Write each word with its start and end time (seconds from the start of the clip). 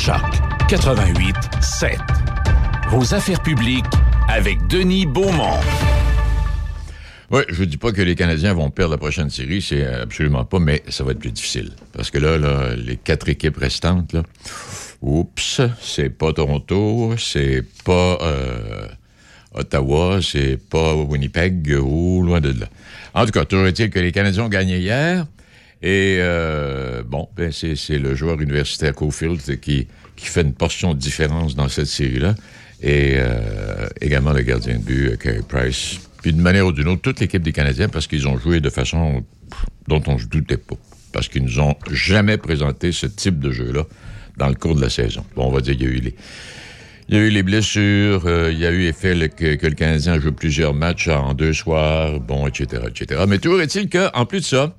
Choc 0.00 0.22
88 0.68 1.36
7. 1.60 1.98
Vos 2.88 3.12
affaires 3.12 3.42
publiques 3.42 3.84
avec 4.30 4.66
Denis 4.66 5.04
Beaumont. 5.04 5.60
Oui, 7.30 7.42
je 7.50 7.60
ne 7.60 7.66
dis 7.66 7.76
pas 7.76 7.92
que 7.92 8.00
les 8.00 8.14
Canadiens 8.14 8.54
vont 8.54 8.70
perdre 8.70 8.92
la 8.92 8.96
prochaine 8.96 9.28
série, 9.28 9.60
c'est 9.60 9.84
absolument 9.84 10.46
pas, 10.46 10.58
mais 10.58 10.82
ça 10.88 11.04
va 11.04 11.12
être 11.12 11.18
plus 11.18 11.32
difficile. 11.32 11.72
Parce 11.92 12.10
que 12.10 12.16
là, 12.16 12.74
les 12.76 12.96
quatre 12.96 13.28
équipes 13.28 13.58
restantes, 13.58 14.14
là, 14.14 14.22
oups, 15.02 15.60
c'est 15.82 16.08
pas 16.08 16.32
Toronto, 16.32 17.14
c'est 17.18 17.62
pas 17.84 18.16
euh, 18.22 18.86
Ottawa, 19.52 20.20
c'est 20.22 20.56
pas 20.56 20.94
Winnipeg 20.94 21.76
ou 21.78 22.22
loin 22.22 22.40
de 22.40 22.58
là. 22.58 22.68
En 23.12 23.26
tout 23.26 23.32
cas, 23.32 23.44
toujours 23.44 23.66
est-il 23.66 23.90
que 23.90 23.98
les 23.98 24.12
Canadiens 24.12 24.44
ont 24.44 24.48
gagné 24.48 24.78
hier. 24.78 25.26
Et 25.82 26.18
euh, 26.20 27.02
bon, 27.04 27.28
ben 27.36 27.50
c'est 27.52 27.98
le 27.98 28.14
joueur 28.14 28.40
universitaire 28.40 28.94
Cofield 28.94 29.40
qui, 29.60 29.86
qui 30.16 30.26
fait 30.26 30.42
une 30.42 30.54
portion 30.54 30.94
de 30.94 30.98
différence 30.98 31.54
dans 31.54 31.68
cette 31.68 31.86
série-là. 31.86 32.34
Et 32.82 33.14
euh, 33.16 33.88
également 34.00 34.32
le 34.32 34.42
gardien 34.42 34.78
de 34.78 34.82
but, 34.82 35.18
Carey 35.18 35.42
Price 35.46 36.00
puis 36.22 36.32
d'une 36.32 36.42
manière 36.42 36.66
ou 36.66 36.72
d'une 36.72 36.88
autre, 36.88 37.02
toute 37.02 37.20
l'équipe 37.20 37.42
des 37.42 37.52
Canadiens, 37.52 37.88
parce 37.88 38.06
qu'ils 38.06 38.28
ont 38.28 38.38
joué 38.38 38.60
de 38.60 38.70
façon 38.70 39.24
dont 39.88 40.02
on 40.06 40.14
ne 40.14 40.18
se 40.18 40.26
doutait 40.26 40.56
pas. 40.56 40.76
Parce 41.12 41.28
qu'ils 41.28 41.42
nous 41.42 41.60
ont 41.60 41.76
jamais 41.90 42.36
présenté 42.36 42.92
ce 42.92 43.06
type 43.06 43.40
de 43.40 43.50
jeu-là 43.50 43.86
dans 44.36 44.48
le 44.48 44.54
cours 44.54 44.74
de 44.74 44.80
la 44.80 44.90
saison. 44.90 45.24
Bon, 45.34 45.46
on 45.46 45.50
va 45.50 45.60
dire 45.60 45.76
qu'il 45.76 45.86
y 45.88 45.90
a 45.90 45.94
eu 45.94 46.00
les... 46.00 46.14
Il 47.08 47.16
y 47.16 47.18
a 47.18 47.22
eu 47.22 47.30
les 47.30 47.42
blessures, 47.42 48.22
euh, 48.26 48.52
il 48.52 48.58
y 48.60 48.66
a 48.66 48.70
eu 48.70 48.84
effet 48.84 49.28
que, 49.36 49.66
le 49.66 49.74
Canadien 49.74 50.20
joue 50.20 50.30
plusieurs 50.30 50.74
matchs 50.74 51.08
en 51.08 51.34
deux 51.34 51.52
soirs, 51.52 52.20
bon, 52.20 52.46
etc., 52.46 52.84
etc. 52.86 53.22
Mais 53.26 53.38
toujours 53.38 53.60
est-il 53.60 53.90
qu'en 53.90 54.26
plus 54.26 54.38
de 54.38 54.44
ça, 54.44 54.76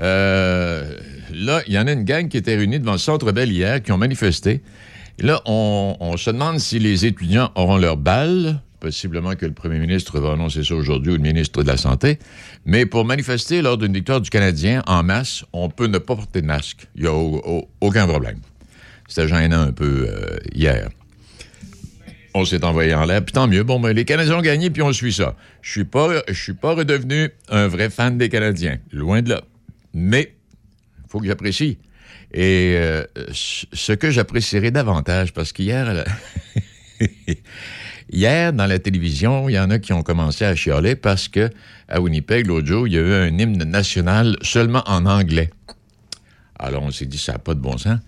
euh, 0.00 0.96
là, 1.32 1.62
il 1.66 1.72
y 1.72 1.78
en 1.78 1.86
a 1.86 1.92
une 1.92 2.04
gang 2.04 2.28
qui 2.28 2.36
était 2.36 2.56
réunie 2.56 2.78
devant 2.78 2.92
le 2.92 2.98
Centre 2.98 3.32
Bell 3.32 3.50
hier, 3.50 3.82
qui 3.82 3.92
ont 3.92 3.98
manifesté. 3.98 4.62
là, 5.18 5.40
on, 5.46 6.16
se 6.16 6.30
demande 6.30 6.58
si 6.58 6.78
les 6.78 7.06
étudiants 7.06 7.50
auront 7.54 7.76
leur 7.76 7.96
balle 7.96 8.60
Possiblement 8.80 9.34
que 9.34 9.44
le 9.44 9.52
premier 9.52 9.80
ministre 9.80 10.20
va 10.20 10.34
annoncer 10.34 10.62
ça 10.62 10.76
aujourd'hui 10.76 11.12
ou 11.12 11.16
le 11.16 11.22
ministre 11.22 11.64
de 11.64 11.66
la 11.66 11.76
Santé. 11.76 12.20
Mais 12.64 12.86
pour 12.86 13.04
manifester 13.04 13.60
lors 13.60 13.76
d'une 13.76 13.92
victoire 13.92 14.20
du 14.20 14.30
Canadien 14.30 14.84
en 14.86 15.02
masse, 15.02 15.44
on 15.52 15.68
peut 15.68 15.88
ne 15.88 15.98
pas 15.98 16.14
porter 16.14 16.42
de 16.42 16.46
masque. 16.46 16.86
Il 16.94 17.02
n'y 17.02 17.08
a 17.08 17.62
aucun 17.80 18.06
problème. 18.06 18.38
C'était 19.08 19.26
gênant 19.26 19.62
un 19.62 19.72
peu 19.72 20.06
euh, 20.08 20.36
hier. 20.54 20.90
On 22.34 22.44
s'est 22.44 22.64
envoyé 22.64 22.94
en 22.94 23.04
l'air, 23.04 23.24
puis 23.24 23.32
tant 23.32 23.48
mieux. 23.48 23.64
Bon, 23.64 23.80
ben, 23.80 23.92
les 23.92 24.04
Canadiens 24.04 24.38
ont 24.38 24.42
gagné, 24.42 24.70
puis 24.70 24.82
on 24.82 24.92
suit 24.92 25.12
ça. 25.12 25.34
Je 25.60 25.72
suis 25.72 25.84
pas, 25.84 26.22
je 26.28 26.40
suis 26.40 26.54
pas 26.54 26.74
redevenu 26.74 27.30
un 27.48 27.66
vrai 27.66 27.90
fan 27.90 28.16
des 28.16 28.28
Canadiens. 28.28 28.78
Loin 28.92 29.22
de 29.22 29.30
là. 29.30 29.42
Mais, 29.94 30.34
il 31.04 31.10
faut 31.10 31.20
que 31.20 31.26
j'apprécie. 31.26 31.78
Et 32.32 32.74
euh, 32.76 33.04
ce 33.32 33.92
que 33.92 34.10
j'apprécierais 34.10 34.70
davantage, 34.70 35.32
parce 35.32 35.52
qu'hier, 35.52 36.04
Hier, 38.10 38.54
dans 38.54 38.66
la 38.66 38.78
télévision, 38.78 39.50
il 39.50 39.54
y 39.54 39.58
en 39.58 39.70
a 39.70 39.78
qui 39.78 39.92
ont 39.92 40.02
commencé 40.02 40.44
à 40.46 40.54
chialer 40.54 40.96
parce 40.96 41.28
que 41.28 41.50
à 41.88 42.00
Winnipeg, 42.00 42.46
l'autre 42.46 42.66
jour, 42.66 42.86
il 42.86 42.94
y 42.94 42.96
a 42.96 43.00
eu 43.00 43.12
un 43.12 43.38
hymne 43.38 43.64
national 43.64 44.36
seulement 44.40 44.82
en 44.86 45.04
anglais. 45.04 45.50
Alors, 46.58 46.82
on 46.82 46.90
s'est 46.90 47.06
dit, 47.06 47.18
ça 47.18 47.32
n'a 47.32 47.38
pas 47.38 47.54
de 47.54 47.60
bon 47.60 47.76
sens. 47.76 47.98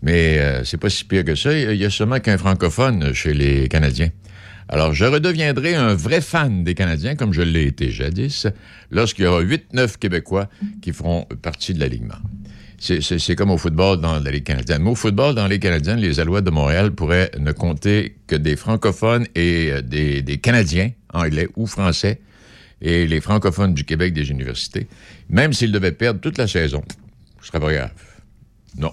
Mais 0.00 0.38
euh, 0.38 0.64
c'est 0.64 0.78
pas 0.78 0.88
si 0.88 1.04
pire 1.04 1.24
que 1.24 1.34
ça. 1.34 1.52
Il 1.56 1.76
y 1.76 1.84
a 1.84 1.90
seulement 1.90 2.18
qu'un 2.18 2.38
francophone 2.38 3.12
chez 3.12 3.34
les 3.34 3.68
Canadiens. 3.68 4.10
Alors, 4.68 4.94
je 4.94 5.04
redeviendrai 5.04 5.74
un 5.74 5.94
vrai 5.94 6.20
fan 6.20 6.64
des 6.64 6.74
Canadiens, 6.74 7.14
comme 7.14 7.32
je 7.32 7.42
l'ai 7.42 7.64
été 7.64 7.90
jadis, 7.90 8.46
lorsqu'il 8.90 9.24
y 9.24 9.28
aura 9.28 9.42
8-9 9.42 9.98
Québécois 9.98 10.48
qui 10.80 10.92
feront 10.92 11.26
partie 11.42 11.74
de 11.74 11.80
l'alignement. 11.80 12.18
C'est 12.82 13.36
comme 13.36 13.52
au 13.52 13.58
football 13.58 14.00
dans 14.00 14.18
la 14.18 14.30
Ligue 14.32 14.42
canadienne. 14.42 14.82
Mais 14.82 14.90
au 14.90 14.96
football, 14.96 15.36
dans 15.36 15.46
les 15.46 15.60
Canadiennes, 15.60 16.00
les 16.00 16.18
Alouettes 16.18 16.44
de 16.44 16.50
Montréal 16.50 16.90
pourraient 16.90 17.30
ne 17.38 17.52
compter 17.52 18.16
que 18.26 18.34
des 18.34 18.56
francophones 18.56 19.24
et 19.36 19.70
euh, 19.70 19.82
des, 19.82 20.38
Canadiens, 20.38 20.90
anglais 21.12 21.48
ou 21.54 21.68
français, 21.68 22.20
et 22.80 23.06
les 23.06 23.20
francophones 23.20 23.72
du 23.72 23.84
Québec 23.84 24.12
des 24.12 24.30
universités, 24.30 24.88
même 25.28 25.52
s'ils 25.52 25.70
devaient 25.70 25.92
perdre 25.92 26.18
toute 26.18 26.38
la 26.38 26.48
saison. 26.48 26.82
Ce 27.40 27.46
serait 27.46 27.60
pas 27.60 27.72
grave. 27.72 27.92
Non. 28.76 28.92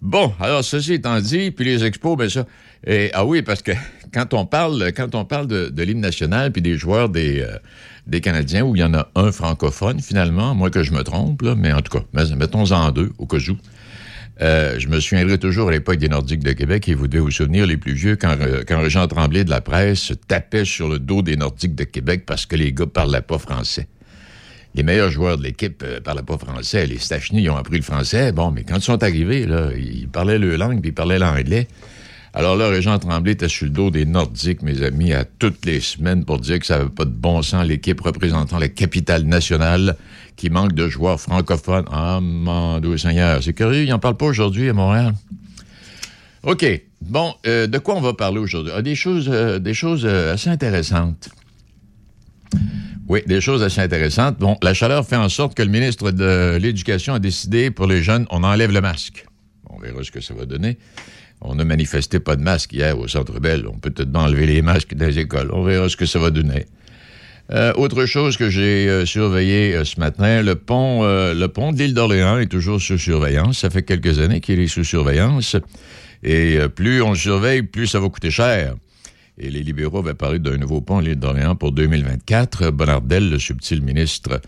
Bon, 0.00 0.32
alors 0.38 0.62
ceci 0.62 0.94
étant 0.94 1.20
dit, 1.20 1.50
puis 1.50 1.64
les 1.64 1.84
expos, 1.84 2.16
ben 2.16 2.30
ça. 2.30 2.46
Ah 2.86 3.24
oui, 3.24 3.42
parce 3.42 3.62
que 3.62 3.72
quand 4.12 4.34
on 4.34 4.46
parle, 4.46 4.92
quand 4.92 5.14
on 5.14 5.24
parle 5.24 5.46
de, 5.46 5.82
l'hymne 5.82 6.00
national 6.00 6.52
puis 6.52 6.62
des 6.62 6.76
joueurs 6.76 7.08
des, 7.08 7.40
euh, 7.40 7.58
des 8.06 8.20
Canadiens 8.20 8.62
où 8.62 8.76
il 8.76 8.80
y 8.80 8.84
en 8.84 8.94
a 8.94 9.08
un 9.14 9.32
francophone, 9.32 10.00
finalement, 10.00 10.54
moi 10.54 10.70
que 10.70 10.82
je 10.82 10.92
me 10.92 11.02
trompe, 11.02 11.42
mais 11.56 11.72
en 11.72 11.80
tout 11.80 11.98
cas, 11.98 12.04
mettons-en 12.12 12.90
deux, 12.90 13.12
au 13.18 13.26
cas 13.26 13.38
où. 13.38 13.56
Euh, 14.40 14.78
je 14.78 14.86
me 14.86 15.00
souviendrai 15.00 15.38
toujours 15.38 15.68
à 15.68 15.72
l'époque 15.72 15.96
des 15.96 16.08
Nordiques 16.08 16.44
de 16.44 16.52
Québec, 16.52 16.88
et 16.88 16.94
vous 16.94 17.08
devez 17.08 17.20
vous 17.20 17.30
souvenir, 17.30 17.66
les 17.66 17.76
plus 17.76 17.94
vieux, 17.94 18.14
quand, 18.14 18.36
euh, 18.40 18.62
quand 18.66 18.88
Jean 18.88 19.08
Tremblay 19.08 19.44
de 19.44 19.50
la 19.50 19.60
presse 19.60 20.12
tapait 20.28 20.64
sur 20.64 20.88
le 20.88 21.00
dos 21.00 21.22
des 21.22 21.36
Nordiques 21.36 21.74
de 21.74 21.84
Québec 21.84 22.22
parce 22.24 22.46
que 22.46 22.54
les 22.54 22.72
gars 22.72 22.86
parlaient 22.86 23.20
pas 23.20 23.38
français. 23.38 23.88
Les 24.74 24.84
meilleurs 24.84 25.10
joueurs 25.10 25.38
de 25.38 25.42
l'équipe 25.42 25.82
ne 25.82 25.98
parlaient 25.98 26.22
pas 26.22 26.38
français. 26.38 26.86
Les 26.86 26.98
Stachny, 26.98 27.48
ont 27.48 27.56
appris 27.56 27.78
le 27.78 27.82
français. 27.82 28.30
Bon, 28.30 28.52
mais 28.52 28.62
quand 28.62 28.76
ils 28.76 28.82
sont 28.82 29.02
arrivés, 29.02 29.46
ils 29.76 30.08
parlaient 30.08 30.38
leur 30.38 30.56
langue, 30.56 30.80
puis 30.80 30.90
ils 30.90 30.94
parlaient 30.94 31.18
l'anglais. 31.18 31.66
Alors 32.34 32.56
là, 32.56 32.68
Régent 32.68 32.98
Tremblay 32.98 33.32
était 33.32 33.48
sur 33.48 33.66
le 33.66 33.72
dos 33.72 33.90
des 33.90 34.04
Nordiques, 34.04 34.62
mes 34.62 34.82
amis, 34.82 35.12
à 35.12 35.24
toutes 35.24 35.64
les 35.64 35.80
semaines 35.80 36.24
pour 36.24 36.38
dire 36.38 36.58
que 36.58 36.66
ça 36.66 36.78
n'avait 36.78 36.90
pas 36.90 37.04
de 37.04 37.10
bon 37.10 37.42
sens, 37.42 37.66
l'équipe 37.66 38.00
représentant 38.00 38.58
la 38.58 38.68
capitale 38.68 39.24
nationale 39.24 39.96
qui 40.36 40.50
manque 40.50 40.72
de 40.72 40.88
joueurs 40.88 41.20
francophones. 41.20 41.86
Ah, 41.90 42.20
mon 42.22 42.80
Dieu 42.80 42.96
Seigneur, 42.98 43.42
c'est 43.42 43.54
curieux, 43.54 43.84
il 43.84 43.90
n'en 43.90 43.98
parle 43.98 44.16
pas 44.16 44.26
aujourd'hui 44.26 44.68
à 44.68 44.72
Montréal. 44.72 45.14
OK. 46.42 46.64
Bon, 47.00 47.34
euh, 47.46 47.66
de 47.66 47.78
quoi 47.78 47.94
on 47.94 48.00
va 48.00 48.14
parler 48.14 48.38
aujourd'hui? 48.38 48.72
Ah, 48.74 48.82
des 48.82 48.94
choses, 48.94 49.28
euh, 49.28 49.58
euh, 49.64 50.34
assez 50.34 50.50
intéressantes. 50.50 51.28
Oui, 53.08 53.20
des 53.26 53.40
choses 53.40 53.62
assez 53.62 53.80
intéressantes. 53.80 54.38
Bon, 54.38 54.56
la 54.62 54.74
chaleur 54.74 55.06
fait 55.06 55.16
en 55.16 55.28
sorte 55.28 55.54
que 55.54 55.62
le 55.62 55.70
ministre 55.70 56.10
de 56.10 56.58
l'Éducation 56.60 57.14
a 57.14 57.18
décidé 57.18 57.70
pour 57.70 57.86
les 57.86 58.02
jeunes, 58.02 58.26
on 58.30 58.44
enlève 58.44 58.70
le 58.70 58.80
masque. 58.80 59.26
On 59.70 59.78
verra 59.78 60.02
ce 60.02 60.10
que 60.10 60.20
ça 60.20 60.34
va 60.34 60.44
donner. 60.44 60.78
On 61.40 61.58
a 61.58 61.64
manifesté 61.64 62.18
pas 62.18 62.36
de 62.36 62.42
masque 62.42 62.72
hier 62.72 62.98
au 62.98 63.06
Centre 63.08 63.38
Bell. 63.40 63.66
On 63.68 63.78
peut 63.78 63.90
peut-être 63.90 64.14
enlever 64.16 64.46
les 64.46 64.62
masques 64.62 64.94
des 64.94 65.18
écoles. 65.18 65.50
On 65.52 65.62
verra 65.62 65.88
ce 65.88 65.96
que 65.96 66.06
ça 66.06 66.18
va 66.18 66.30
donner. 66.30 66.66
Euh, 67.50 67.72
autre 67.76 68.04
chose 68.04 68.36
que 68.36 68.50
j'ai 68.50 68.88
euh, 68.88 69.06
surveillé 69.06 69.74
euh, 69.74 69.84
ce 69.84 69.98
matin, 69.98 70.42
le 70.42 70.54
pont, 70.54 71.02
le 71.04 71.46
pont 71.46 71.72
de 71.72 71.78
l'île 71.78 71.94
d'Orléans 71.94 72.38
est 72.38 72.46
toujours 72.46 72.80
sous 72.80 72.98
surveillance. 72.98 73.58
Ça 73.58 73.70
fait 73.70 73.82
quelques 73.82 74.18
années 74.18 74.40
qu'il 74.40 74.60
est 74.60 74.66
sous 74.66 74.84
surveillance. 74.84 75.56
Et 76.22 76.58
plus 76.74 77.00
on 77.00 77.10
le 77.10 77.16
surveille, 77.16 77.62
plus 77.62 77.86
ça 77.86 78.00
va 78.00 78.08
coûter 78.08 78.30
cher. 78.30 78.74
Et 79.38 79.50
les 79.50 79.62
libéraux 79.62 79.98
avaient 79.98 80.14
parlé 80.14 80.38
d'un 80.38 80.56
nouveau 80.56 80.80
pont 80.80 80.98
à 80.98 81.02
l'île 81.02 81.16
d'Orléans 81.16 81.56
pour 81.56 81.72
2024. 81.72 82.70
Bonardel, 82.70 83.30
le 83.30 83.38
subtil 83.38 83.82
ministre 83.82 84.40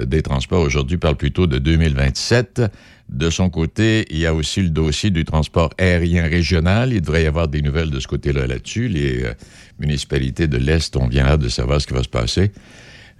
des 0.00 0.22
Transports, 0.22 0.60
aujourd'hui 0.60 0.98
parle 0.98 1.16
plutôt 1.16 1.46
de 1.46 1.58
2027. 1.58 2.62
De 3.08 3.30
son 3.30 3.48
côté, 3.48 4.04
il 4.10 4.18
y 4.18 4.26
a 4.26 4.34
aussi 4.34 4.60
le 4.60 4.68
dossier 4.68 5.10
du 5.10 5.24
transport 5.24 5.70
aérien 5.78 6.24
régional. 6.24 6.92
Il 6.92 7.00
devrait 7.00 7.22
y 7.22 7.26
avoir 7.26 7.48
des 7.48 7.62
nouvelles 7.62 7.90
de 7.90 8.00
ce 8.00 8.06
côté-là 8.06 8.46
là-dessus. 8.46 8.88
Les 8.88 9.24
euh, 9.24 9.32
municipalités 9.78 10.46
de 10.46 10.58
l'Est, 10.58 10.94
on 10.96 11.08
vient 11.08 11.26
hâte 11.26 11.40
de 11.40 11.48
savoir 11.48 11.80
ce 11.80 11.86
qui 11.86 11.94
va 11.94 12.02
se 12.02 12.08
passer. 12.08 12.52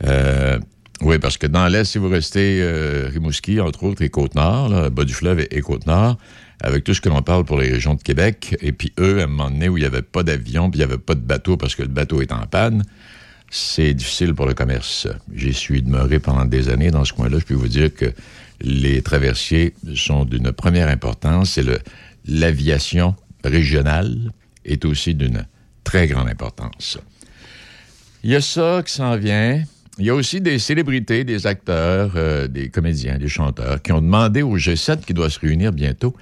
Euh, 0.05 0.59
oui, 1.00 1.19
parce 1.19 1.39
que 1.39 1.47
dans 1.47 1.67
l'Est, 1.69 1.85
si 1.85 1.99
vous 1.99 2.11
restez 2.11 2.61
euh, 2.61 3.09
Rimouski, 3.11 3.61
entre 3.61 3.85
autres, 3.85 4.03
et 4.03 4.11
Côte-Nord, 4.11 4.91
bas 4.91 5.05
du 5.05 5.15
fleuve 5.15 5.47
et, 5.50 5.61
Côte-Nord, 5.62 6.19
avec 6.60 6.84
tout 6.84 6.94
ce 6.94 7.00
que 7.00 7.08
l'on 7.08 7.22
parle 7.22 7.44
pour 7.44 7.58
les 7.58 7.70
régions 7.70 7.94
de 7.94 8.02
Québec, 8.02 8.56
et 8.60 8.72
puis 8.72 8.92
eux, 8.98 9.20
à 9.20 9.24
un 9.24 9.26
moment 9.26 9.50
donné 9.50 9.69
où 9.69 9.76
il 9.76 9.80
n'y 9.80 9.86
avait 9.86 10.02
pas 10.02 10.22
d'avion, 10.22 10.70
puis 10.70 10.80
il 10.80 10.84
n'y 10.86 10.92
avait 10.92 10.98
pas 10.98 11.14
de 11.14 11.20
bateau 11.20 11.56
parce 11.56 11.74
que 11.74 11.82
le 11.82 11.88
bateau 11.88 12.20
est 12.20 12.32
en 12.32 12.46
panne, 12.46 12.84
c'est 13.50 13.94
difficile 13.94 14.34
pour 14.34 14.46
le 14.46 14.54
commerce. 14.54 15.08
J'y 15.34 15.54
suis 15.54 15.82
demeuré 15.82 16.19
pendant 16.19 16.44
des 16.44 16.69
années 16.69 16.91
dans 16.91 17.04
ce 17.04 17.12
coin-là. 17.12 17.38
Je 17.38 17.44
peux 17.44 17.54
vous 17.54 17.69
dire 17.69 17.94
que 17.94 18.12
les 18.60 19.02
traversiers 19.02 19.74
sont 19.94 20.24
d'une 20.24 20.52
première 20.52 20.88
importance 20.88 21.58
et 21.58 21.64
l'aviation 22.26 23.14
régionale 23.44 24.32
est 24.64 24.84
aussi 24.84 25.14
d'une 25.14 25.46
très 25.84 26.06
grande 26.06 26.28
importance. 26.28 26.99
Il 28.22 28.31
y 28.31 28.37
a 28.37 28.40
ça 28.40 28.82
qui 28.84 28.93
s'en 28.93 29.16
vient. 29.16 29.62
Il 29.99 30.06
y 30.06 30.11
a 30.11 30.15
aussi 30.15 30.41
des 30.41 30.59
célébrités, 30.59 31.25
des 31.25 31.47
acteurs, 31.47 32.12
euh, 32.15 32.47
des 32.47 32.69
comédiens, 32.69 33.19
des 33.19 33.29
chanteurs 33.29 33.83
qui 33.83 33.93
ont 33.93 34.00
demandé 34.00 34.43
au 34.43 34.56
G7 34.56 35.00
qui 35.05 35.12
doit 35.12 35.31
se 35.31 35.41
réunir 35.41 35.73
bientôt 35.73 36.15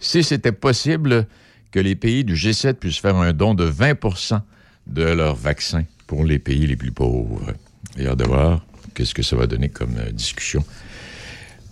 si 0.00 0.22
c'était 0.22 0.52
possible 0.52 1.26
que 1.70 1.80
les 1.80 1.94
pays 1.94 2.24
du 2.24 2.34
G7 2.34 2.74
puissent 2.74 2.98
faire 2.98 3.16
un 3.16 3.32
don 3.32 3.54
de 3.54 3.70
20% 3.70 4.40
de 4.86 5.02
leurs 5.02 5.36
vaccins 5.36 5.84
pour 6.06 6.24
les 6.24 6.38
pays 6.38 6.66
les 6.66 6.76
plus 6.76 6.92
pauvres. 6.92 7.54
Y 7.96 8.06
a 8.06 8.14
de 8.14 8.24
voir 8.24 8.66
qu'est-ce 8.94 9.14
que 9.14 9.22
ça 9.22 9.36
va 9.36 9.46
donner 9.46 9.70
comme 9.70 9.96
euh, 9.96 10.10
discussion 10.10 10.64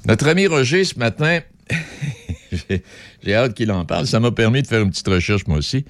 notre 0.07 0.29
ami 0.29 0.47
Roger, 0.47 0.85
ce 0.85 0.99
matin, 0.99 1.41
j'ai 3.23 3.35
hâte 3.35 3.55
qu'il 3.55 3.71
en 3.71 3.85
parle. 3.85 4.07
Ça 4.07 4.19
m'a 4.19 4.31
permis 4.31 4.63
de 4.63 4.67
faire 4.67 4.81
une 4.81 4.91
petite 4.91 5.09
recherche, 5.09 5.47
moi 5.47 5.59
aussi. 5.59 5.85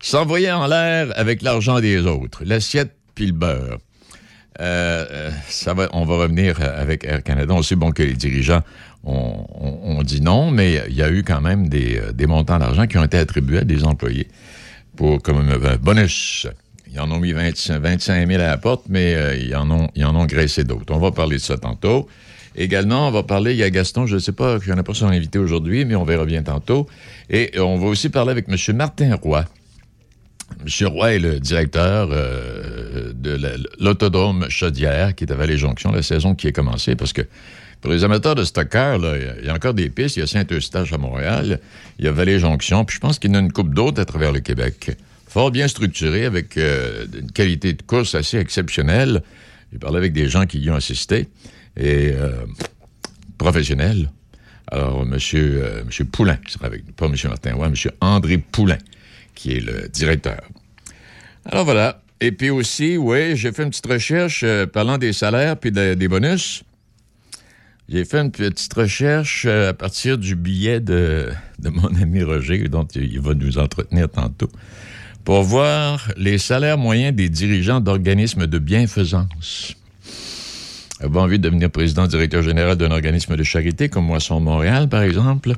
S'envoyer 0.00 0.50
en 0.50 0.66
l'air 0.66 1.12
avec 1.14 1.42
l'argent 1.42 1.78
des 1.80 1.98
autres, 2.00 2.42
l'assiette 2.44 2.96
puis 3.14 3.26
le 3.26 3.32
beurre. 3.32 3.78
Euh, 4.58 5.30
euh, 5.68 5.88
on 5.92 6.04
va 6.04 6.16
revenir 6.16 6.60
avec 6.60 7.04
Air 7.04 7.22
Canada. 7.22 7.54
On 7.54 7.62
sait 7.62 7.76
bon 7.76 7.92
que 7.92 8.02
les 8.02 8.14
dirigeants 8.14 8.62
on, 9.04 10.02
dit 10.02 10.20
non, 10.20 10.50
mais 10.50 10.82
il 10.88 10.94
y 10.94 11.02
a 11.02 11.10
eu 11.10 11.22
quand 11.22 11.40
même 11.40 11.68
des, 11.68 12.26
montants 12.26 12.58
d'argent 12.58 12.86
qui 12.86 12.98
ont 12.98 13.04
été 13.04 13.18
attribués 13.18 13.58
à 13.58 13.64
des 13.64 13.84
employés 13.84 14.28
pour 14.96 15.22
comme 15.22 15.38
un 15.38 15.76
bonus. 15.76 16.46
Ils 16.92 17.00
en 17.00 17.10
ont 17.10 17.18
mis 17.18 17.32
25 17.32 17.82
000 18.26 18.32
à 18.32 18.46
la 18.46 18.58
porte, 18.58 18.86
mais 18.88 19.14
euh, 19.14 19.36
ils, 19.36 19.54
en 19.54 19.70
ont, 19.70 19.88
en 20.04 20.16
ont 20.16 20.26
graissé 20.26 20.64
d'autres. 20.64 20.92
On 20.92 20.98
va 20.98 21.12
parler 21.12 21.36
de 21.36 21.40
ça 21.40 21.56
tantôt. 21.56 22.08
Également, 22.56 23.06
on 23.06 23.10
va 23.12 23.22
parler, 23.22 23.52
il 23.52 23.58
y 23.58 23.62
a 23.62 23.70
Gaston, 23.70 24.06
je 24.06 24.16
ne 24.16 24.18
sais 24.18 24.32
pas, 24.32 24.58
je 24.60 24.72
n'en 24.72 24.80
ai 24.80 24.82
pas 24.82 24.92
son 24.92 25.06
invité 25.06 25.38
aujourd'hui, 25.38 25.84
mais 25.84 25.94
on 25.94 26.04
verra 26.04 26.24
bien 26.24 26.42
tantôt. 26.42 26.88
Et 27.30 27.52
on 27.60 27.78
va 27.78 27.86
aussi 27.86 28.08
parler 28.08 28.32
avec 28.32 28.46
M. 28.48 28.76
Martin 28.76 29.14
Roy. 29.22 29.44
M. 30.64 30.86
Roy 30.88 31.14
est 31.14 31.18
le 31.18 31.40
directeur 31.40 32.08
euh, 32.12 33.12
de 33.14 33.38
l'autodrome 33.78 34.46
Chaudière, 34.48 35.14
qui 35.14 35.24
est 35.24 35.32
à 35.32 35.34
Vallée-Jonction, 35.34 35.92
la 35.92 36.02
saison 36.02 36.34
qui 36.34 36.48
est 36.48 36.52
commencée, 36.52 36.96
parce 36.96 37.12
que 37.12 37.22
pour 37.80 37.90
les 37.90 38.04
amateurs 38.04 38.34
de 38.34 38.44
stocker, 38.44 38.98
il 39.40 39.46
y 39.46 39.48
a 39.48 39.54
encore 39.54 39.72
des 39.72 39.88
pistes. 39.88 40.16
Il 40.16 40.20
y 40.20 40.22
a 40.22 40.26
Saint-Eustache 40.26 40.92
à 40.92 40.98
Montréal, 40.98 41.60
il 41.98 42.04
y 42.04 42.08
a 42.08 42.12
Vallée-Jonction, 42.12 42.84
puis 42.84 42.96
je 42.96 43.00
pense 43.00 43.18
qu'il 43.18 43.30
y 43.30 43.32
en 43.34 43.36
a 43.36 43.40
une 43.40 43.52
coupe 43.52 43.74
d'autres 43.74 44.00
à 44.00 44.04
travers 44.04 44.32
le 44.32 44.40
Québec 44.40 44.96
fort 45.30 45.52
bien 45.52 45.68
structuré, 45.68 46.24
avec 46.24 46.56
euh, 46.56 47.06
une 47.16 47.30
qualité 47.30 47.72
de 47.72 47.82
course 47.82 48.16
assez 48.16 48.36
exceptionnelle. 48.36 49.22
J'ai 49.72 49.78
parlé 49.78 49.98
avec 49.98 50.12
des 50.12 50.28
gens 50.28 50.44
qui 50.44 50.58
y 50.58 50.68
ont 50.70 50.74
assisté, 50.74 51.28
et 51.76 52.10
euh, 52.12 52.44
professionnels. 53.38 54.10
Alors, 54.66 55.02
M. 55.02 55.10
Monsieur, 55.10 55.62
euh, 55.64 56.04
Poulain, 56.10 56.38
avec 56.62 56.84
pas 56.96 57.06
M. 57.06 57.14
Martin 57.24 57.54
Roy, 57.54 57.66
M. 57.68 57.74
André 58.00 58.38
Poulain, 58.38 58.78
qui 59.40 59.56
est 59.56 59.60
le 59.60 59.88
directeur. 59.88 60.42
Alors 61.46 61.64
voilà. 61.64 62.02
Et 62.20 62.32
puis 62.32 62.50
aussi, 62.50 62.98
oui, 62.98 63.34
j'ai 63.36 63.52
fait 63.52 63.62
une 63.62 63.70
petite 63.70 63.86
recherche 63.86 64.44
parlant 64.72 64.98
des 64.98 65.14
salaires 65.14 65.56
puis 65.56 65.72
des 65.72 66.08
bonus. 66.08 66.62
J'ai 67.88 68.04
fait 68.04 68.18
une 68.18 68.30
petite 68.30 68.74
recherche 68.74 69.46
à 69.46 69.72
partir 69.72 70.18
du 70.18 70.36
billet 70.36 70.80
de, 70.80 71.30
mon 71.64 71.88
ami 72.00 72.22
Roger, 72.22 72.68
dont 72.68 72.86
il 72.94 73.18
va 73.20 73.34
nous 73.34 73.58
entretenir 73.58 74.08
tantôt 74.10 74.50
pour 75.24 75.42
voir 75.42 76.12
les 76.16 76.38
salaires 76.38 76.78
moyens 76.78 77.16
des 77.16 77.28
dirigeants 77.28 77.80
d'organismes 77.80 78.46
de 78.46 78.58
bienfaisance. 78.58 79.74
Avez-vous 81.00 81.18
envie 81.18 81.38
de 81.38 81.44
devenir 81.44 81.70
président 81.70 82.06
directeur 82.06 82.42
général 82.42 82.76
d'un 82.76 82.90
organisme 82.90 83.36
de 83.36 83.42
charité 83.42 83.88
comme 83.88 84.04
Moisson 84.04 84.38
Montréal, 84.38 84.88
par 84.88 85.02
exemple? 85.02 85.54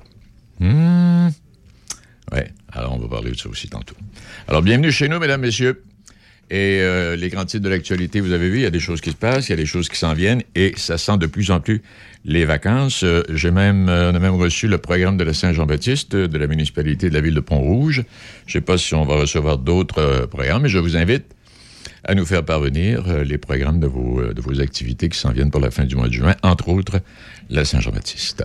Hmm. 0.60 1.28
Alors 2.72 2.94
on 2.94 2.98
va 2.98 3.08
parler 3.08 3.32
de 3.32 3.38
ça 3.38 3.48
aussi 3.48 3.68
tantôt. 3.68 3.94
Alors, 4.48 4.62
bienvenue 4.62 4.90
chez 4.90 5.08
nous, 5.08 5.18
mesdames, 5.18 5.40
messieurs. 5.40 5.82
Et 6.50 6.80
euh, 6.82 7.16
les 7.16 7.30
grands 7.30 7.46
titres 7.46 7.64
de 7.64 7.70
l'actualité, 7.70 8.20
vous 8.20 8.32
avez 8.32 8.50
vu, 8.50 8.58
il 8.58 8.62
y 8.62 8.66
a 8.66 8.70
des 8.70 8.80
choses 8.80 9.00
qui 9.00 9.10
se 9.10 9.16
passent, 9.16 9.48
il 9.48 9.52
y 9.52 9.54
a 9.54 9.56
des 9.56 9.64
choses 9.64 9.88
qui 9.88 9.96
s'en 9.96 10.12
viennent, 10.12 10.42
et 10.54 10.74
ça 10.76 10.98
sent 10.98 11.16
de 11.16 11.26
plus 11.26 11.50
en 11.50 11.60
plus 11.60 11.82
les 12.26 12.44
vacances. 12.44 13.04
Euh, 13.04 13.22
j'ai 13.30 13.50
même, 13.50 13.88
euh, 13.88 14.12
on 14.12 14.14
a 14.14 14.18
même 14.18 14.34
reçu 14.34 14.68
le 14.68 14.76
programme 14.76 15.16
de 15.16 15.24
la 15.24 15.32
Saint-Jean-Baptiste 15.32 16.14
de 16.14 16.38
la 16.38 16.46
municipalité 16.46 17.08
de 17.08 17.14
la 17.14 17.22
ville 17.22 17.34
de 17.34 17.40
Pont-Rouge. 17.40 18.04
Je 18.46 18.50
ne 18.50 18.52
sais 18.52 18.60
pas 18.60 18.76
si 18.76 18.94
on 18.94 19.06
va 19.06 19.14
recevoir 19.14 19.56
d'autres 19.56 20.26
programmes, 20.26 20.62
mais 20.62 20.68
je 20.68 20.78
vous 20.78 20.96
invite 20.96 21.24
à 22.04 22.14
nous 22.14 22.26
faire 22.26 22.44
parvenir 22.44 23.24
les 23.24 23.38
programmes 23.38 23.80
de 23.80 23.86
vos 23.86 24.60
activités 24.60 25.08
qui 25.08 25.18
s'en 25.18 25.30
viennent 25.30 25.50
pour 25.50 25.60
la 25.60 25.70
fin 25.70 25.84
du 25.84 25.96
mois 25.96 26.08
de 26.08 26.12
juin, 26.12 26.34
entre 26.42 26.68
autres 26.68 27.00
la 27.48 27.64
Saint-Jean-Baptiste. 27.64 28.44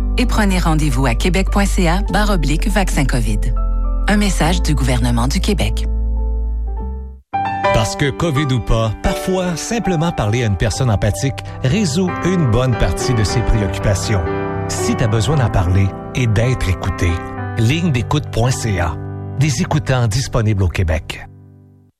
et 0.21 0.27
prenez 0.27 0.59
rendez-vous 0.59 1.07
à 1.07 1.15
québec.ca 1.15 2.03
vaccin 2.67 3.05
COVID. 3.05 3.39
Un 4.07 4.17
message 4.17 4.61
du 4.61 4.75
gouvernement 4.75 5.27
du 5.27 5.39
Québec. 5.39 5.85
Parce 7.73 7.95
que 7.95 8.11
COVID 8.11 8.53
ou 8.53 8.59
pas, 8.59 8.91
parfois, 9.01 9.55
simplement 9.55 10.11
parler 10.11 10.43
à 10.43 10.47
une 10.47 10.57
personne 10.57 10.91
empathique 10.91 11.39
résout 11.63 12.11
une 12.25 12.51
bonne 12.51 12.77
partie 12.77 13.15
de 13.15 13.23
ses 13.23 13.41
préoccupations. 13.41 14.23
Si 14.67 14.95
tu 14.95 15.03
as 15.03 15.07
besoin 15.07 15.37
d'en 15.37 15.49
parler 15.49 15.87
et 16.13 16.27
d'être 16.27 16.69
écouté, 16.69 17.09
ligne 17.57 17.91
d'écoute.ca. 17.91 18.95
Des 19.39 19.61
écoutants 19.61 20.07
disponibles 20.07 20.61
au 20.61 20.69
Québec. 20.69 21.25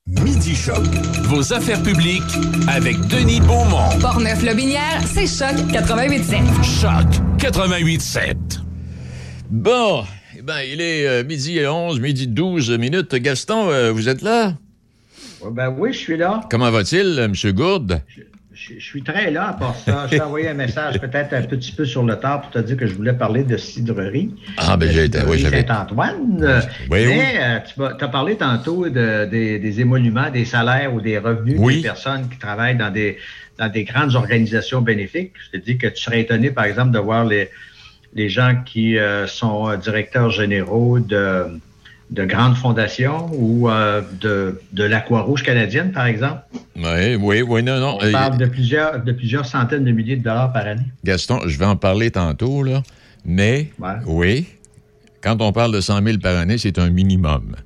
Midi 0.08 0.56
Choc. 0.56 0.84
Vos 1.28 1.52
affaires 1.52 1.80
publiques 1.80 2.22
avec 2.66 2.98
Denis 3.06 3.40
Beaumont. 3.40 3.88
Portneuf-Lobinière, 4.00 5.00
c'est 5.06 5.28
Choc 5.28 5.56
88.7. 5.70 6.80
Choc 6.80 7.06
88.7. 7.38 8.34
Bon, 9.48 10.02
eh 10.36 10.42
ben, 10.42 10.60
il 10.62 10.80
est 10.80 11.06
euh, 11.06 11.22
midi 11.22 11.56
et 11.58 11.68
11, 11.68 12.00
midi 12.00 12.26
12 12.26 12.70
minutes. 12.78 13.14
Gaston, 13.14 13.70
euh, 13.70 13.92
vous 13.92 14.08
êtes 14.08 14.22
là? 14.22 14.54
Ben 15.52 15.68
oui, 15.78 15.92
je 15.92 15.98
suis 15.98 16.16
là. 16.16 16.40
Comment 16.50 16.72
va-t-il, 16.72 17.18
M. 17.20 17.34
Gourde? 17.52 18.02
Je, 18.08 18.22
suis 18.78 19.02
très 19.02 19.30
là 19.30 19.56
pour 19.58 19.74
ça. 19.76 20.06
Je 20.06 20.16
t'ai 20.16 20.22
envoyé 20.22 20.48
un 20.48 20.54
message 20.54 21.00
peut-être 21.00 21.32
un 21.32 21.42
petit 21.42 21.72
peu 21.72 21.84
sur 21.84 22.02
le 22.02 22.16
tard 22.16 22.42
pour 22.42 22.50
te 22.50 22.58
dire 22.58 22.76
que 22.76 22.86
je 22.86 22.94
voulais 22.94 23.12
parler 23.12 23.44
de 23.44 23.56
cidrerie. 23.56 24.34
Ah, 24.56 24.76
ben 24.76 24.90
j'ai 24.90 25.04
été, 25.04 25.20
oui, 25.26 25.38
j'avais. 25.38 25.66
Saint-Antoine. 25.66 26.62
Oui, 26.90 27.06
Mais 27.06 27.34
euh, 27.40 27.58
tu 27.60 28.04
as 28.04 28.08
parlé 28.08 28.36
tantôt 28.36 28.88
de, 28.88 29.26
des, 29.26 29.80
émoluments, 29.80 30.30
des 30.30 30.44
salaires 30.44 30.94
ou 30.94 31.00
des 31.00 31.18
revenus 31.18 31.60
des 31.60 31.82
personnes 31.82 32.28
qui 32.28 32.38
travaillent 32.38 32.76
dans 32.76 32.90
des, 32.90 33.18
dans 33.58 33.68
des 33.68 33.84
grandes 33.84 34.14
organisations 34.14 34.80
bénéfiques. 34.80 35.32
Je 35.46 35.58
te 35.58 35.64
dis 35.64 35.78
que 35.78 35.86
tu 35.86 36.02
serais 36.02 36.20
étonné, 36.20 36.50
par 36.50 36.64
exemple, 36.64 36.92
de 36.92 36.98
voir 36.98 37.24
les, 37.24 37.50
les 38.14 38.28
gens 38.28 38.62
qui 38.64 38.98
euh, 38.98 39.26
sont 39.26 39.74
directeurs 39.76 40.30
généraux 40.30 40.98
de 40.98 41.46
de 42.12 42.24
grandes 42.26 42.56
fondations 42.56 43.30
ou 43.32 43.70
euh, 43.70 44.02
de, 44.20 44.60
de 44.72 44.84
la 44.84 45.00
Croix-Rouge 45.00 45.42
canadienne, 45.42 45.92
par 45.92 46.06
exemple? 46.06 46.42
Oui, 46.76 47.14
oui, 47.18 47.42
oui, 47.42 47.62
non, 47.62 47.80
non. 47.80 47.98
On 48.00 48.12
parle 48.12 48.36
de 48.36 48.46
plusieurs, 48.46 49.02
de 49.02 49.12
plusieurs 49.12 49.46
centaines 49.46 49.84
de 49.84 49.92
milliers 49.92 50.16
de 50.16 50.22
dollars 50.22 50.52
par 50.52 50.66
année. 50.66 50.84
Gaston, 51.04 51.40
je 51.46 51.58
vais 51.58 51.64
en 51.64 51.76
parler 51.76 52.10
tantôt, 52.10 52.62
là, 52.62 52.82
mais 53.24 53.70
oui, 54.06 54.46
quand 55.22 55.40
on 55.40 55.52
parle 55.52 55.72
de 55.72 55.80
100 55.80 56.02
000 56.02 56.18
par 56.18 56.36
année, 56.36 56.58
c'est 56.58 56.78
un 56.78 56.90
minimum. 56.90 57.56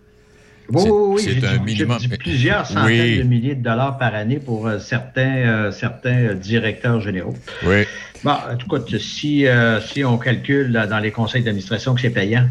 Oui, 0.69 0.83
oui, 0.85 0.91
oui. 0.91 1.39
C'est 1.41 1.47
un 1.47 1.59
minimum. 1.59 1.99
plusieurs 2.19 2.67
centaines 2.67 3.19
de 3.19 3.23
milliers 3.25 3.55
de 3.57 3.63
dollars 3.65 3.99
par 3.99 4.15
année 4.15 4.39
pour 4.39 4.67
euh, 4.67 4.79
certains, 4.79 5.37
euh, 5.37 5.73
certains 5.73 6.35
directeurs 6.35 7.01
généraux. 7.01 7.37
Oui. 7.65 7.85
Bon, 8.23 8.33
en 8.33 8.57
tout 8.57 8.69
cas, 8.69 8.79
si, 8.99 9.47
si 9.93 10.05
on 10.05 10.19
calcule 10.19 10.73
dans 10.73 10.99
les 10.99 11.11
conseils 11.11 11.43
d'administration 11.43 11.95
que 11.95 12.01
c'est 12.01 12.11
payant, 12.11 12.47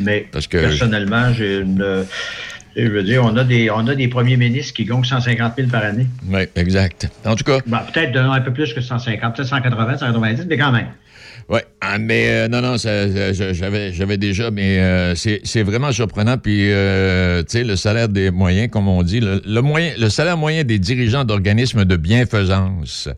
mais 0.00 0.28
personnellement, 0.50 1.32
j'ai 1.32 1.58
une. 1.58 2.04
Je 2.76 2.86
veux 2.86 3.02
dire, 3.02 3.24
on 3.24 3.36
a, 3.36 3.42
des, 3.42 3.70
on 3.70 3.88
a 3.88 3.94
des 3.96 4.06
premiers 4.06 4.36
ministres 4.36 4.72
qui 4.74 4.84
gagnent 4.84 5.02
150 5.02 5.54
000 5.56 5.68
par 5.68 5.82
année. 5.82 6.06
Oui, 6.28 6.42
exact. 6.54 7.08
En 7.24 7.34
tout 7.34 7.42
cas. 7.42 7.60
peut-être 7.60 8.16
un 8.16 8.40
peu 8.40 8.52
plus 8.52 8.72
que 8.72 8.80
150, 8.80 9.34
peut-être 9.34 9.48
180, 9.48 9.98
190, 9.98 10.46
mais 10.48 10.56
quand 10.56 10.70
même. 10.70 10.86
Oui, 11.48 11.60
ah, 11.80 11.96
mais 11.96 12.28
euh, 12.28 12.48
non, 12.48 12.60
non, 12.60 12.76
j'avais 12.76 14.18
déjà, 14.18 14.50
mais 14.50 14.78
euh, 14.80 15.14
c'est 15.14 15.62
vraiment 15.62 15.90
surprenant. 15.92 16.36
Puis, 16.36 16.70
euh, 16.70 17.42
tu 17.42 17.52
sais, 17.52 17.64
le 17.64 17.74
salaire 17.74 18.10
des 18.10 18.30
moyens, 18.30 18.68
comme 18.70 18.86
on 18.86 19.02
dit, 19.02 19.20
le, 19.20 19.60
moyen, 19.62 19.94
le 19.98 20.10
salaire 20.10 20.36
moyen 20.36 20.62
des 20.62 20.78
dirigeants 20.78 21.24
d'organismes 21.24 21.86
de 21.86 21.96
bienfaisance, 21.96 23.08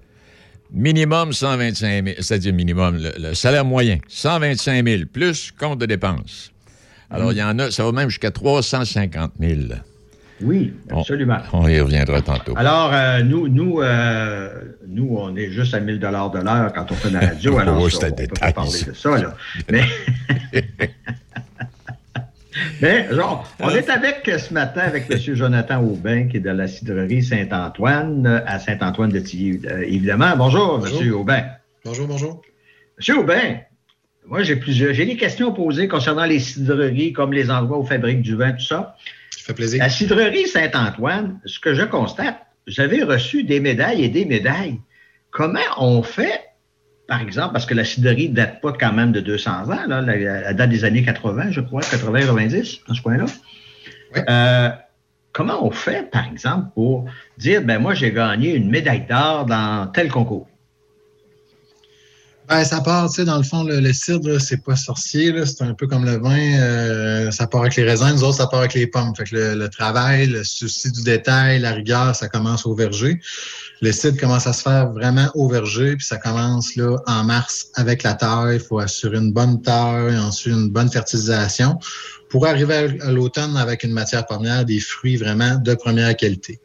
minimum 0.72 1.32
125 1.32 2.04
000, 2.04 2.16
c'est-à-dire 2.20 2.54
minimum, 2.54 3.02
le, 3.18 3.34
salaire 3.34 3.64
moyen, 3.64 3.98
125 4.06 4.86
000, 4.86 5.02
plus 5.12 5.50
compte 5.50 5.80
de 5.80 5.86
dépenses. 5.86 6.52
Alors, 7.10 7.32
il 7.32 7.38
y 7.38 7.42
en 7.42 7.58
a, 7.58 7.70
ça 7.70 7.84
va 7.84 7.92
même 7.92 8.08
jusqu'à 8.08 8.30
350 8.30 9.32
000. 9.40 9.60
Oui, 10.42 10.72
absolument. 10.90 11.38
On, 11.52 11.68
y 11.68 11.78
reviendra 11.80 12.22
tantôt. 12.22 12.54
Alors, 12.56 12.90
euh, 12.94 13.22
nous, 13.22 13.48
nous, 13.48 13.80
euh, 13.82 14.48
nous, 14.88 15.16
on 15.18 15.36
est 15.36 15.50
juste 15.50 15.74
à 15.74 15.80
1000 15.80 15.98
de 15.98 16.06
l'heure 16.06 16.72
quand 16.74 16.90
on 16.90 16.94
fait 16.94 17.10
la 17.10 17.20
radio. 17.20 17.58
alors, 17.58 17.82
oh, 17.82 17.88
ça, 17.90 18.06
on, 18.10 18.14
peut 18.14 18.26
pas 18.26 18.52
parler 18.52 18.82
de 18.86 18.92
ça, 18.94 19.18
là. 19.18 19.34
Mais, 19.70 19.84
Mais 22.80 23.08
genre, 23.12 23.46
on 23.60 23.70
est 23.70 23.88
avec 23.90 24.28
ce 24.38 24.52
matin 24.54 24.80
avec 24.80 25.10
M. 25.10 25.18
Jonathan 25.34 25.82
Aubin, 25.82 26.28
qui 26.28 26.38
est 26.38 26.40
de 26.40 26.50
la 26.50 26.66
cidrerie 26.66 27.22
Saint-Antoine, 27.22 28.42
à 28.46 28.58
Saint-Antoine 28.58 29.10
de 29.10 29.20
Tilly, 29.20 29.60
euh, 29.66 29.82
évidemment. 29.82 30.36
Bonjour, 30.36 30.84
M. 30.86 31.14
Aubin. 31.14 31.44
Bonjour, 31.84 32.06
bonjour. 32.06 32.42
M. 33.06 33.18
Aubin, 33.18 33.58
moi, 34.30 34.44
j'ai 34.44 34.56
plusieurs. 34.56 34.94
J'ai 34.94 35.04
des 35.04 35.16
questions 35.16 35.50
à 35.50 35.54
poser 35.54 35.88
concernant 35.88 36.24
les 36.24 36.38
cidreries, 36.38 37.12
comme 37.12 37.32
les 37.32 37.50
endroits 37.50 37.78
où 37.78 37.84
fabriquent 37.84 38.22
du 38.22 38.36
vin, 38.36 38.52
tout 38.52 38.64
ça. 38.64 38.96
Ça 39.30 39.44
fait 39.44 39.54
plaisir. 39.54 39.80
La 39.80 39.90
cidrerie 39.90 40.46
Saint-Antoine, 40.46 41.40
ce 41.44 41.58
que 41.58 41.74
je 41.74 41.82
constate, 41.82 42.38
j'avais 42.68 43.02
reçu 43.02 43.42
des 43.42 43.58
médailles 43.58 44.04
et 44.04 44.08
des 44.08 44.24
médailles. 44.24 44.80
Comment 45.32 45.60
on 45.78 46.02
fait 46.02 46.40
par 47.08 47.20
exemple, 47.20 47.54
parce 47.54 47.66
que 47.66 47.74
la 47.74 47.84
cidrerie 47.84 48.28
ne 48.28 48.36
date 48.36 48.60
pas 48.60 48.72
quand 48.72 48.92
même 48.92 49.10
de 49.10 49.18
200 49.18 49.68
ans, 49.68 49.86
là, 49.88 50.00
la, 50.00 50.54
date 50.54 50.70
des 50.70 50.84
années 50.84 51.02
80, 51.02 51.50
je 51.50 51.60
crois, 51.60 51.80
80-90, 51.80 52.82
dans 52.86 52.94
ce 52.94 53.02
point-là. 53.02 53.24
Euh, 54.16 54.70
comment 55.32 55.66
on 55.66 55.72
fait, 55.72 56.08
par 56.08 56.28
exemple, 56.28 56.68
pour 56.72 57.06
dire, 57.36 57.62
ben 57.62 57.80
moi, 57.80 57.94
j'ai 57.94 58.12
gagné 58.12 58.54
une 58.54 58.70
médaille 58.70 59.06
d'or 59.08 59.44
dans 59.46 59.88
tel 59.88 60.08
concours? 60.08 60.48
Ben, 62.50 62.64
ça 62.64 62.80
part, 62.80 63.08
tu 63.08 63.14
sais, 63.14 63.24
dans 63.24 63.36
le 63.36 63.44
fond, 63.44 63.62
le, 63.62 63.92
cidre, 63.92 64.40
c'est 64.40 64.64
pas 64.64 64.74
sorcier, 64.74 65.32
c'est 65.46 65.62
un 65.62 65.72
peu 65.72 65.86
comme 65.86 66.04
le 66.04 66.18
vin, 66.18 66.58
euh, 66.58 67.30
ça 67.30 67.46
part 67.46 67.60
avec 67.60 67.76
les 67.76 67.84
raisins, 67.84 68.10
nous 68.10 68.24
autres, 68.24 68.38
ça 68.38 68.48
part 68.48 68.58
avec 68.58 68.74
les 68.74 68.88
pommes. 68.88 69.14
Fait 69.14 69.22
que 69.22 69.54
le, 69.54 69.68
travail, 69.68 70.26
le 70.26 70.42
souci 70.42 70.90
du 70.90 71.04
détail, 71.04 71.60
la 71.60 71.70
rigueur, 71.70 72.16
ça 72.16 72.28
commence 72.28 72.66
au 72.66 72.74
verger. 72.74 73.20
Le 73.82 73.92
cidre 73.92 74.18
commence 74.18 74.48
à 74.48 74.52
se 74.52 74.62
faire 74.62 74.90
vraiment 74.90 75.28
au 75.34 75.48
verger, 75.48 75.94
puis 75.94 76.04
ça 76.04 76.16
commence 76.16 76.74
là 76.74 76.96
en 77.06 77.22
mars 77.22 77.68
avec 77.76 78.02
la 78.02 78.14
taille. 78.14 78.56
Il 78.56 78.60
faut 78.60 78.80
assurer 78.80 79.18
une 79.18 79.32
bonne 79.32 79.62
taille, 79.62 80.18
ensuite 80.18 80.52
une 80.52 80.70
bonne 80.70 80.90
fertilisation 80.90 81.78
pour 82.30 82.48
arriver 82.48 82.98
à 83.00 83.12
l'automne 83.12 83.56
avec 83.56 83.84
une 83.84 83.92
matière 83.92 84.26
première, 84.26 84.64
des 84.64 84.80
fruits 84.80 85.16
vraiment 85.16 85.54
de 85.54 85.74
première 85.76 86.16
qualité. 86.16 86.58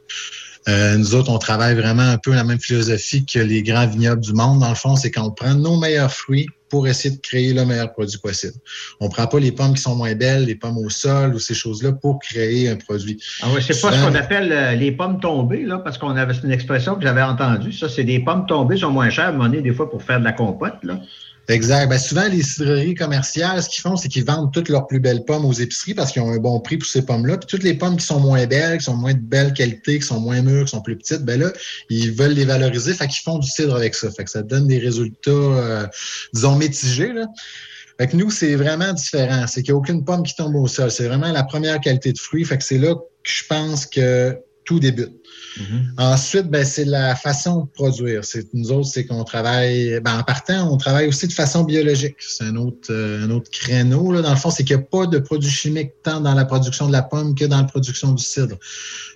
Euh, 0.68 0.98
nous 0.98 1.14
autres, 1.14 1.32
on 1.32 1.38
travaille 1.38 1.76
vraiment 1.76 2.04
un 2.04 2.18
peu 2.18 2.34
la 2.34 2.44
même 2.44 2.60
philosophie 2.60 3.26
que 3.26 3.40
les 3.40 3.62
grands 3.62 3.88
vignobles 3.88 4.22
du 4.22 4.34
monde. 4.34 4.60
Dans 4.60 4.70
le 4.70 4.76
fond, 4.76 4.96
c'est 4.96 5.12
qu'on 5.12 5.32
prend 5.32 5.54
nos 5.54 5.80
meilleurs 5.80 6.12
fruits 6.12 6.48
pour 6.76 6.90
essayer 6.90 7.16
de 7.16 7.22
créer 7.22 7.54
le 7.54 7.64
meilleur 7.64 7.94
produit 7.94 8.18
possible. 8.18 8.56
On 9.00 9.08
prend 9.08 9.28
pas 9.28 9.40
les 9.40 9.54
pommes 9.54 9.76
qui 9.76 9.82
sont 9.82 9.96
moins 9.96 10.14
belles, 10.14 10.44
les 10.44 10.56
pommes 10.56 10.78
au 10.78 10.90
sol 10.90 11.34
ou 11.34 11.40
ces 11.40 11.54
choses-là 11.54 11.94
pour 11.94 12.20
créer 12.20 12.68
un 12.68 12.76
produit. 12.76 13.18
Ah 13.42 13.48
ouais, 13.54 13.62
c'est 13.62 13.80
pas 13.80 13.94
ce 13.94 14.06
qu'on 14.06 14.14
appelle 14.14 14.52
euh, 14.52 14.76
les 14.76 14.92
pommes 14.92 15.22
tombées, 15.22 15.64
là, 15.64 15.78
parce 15.78 15.98
qu'on 15.98 16.18
avait 16.18 16.34
une 16.44 16.52
expression 16.52 16.96
que 16.96 17.04
j'avais 17.04 17.22
entendue. 17.22 17.72
Ça, 17.72 17.88
c'est 17.88 18.04
des 18.04 18.20
pommes 18.20 18.46
tombées 18.46 18.76
sont 18.76 18.92
moins 18.92 19.10
chères 19.10 19.32
moment 19.32 19.46
donné, 19.46 19.62
des 19.62 19.74
fois, 19.74 19.90
pour 19.90 20.04
faire 20.04 20.20
de 20.20 20.26
la 20.26 20.34
compote, 20.34 20.84
là. 20.84 21.00
Exact. 21.48 21.88
Ben, 21.90 22.00
souvent, 22.00 22.28
les 22.28 22.42
cidreries 22.42 22.96
commerciales, 22.96 23.62
ce 23.62 23.70
qu'ils 23.70 23.82
font, 23.82 23.96
c'est 23.96 24.10
qu'ils 24.10 24.26
vendent 24.26 24.52
toutes 24.52 24.70
leurs 24.70 24.88
plus 24.88 25.00
belles 25.00 25.24
pommes 25.26 25.46
aux 25.46 25.54
épiceries 25.54 25.94
parce 25.94 26.12
qu'ils 26.12 26.22
ont 26.24 26.32
un 26.32 26.38
bon 26.38 26.60
prix 26.60 26.78
pour 26.78 26.88
ces 26.88 27.04
pommes-là. 27.04 27.38
Puis 27.38 27.48
toutes 27.48 27.64
les 27.64 27.76
pommes 27.76 27.98
qui 27.98 28.06
sont 28.06 28.20
moins 28.20 28.46
belles, 28.48 28.80
qui 28.80 28.86
sont 28.86 28.96
moins 28.96 29.14
de 29.14 29.20
belle 29.20 29.54
qualité, 29.54 30.00
qui 30.00 30.06
sont 30.06 30.20
moins 30.20 30.42
mûres, 30.42 30.66
qui 30.66 30.72
sont 30.72 30.82
plus 30.82 30.98
petites, 30.98 31.22
ben 31.22 31.40
là, 31.40 31.52
ils 31.90 32.12
veulent 32.12 32.34
les 32.34 32.46
valoriser. 32.46 32.94
Fait 32.94 33.08
qu'ils 33.08 33.22
font 33.22 33.38
du 33.38 33.48
cidre 33.48 33.76
avec 33.76 33.94
ça. 33.94 34.10
Fait 34.10 34.24
que 34.24 34.32
ça 34.32 34.42
donne 34.42 34.68
des 34.68 34.80
résultats, 34.80 35.30
euh, 35.30 35.86
disons, 36.34 36.56
que 36.70 38.16
nous, 38.16 38.30
c'est 38.30 38.56
vraiment 38.56 38.94
différent. 38.94 39.48
C'est 39.48 39.64
qu'il 39.64 39.74
n'y 39.74 39.78
a 39.78 39.80
aucune 39.80 40.04
pomme 40.04 40.24
qui 40.24 40.36
tombe 40.36 40.56
au 40.56 40.68
sol. 40.68 40.92
C'est 40.92 41.08
vraiment 41.08 41.32
la 41.32 41.44
première 41.44 41.80
qualité 41.80 42.12
de 42.12 42.20
fruit. 42.20 42.44
Que 42.44 42.56
c'est 42.60 42.78
là 42.78 42.96
que 42.96 43.30
je 43.30 43.44
pense 43.48 43.86
que 43.86 44.38
tout 44.66 44.80
débute. 44.80 45.14
Mm-hmm. 45.58 45.84
Ensuite, 45.98 46.48
ben, 46.48 46.66
c'est 46.66 46.86
la 46.86 47.16
façon 47.16 47.62
de 47.62 47.70
produire. 47.70 48.26
C'est, 48.26 48.54
nous 48.54 48.72
autres, 48.72 48.88
c'est 48.88 49.06
qu'on 49.06 49.24
travaille, 49.24 50.00
ben, 50.02 50.20
en 50.20 50.24
partant, 50.24 50.70
on 50.72 50.78
travaille 50.78 51.08
aussi 51.08 51.28
de 51.28 51.34
façon 51.34 51.64
biologique. 51.64 52.16
C'est 52.20 52.44
un 52.44 52.56
autre, 52.56 52.92
euh, 52.92 53.26
un 53.26 53.32
autre 53.32 53.50
créneau. 53.50 54.12
Là. 54.12 54.22
Dans 54.22 54.32
le 54.32 54.36
fond, 54.36 54.50
c'est 54.50 54.64
qu'il 54.64 54.76
n'y 54.76 54.82
a 54.82 54.86
pas 54.86 55.06
de 55.06 55.20
produits 55.20 55.50
chimiques 55.50 55.92
tant 56.04 56.20
dans 56.20 56.34
la 56.34 56.46
production 56.46 56.88
de 56.88 56.92
la 56.92 57.04
pomme 57.04 57.36
que 57.36 57.46
dans 57.46 57.58
la 57.58 57.64
production 57.64 58.12
du 58.12 58.24
cidre. 58.24 58.58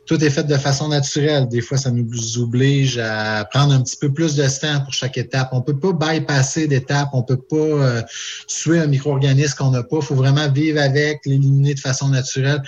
Tout 0.06 0.24
est 0.24 0.30
fait 0.30 0.46
de 0.46 0.58
façon 0.58 0.88
naturelle. 0.88 1.48
Des 1.50 1.62
fois, 1.62 1.78
ça 1.78 1.92
nous 1.92 2.40
oblige 2.40 2.98
à 2.98 3.46
prendre 3.46 3.74
un 3.74 3.82
petit 3.82 3.98
peu 3.98 4.12
plus 4.12 4.36
de 4.36 4.44
temps 4.44 4.82
pour 4.84 4.94
chaque 4.94 5.18
étape. 5.18 5.50
On 5.52 5.62
peut 5.62 5.78
pas 5.78 5.94
bypasser 5.94 6.68
d'étapes. 6.68 7.10
On 7.14 7.22
peut 7.22 7.38
pas 7.38 7.56
euh, 7.56 8.02
tuer 8.48 8.80
un 8.80 8.88
micro-organisme 8.88 9.56
qu'on 9.58 9.72
n'a 9.72 9.84
pas. 9.84 9.98
Il 9.98 10.06
faut 10.06 10.16
vraiment 10.16 10.50
vivre 10.50 10.80
avec, 10.80 11.22
l'éliminer 11.26 11.74
de 11.74 11.80
façon 11.80 12.08
naturelle. 12.08 12.62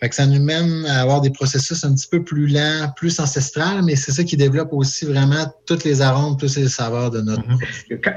Fait 0.00 0.10
que 0.10 0.14
ça 0.14 0.26
nous 0.26 0.42
mène 0.42 0.84
à 0.86 1.00
avoir 1.00 1.22
des 1.22 1.30
processus 1.30 1.82
un 1.84 1.94
petit 1.94 2.06
peu 2.06 2.22
plus 2.22 2.48
lents, 2.48 2.92
plus 2.96 3.18
ancestrales, 3.18 3.82
mais 3.82 3.96
c'est 3.96 4.12
ça 4.12 4.24
qui 4.24 4.36
développe 4.36 4.68
aussi 4.72 5.06
vraiment 5.06 5.50
toutes 5.66 5.84
les 5.84 6.02
arômes, 6.02 6.36
tous 6.36 6.56
les 6.56 6.68
saveurs 6.68 7.10
de 7.10 7.22
notre 7.22 7.48
mhm. 7.48 7.58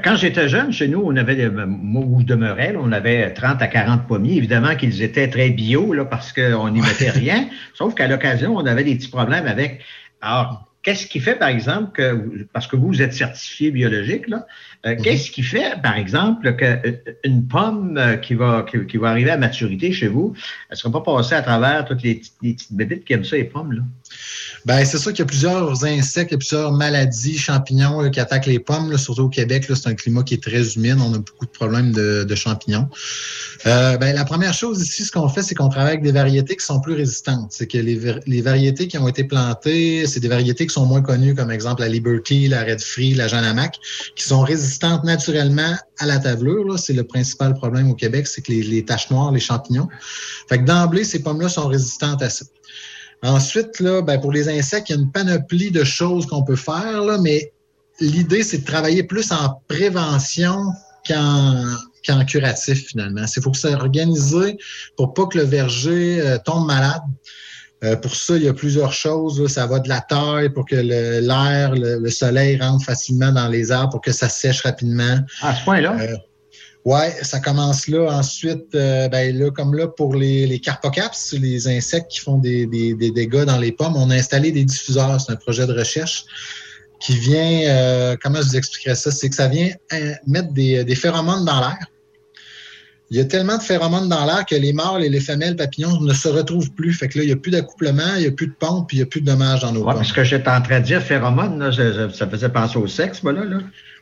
Quand, 0.04 0.16
j'étais 0.16 0.48
jeune, 0.48 0.72
chez 0.72 0.88
nous, 0.88 1.00
on 1.02 1.16
avait, 1.16 1.48
moi 1.48 2.04
où 2.06 2.20
je 2.20 2.26
demeurais, 2.26 2.74
on 2.78 2.92
avait 2.92 3.32
30 3.32 3.62
à 3.62 3.66
40 3.66 4.06
pommiers. 4.06 4.36
Évidemment 4.36 4.76
qu'ils 4.76 5.02
étaient 5.02 5.28
très 5.28 5.50
bio, 5.50 5.94
là, 5.94 6.04
parce 6.04 6.32
qu'on 6.34 6.68
n'y 6.68 6.82
mettait 6.82 7.10
rien. 7.10 7.48
Sauf 7.74 7.94
qu'à 7.94 8.08
l'occasion, 8.08 8.56
on 8.56 8.66
avait 8.66 8.84
des 8.84 8.96
petits 8.96 9.08
problèmes 9.08 9.46
avec. 9.46 9.80
Alors, 10.20 10.69
Qu'est-ce 10.82 11.06
qui 11.06 11.20
fait, 11.20 11.34
par 11.34 11.48
exemple, 11.48 11.92
que, 11.92 12.46
parce 12.54 12.66
que 12.66 12.76
vous, 12.76 13.02
êtes 13.02 13.12
certifié 13.12 13.70
biologique, 13.70 14.28
là, 14.28 14.46
euh, 14.86 14.94
mhm. 14.94 15.02
qu'est-ce 15.02 15.30
qui 15.30 15.42
fait, 15.42 15.80
par 15.82 15.96
exemple, 15.98 16.56
qu'une 16.56 17.38
euh, 17.38 17.42
pomme 17.50 17.98
euh, 17.98 18.16
qui 18.16 18.34
va, 18.34 18.64
qui, 18.64 18.96
va 18.96 19.10
arriver 19.10 19.30
à 19.30 19.36
maturité 19.36 19.92
chez 19.92 20.08
vous, 20.08 20.32
elle 20.34 20.72
ne 20.72 20.76
sera 20.76 20.92
pas 20.92 21.16
passée 21.16 21.34
à 21.34 21.42
travers 21.42 21.84
toutes 21.84 22.02
les, 22.02 22.22
les 22.40 22.54
petites 22.54 22.72
bébites 22.72 23.04
qui 23.04 23.12
aiment 23.12 23.24
ça, 23.24 23.36
les 23.36 23.44
pommes, 23.44 23.72
là? 23.72 23.82
Ben, 24.66 24.84
c'est 24.84 24.98
sûr 24.98 25.12
qu'il 25.12 25.20
y 25.20 25.22
a 25.22 25.26
plusieurs 25.26 25.84
insectes, 25.84 26.30
il 26.30 26.34
y 26.34 26.36
a 26.36 26.38
plusieurs 26.38 26.72
maladies, 26.72 27.38
champignons 27.38 28.10
qui 28.10 28.20
attaquent 28.20 28.46
les 28.46 28.58
pommes. 28.58 28.96
surtout 28.98 29.22
au 29.22 29.28
Québec, 29.28 29.64
c'est 29.66 29.86
un 29.86 29.94
climat 29.94 30.22
qui 30.22 30.34
est 30.34 30.42
très 30.42 30.74
humide. 30.74 30.98
On 31.00 31.14
a 31.14 31.18
beaucoup 31.18 31.46
de 31.46 31.50
problèmes 31.50 31.92
de, 31.92 32.34
champignons. 32.34 32.88
Euh, 33.66 33.96
ben, 33.96 34.14
la 34.14 34.24
première 34.24 34.54
chose 34.54 34.80
ici, 34.82 35.04
ce 35.04 35.12
qu'on 35.12 35.28
fait, 35.28 35.42
c'est 35.42 35.54
qu'on 35.54 35.68
travaille 35.68 35.92
avec 35.92 36.02
des 36.02 36.12
variétés 36.12 36.56
qui 36.56 36.64
sont 36.64 36.80
plus 36.80 36.94
résistantes. 36.94 37.52
C'est 37.52 37.66
que 37.66 37.78
les, 37.78 38.40
variétés 38.42 38.86
qui 38.86 38.98
ont 38.98 39.08
été 39.08 39.24
plantées, 39.24 40.06
c'est 40.06 40.20
des 40.20 40.28
variétés 40.28 40.66
qui 40.66 40.72
sont 40.72 40.86
moins 40.86 41.02
connues, 41.02 41.34
comme 41.34 41.50
exemple 41.50 41.82
la 41.82 41.88
Liberty, 41.88 42.48
la 42.48 42.62
Red 42.62 42.80
Free, 42.80 43.14
la 43.14 43.28
Janamac, 43.28 43.78
qui 44.16 44.24
sont 44.24 44.42
résistantes 44.42 45.04
naturellement 45.04 45.74
à 45.98 46.06
la 46.06 46.18
tavelure. 46.18 46.78
C'est 46.78 46.92
le 46.92 47.04
principal 47.04 47.54
problème 47.54 47.90
au 47.90 47.94
Québec, 47.94 48.26
c'est 48.26 48.42
que 48.42 48.52
les, 48.52 48.62
les 48.62 48.84
taches 48.84 49.10
noires, 49.10 49.32
les 49.32 49.40
champignons. 49.40 49.88
Fait 50.48 50.58
que 50.58 50.64
d'emblée, 50.64 51.04
ces 51.04 51.22
pommes-là 51.22 51.48
sont 51.48 51.66
résistantes 51.66 52.22
à 52.22 52.30
ça. 52.30 52.44
Ensuite, 53.22 53.80
là, 53.80 54.02
ben, 54.02 54.18
pour 54.18 54.32
les 54.32 54.48
insectes, 54.48 54.88
il 54.88 54.96
y 54.96 54.98
a 54.98 55.00
une 55.00 55.10
panoplie 55.10 55.70
de 55.70 55.84
choses 55.84 56.26
qu'on 56.26 56.42
peut 56.42 56.56
faire, 56.56 57.02
là, 57.02 57.18
mais 57.18 57.52
l'idée, 58.00 58.42
c'est 58.42 58.58
de 58.58 58.64
travailler 58.64 59.02
plus 59.02 59.30
en 59.30 59.60
prévention 59.68 60.56
qu'en 61.06 62.24
curatif, 62.26 62.88
finalement. 62.88 63.24
Il 63.36 63.42
faut 63.42 63.54
s'organiser 63.54 64.56
pour 64.96 65.12
pas 65.12 65.26
que 65.26 65.38
le 65.38 65.44
verger 65.44 66.20
euh, 66.20 66.38
tombe 66.38 66.66
malade. 66.66 67.02
Euh, 67.82 67.96
pour 67.96 68.14
ça, 68.14 68.36
il 68.36 68.42
y 68.42 68.48
a 68.48 68.54
plusieurs 68.54 68.92
choses. 68.92 69.46
Ça 69.48 69.66
va 69.66 69.78
de 69.80 69.88
la 69.88 70.00
taille 70.00 70.50
pour 70.50 70.66
que 70.66 70.76
l'air, 70.76 71.72
le, 71.74 72.10
soleil 72.10 72.60
rentre 72.60 72.84
facilement 72.84 73.32
dans 73.32 73.48
les 73.48 73.72
arbres 73.72 73.92
pour 73.92 74.00
que 74.00 74.12
ça 74.12 74.28
sèche 74.28 74.62
rapidement. 74.62 75.18
À 75.40 75.54
ce 75.54 75.64
point-là? 75.64 75.96
Euh, 76.00 76.16
Ouais, 76.84 77.10
ça 77.22 77.40
commence 77.40 77.88
là. 77.88 78.10
Ensuite, 78.10 78.74
euh, 78.74 79.08
ben 79.08 79.36
là, 79.36 79.50
comme 79.50 79.74
là, 79.74 79.86
pour 79.86 80.14
les, 80.14 80.46
les 80.46 80.60
carpocaps, 80.60 81.32
les 81.32 81.68
insectes 81.68 82.10
qui 82.10 82.20
font 82.20 82.38
des, 82.38 82.66
des, 82.66 82.94
des, 82.94 83.10
dégâts 83.10 83.44
dans 83.44 83.58
les 83.58 83.72
pommes, 83.72 83.96
on 83.96 84.08
a 84.10 84.14
installé 84.14 84.50
des 84.50 84.64
diffuseurs. 84.64 85.20
C'est 85.20 85.32
un 85.32 85.36
projet 85.36 85.66
de 85.66 85.74
recherche 85.74 86.24
qui 86.98 87.16
vient, 87.18 87.62
euh, 87.68 88.16
comment 88.22 88.40
je 88.40 88.48
vous 88.48 88.56
expliquerais 88.56 88.94
ça? 88.94 89.10
C'est 89.10 89.28
que 89.28 89.34
ça 89.34 89.48
vient 89.48 89.70
euh, 89.92 90.12
mettre 90.26 90.52
des, 90.52 90.84
des 90.84 90.94
phéromones 90.94 91.44
dans 91.44 91.60
l'air. 91.60 91.78
Il 93.10 93.16
y 93.16 93.20
a 93.20 93.24
tellement 93.24 93.58
de 93.58 93.62
phéromones 93.62 94.08
dans 94.08 94.24
l'air 94.24 94.46
que 94.46 94.54
les 94.54 94.72
mâles 94.72 95.02
et 95.02 95.08
les 95.08 95.20
femelles 95.20 95.56
papillons 95.56 96.00
ne 96.00 96.14
se 96.14 96.28
retrouvent 96.28 96.70
plus. 96.72 96.92
Fait 96.92 97.08
que 97.08 97.18
là, 97.18 97.24
il 97.24 97.26
n'y 97.26 97.32
a 97.32 97.36
plus 97.36 97.50
d'accouplement, 97.50 98.14
il 98.16 98.20
n'y 98.20 98.28
a 98.28 98.30
plus 98.30 98.46
de 98.46 98.54
pompe, 98.58 98.88
puis 98.88 98.98
il 98.98 99.00
n'y 99.00 99.02
a 99.02 99.06
plus 99.06 99.20
de 99.20 99.26
dommages 99.26 99.62
dans 99.62 99.72
nos 99.72 99.80
ouais, 99.80 99.86
pommes. 99.86 99.96
Parce 99.96 100.12
que 100.12 100.22
j'étais 100.22 100.48
en 100.48 100.62
train 100.62 100.78
de 100.78 100.84
dire 100.84 101.02
phéromones, 101.02 101.58
là, 101.58 101.72
ça 102.12 102.28
faisait 102.28 102.48
penser 102.48 102.78
au 102.78 102.86
sexe, 102.86 103.18
voilà, 103.22 103.44
là. 103.44 103.58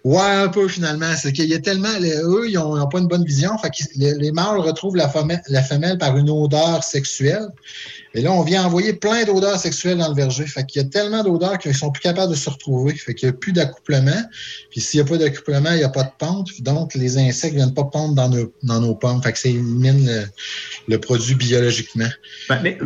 Ouais, 0.09 0.23
un 0.23 0.49
peu 0.49 0.69
finalement. 0.69 1.15
C'est 1.19 1.33
qu'il 1.33 1.50
y 1.50 1.55
a 1.55 1.59
tellement. 1.59 1.93
eux, 2.00 2.49
ils 2.49 2.55
n'ont 2.55 2.88
pas 2.88 2.99
une 2.99 3.09
bonne 3.09 3.27
vision. 3.27 3.50
Les, 3.97 4.33
mâles 4.33 4.59
retrouvent 4.59 4.97
la 4.97 5.07
femelle, 5.07 5.43
la 5.49 5.62
femelle 5.62 5.99
par 5.99 6.17
une 6.17 6.31
odeur 6.31 6.83
sexuelle. 6.83 7.49
Et 8.15 8.23
là, 8.23 8.33
on 8.33 8.43
vient 8.43 8.65
envoyer 8.65 8.95
plein 8.95 9.25
d'odeurs 9.25 9.59
sexuelles 9.59 9.99
dans 9.99 10.09
le 10.09 10.15
verger. 10.15 10.47
Fait 10.47 10.65
qu'il 10.65 10.81
y 10.81 10.85
a 10.87 10.88
tellement 10.88 11.23
d'odeurs 11.23 11.59
qu'ils 11.59 11.75
sont 11.75 11.91
plus 11.91 12.00
capables 12.00 12.33
de 12.33 12.38
se 12.38 12.49
retrouver. 12.49 12.95
Fait 12.95 13.15
qu'il 13.15 13.29
n'y 13.29 13.35
a 13.35 13.37
plus 13.37 13.53
d'accouplement. 13.53 14.23
Puis 14.71 14.81
s'il 14.81 14.99
n'y 14.99 15.07
a 15.07 15.11
pas 15.11 15.19
d'accouplement, 15.19 15.73
il 15.73 15.77
n'y 15.77 15.85
a 15.85 15.91
pas 15.91 16.05
de 16.05 16.12
pente. 16.17 16.49
Donc, 16.61 16.95
les 16.95 17.19
insectes 17.19 17.53
ne 17.53 17.59
viennent 17.59 17.75
pas 17.75 17.85
pondre 17.85 18.15
dans 18.15 18.31
nos, 18.31 18.50
dans 18.62 18.81
nos 18.81 18.95
pommes. 18.95 19.23
Fait 19.23 19.33
que 19.33 19.38
ça 19.38 19.50
élimine 19.50 20.27
le, 20.88 20.99
produit 20.99 21.35
biologiquement. 21.35 22.09
Ben, 22.49 22.61
mais, 22.62 22.79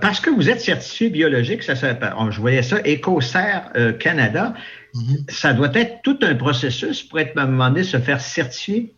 parce 0.00 0.20
que 0.20 0.30
vous 0.30 0.48
êtes 0.48 0.62
certifié 0.62 1.10
biologique, 1.10 1.62
ça, 1.62 1.74
je 1.74 2.40
voyais 2.40 2.62
ça, 2.62 2.78
EcoCert 2.86 3.70
euh, 3.76 3.92
Canada. 3.92 4.54
Mhm. 4.94 5.24
Ça 5.28 5.52
doit 5.52 5.70
être 5.74 6.02
tout 6.02 6.18
un 6.22 6.34
processus 6.34 7.02
pour 7.02 7.20
être, 7.20 7.36
à 7.38 7.42
un 7.42 7.46
moment 7.46 7.68
donné, 7.68 7.84
se 7.84 7.98
faire 7.98 8.20
certifier? 8.20 8.94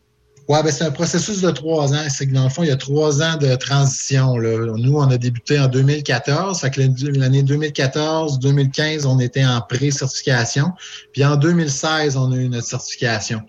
Oui, 0.48 0.58
ben 0.64 0.72
c'est 0.72 0.84
un 0.84 0.90
processus 0.90 1.40
de 1.40 1.50
trois 1.50 1.94
ans. 1.94 2.04
C'est 2.08 2.26
que 2.26 2.32
dans 2.34 2.44
le 2.44 2.48
fond, 2.48 2.64
il 2.64 2.68
y 2.68 2.72
a 2.72 2.76
trois 2.76 3.22
ans 3.22 3.36
de 3.36 3.54
transition. 3.54 4.36
Là. 4.36 4.74
Nous, 4.76 4.96
on 4.96 5.08
a 5.08 5.16
débuté 5.16 5.58
en 5.58 5.68
2014. 5.68 6.60
Fait 6.60 6.70
que 6.70 6.80
l'année 7.16 7.42
2014-2015, 7.42 9.06
on 9.06 9.20
était 9.20 9.44
en 9.44 9.60
pré-certification. 9.60 10.72
Puis 11.12 11.24
en 11.24 11.36
2016, 11.36 12.16
on 12.16 12.32
a 12.32 12.36
eu 12.36 12.48
notre 12.48 12.66
certification. 12.66 13.42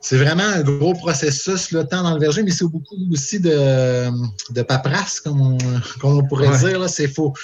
C'est 0.00 0.16
vraiment 0.16 0.44
un 0.44 0.62
gros 0.62 0.94
processus, 0.94 1.72
là, 1.72 1.84
tant 1.84 2.02
dans 2.02 2.14
le 2.14 2.20
verger, 2.20 2.42
mais 2.42 2.50
c'est 2.50 2.64
beaucoup 2.64 2.96
aussi 3.12 3.38
de, 3.38 4.08
de 4.52 4.62
paperasse, 4.62 5.20
comme 5.20 5.58
on, 6.02 6.24
pourrait 6.26 6.58
dire. 6.58 6.88
C'est 6.88 7.08
faux 7.08 7.34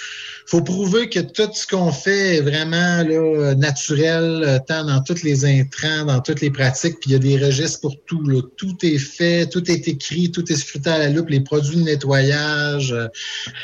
faut 0.47 0.61
prouver 0.61 1.09
que 1.09 1.19
tout 1.19 1.49
ce 1.53 1.67
qu'on 1.67 1.91
fait 1.91 2.37
est 2.37 2.41
vraiment 2.41 3.03
là, 3.03 3.53
naturel, 3.55 4.43
euh, 4.45 4.59
tant 4.65 4.85
dans 4.85 5.01
tous 5.03 5.23
les 5.23 5.43
intrants, 5.43 6.05
dans 6.05 6.21
toutes 6.21 6.39
les 6.39 6.49
pratiques. 6.49 6.99
Puis 7.01 7.09
il 7.09 7.13
y 7.13 7.15
a 7.15 7.19
des 7.19 7.37
registres 7.37 7.81
pour 7.81 8.01
tout. 8.05 8.23
Là. 8.23 8.41
Tout 8.55 8.77
est 8.83 8.97
fait, 8.97 9.47
tout 9.47 9.69
est 9.69 9.89
écrit, 9.89 10.31
tout 10.31 10.49
est 10.49 10.55
scruté 10.55 10.89
à 10.89 10.99
la 10.99 11.09
loupe, 11.09 11.29
les 11.29 11.41
produits 11.41 11.75
de 11.75 11.83
nettoyage, 11.83 12.93
euh, 12.93 13.07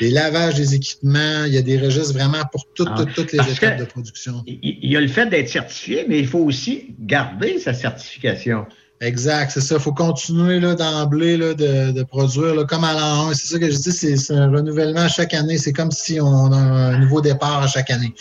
les 0.00 0.10
lavages 0.10 0.56
des 0.56 0.74
équipements. 0.74 1.44
Il 1.46 1.54
y 1.54 1.58
a 1.58 1.62
des 1.62 1.78
registres 1.78 2.12
vraiment 2.12 2.44
pour 2.52 2.66
toutes, 2.74 2.88
ah. 2.90 3.06
toutes, 3.14 3.32
les 3.32 3.50
étapes 3.50 3.78
de 3.78 3.86
production. 3.86 4.44
Il 4.46 4.90
y 4.90 4.96
a 4.96 5.00
le 5.00 5.08
fait 5.08 5.26
d'être 5.26 5.48
certifié, 5.48 6.04
mais 6.06 6.18
il 6.18 6.26
faut 6.26 6.40
aussi 6.40 6.94
garder 7.00 7.58
sa 7.58 7.72
certification. 7.72 8.66
Exact, 9.00 9.50
c'est 9.52 9.60
ça. 9.60 9.74
Il 9.74 9.80
faut 9.80 9.92
continuer 9.92 10.60
d'emblée 10.60 11.36
de, 11.36 11.92
de, 11.92 12.02
produire 12.04 12.66
comme 12.66 12.84
à 12.84 12.94
l'an 12.94 13.28
1. 13.28 13.34
C'est 13.34 13.48
ça 13.48 13.58
que 13.58 13.70
je 13.70 13.76
dis, 13.76 13.92
c'est 13.92 14.34
un 14.34 14.50
renouvellement 14.50 15.00
à 15.00 15.08
chaque 15.08 15.34
année. 15.34 15.58
C'est 15.58 15.72
comme 15.72 15.90
si 15.90 16.20
on 16.20 16.52
a 16.52 16.56
un 16.56 16.98
nouveau 16.98 17.20
départ 17.20 17.62
à 17.62 17.66
chaque 17.66 17.90
année. 17.90 18.14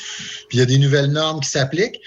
Puis 0.50 0.58
il 0.58 0.60
y 0.60 0.62
a 0.62 0.66
des 0.66 0.80
nouvelles 0.80 1.12
normes 1.12 1.40
qui 1.40 1.50
s'appliquent. 1.50 2.02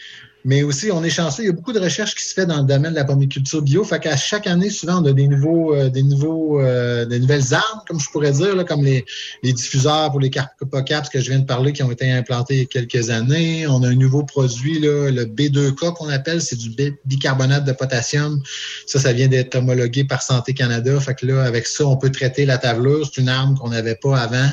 Mais 0.47 0.63
aussi, 0.63 0.93
on 0.93 1.03
est 1.03 1.11
chanceux, 1.11 1.43
il 1.43 1.47
y 1.47 1.49
a 1.49 1.53
beaucoup 1.53 1.73
de 1.73 1.81
recherches 1.81 2.15
qui 2.15 2.25
se 2.25 2.33
fait 2.33 2.47
dans 2.47 2.59
le 2.59 2.67
domaine 2.67 2.93
de 2.93 2.97
la 2.97 3.05
pomiculture 3.05 3.61
bio. 3.63 3.83
Fait 3.83 3.99
qu'à 3.99 4.17
chaque 4.17 4.47
année, 4.47 4.71
souvent, 4.71 5.03
on 5.03 5.05
a 5.07 5.13
des 5.13 5.27
nouveaux, 5.27 5.75
euh, 5.75 5.89
des 5.89 6.05
nouveaux, 6.05 6.61
euh, 6.61 7.05
des 7.05 7.19
nouvelles 7.19 7.53
armes, 7.53 7.81
comme 7.89 7.99
je 7.99 8.09
pourrais 8.11 8.31
dire, 8.31 8.55
là, 8.55 8.63
comme 8.63 8.85
les, 8.85 9.05
les 9.43 9.53
diffuseurs 9.53 10.13
pour 10.13 10.21
les 10.21 10.31
carpocaps 10.31 11.09
que 11.09 11.19
je 11.19 11.31
viens 11.31 11.41
de 11.41 11.45
parler, 11.47 11.73
qui 11.73 11.83
ont 11.83 11.91
été 11.91 12.09
implantés 12.13 12.55
il 12.55 12.61
y 12.61 12.63
a 12.63 12.67
quelques 12.67 13.11
années. 13.11 13.67
On 13.67 13.83
a 13.83 13.89
un 13.89 13.97
nouveau 13.97 14.23
produit, 14.23 14.79
là, 14.79 15.11
le 15.11 15.25
B2K 15.25 15.95
qu'on 15.95 16.09
appelle, 16.11 16.41
c'est 16.41 16.55
du 16.55 16.71
bicarbonate 17.07 17.65
de 17.65 17.73
potassium. 17.73 18.41
Ça, 18.87 19.01
ça 19.01 19.13
vient 19.13 19.27
d'être 19.27 19.57
homologué 19.57 20.05
par 20.05 20.23
Santé 20.23 20.55
Canada. 20.55 21.01
Fait 21.01 21.17
que 21.17 21.27
là, 21.27 21.43
avec 21.43 21.67
ça, 21.67 21.85
on 21.89 21.97
peut 21.97 22.11
traiter 22.11 22.47
la 22.47 22.59
tavelure. 22.59 23.11
C'est 23.13 23.21
une 23.21 23.29
arme 23.29 23.59
qu'on 23.59 23.71
n'avait 23.71 23.97
pas 23.97 24.17
avant. 24.21 24.49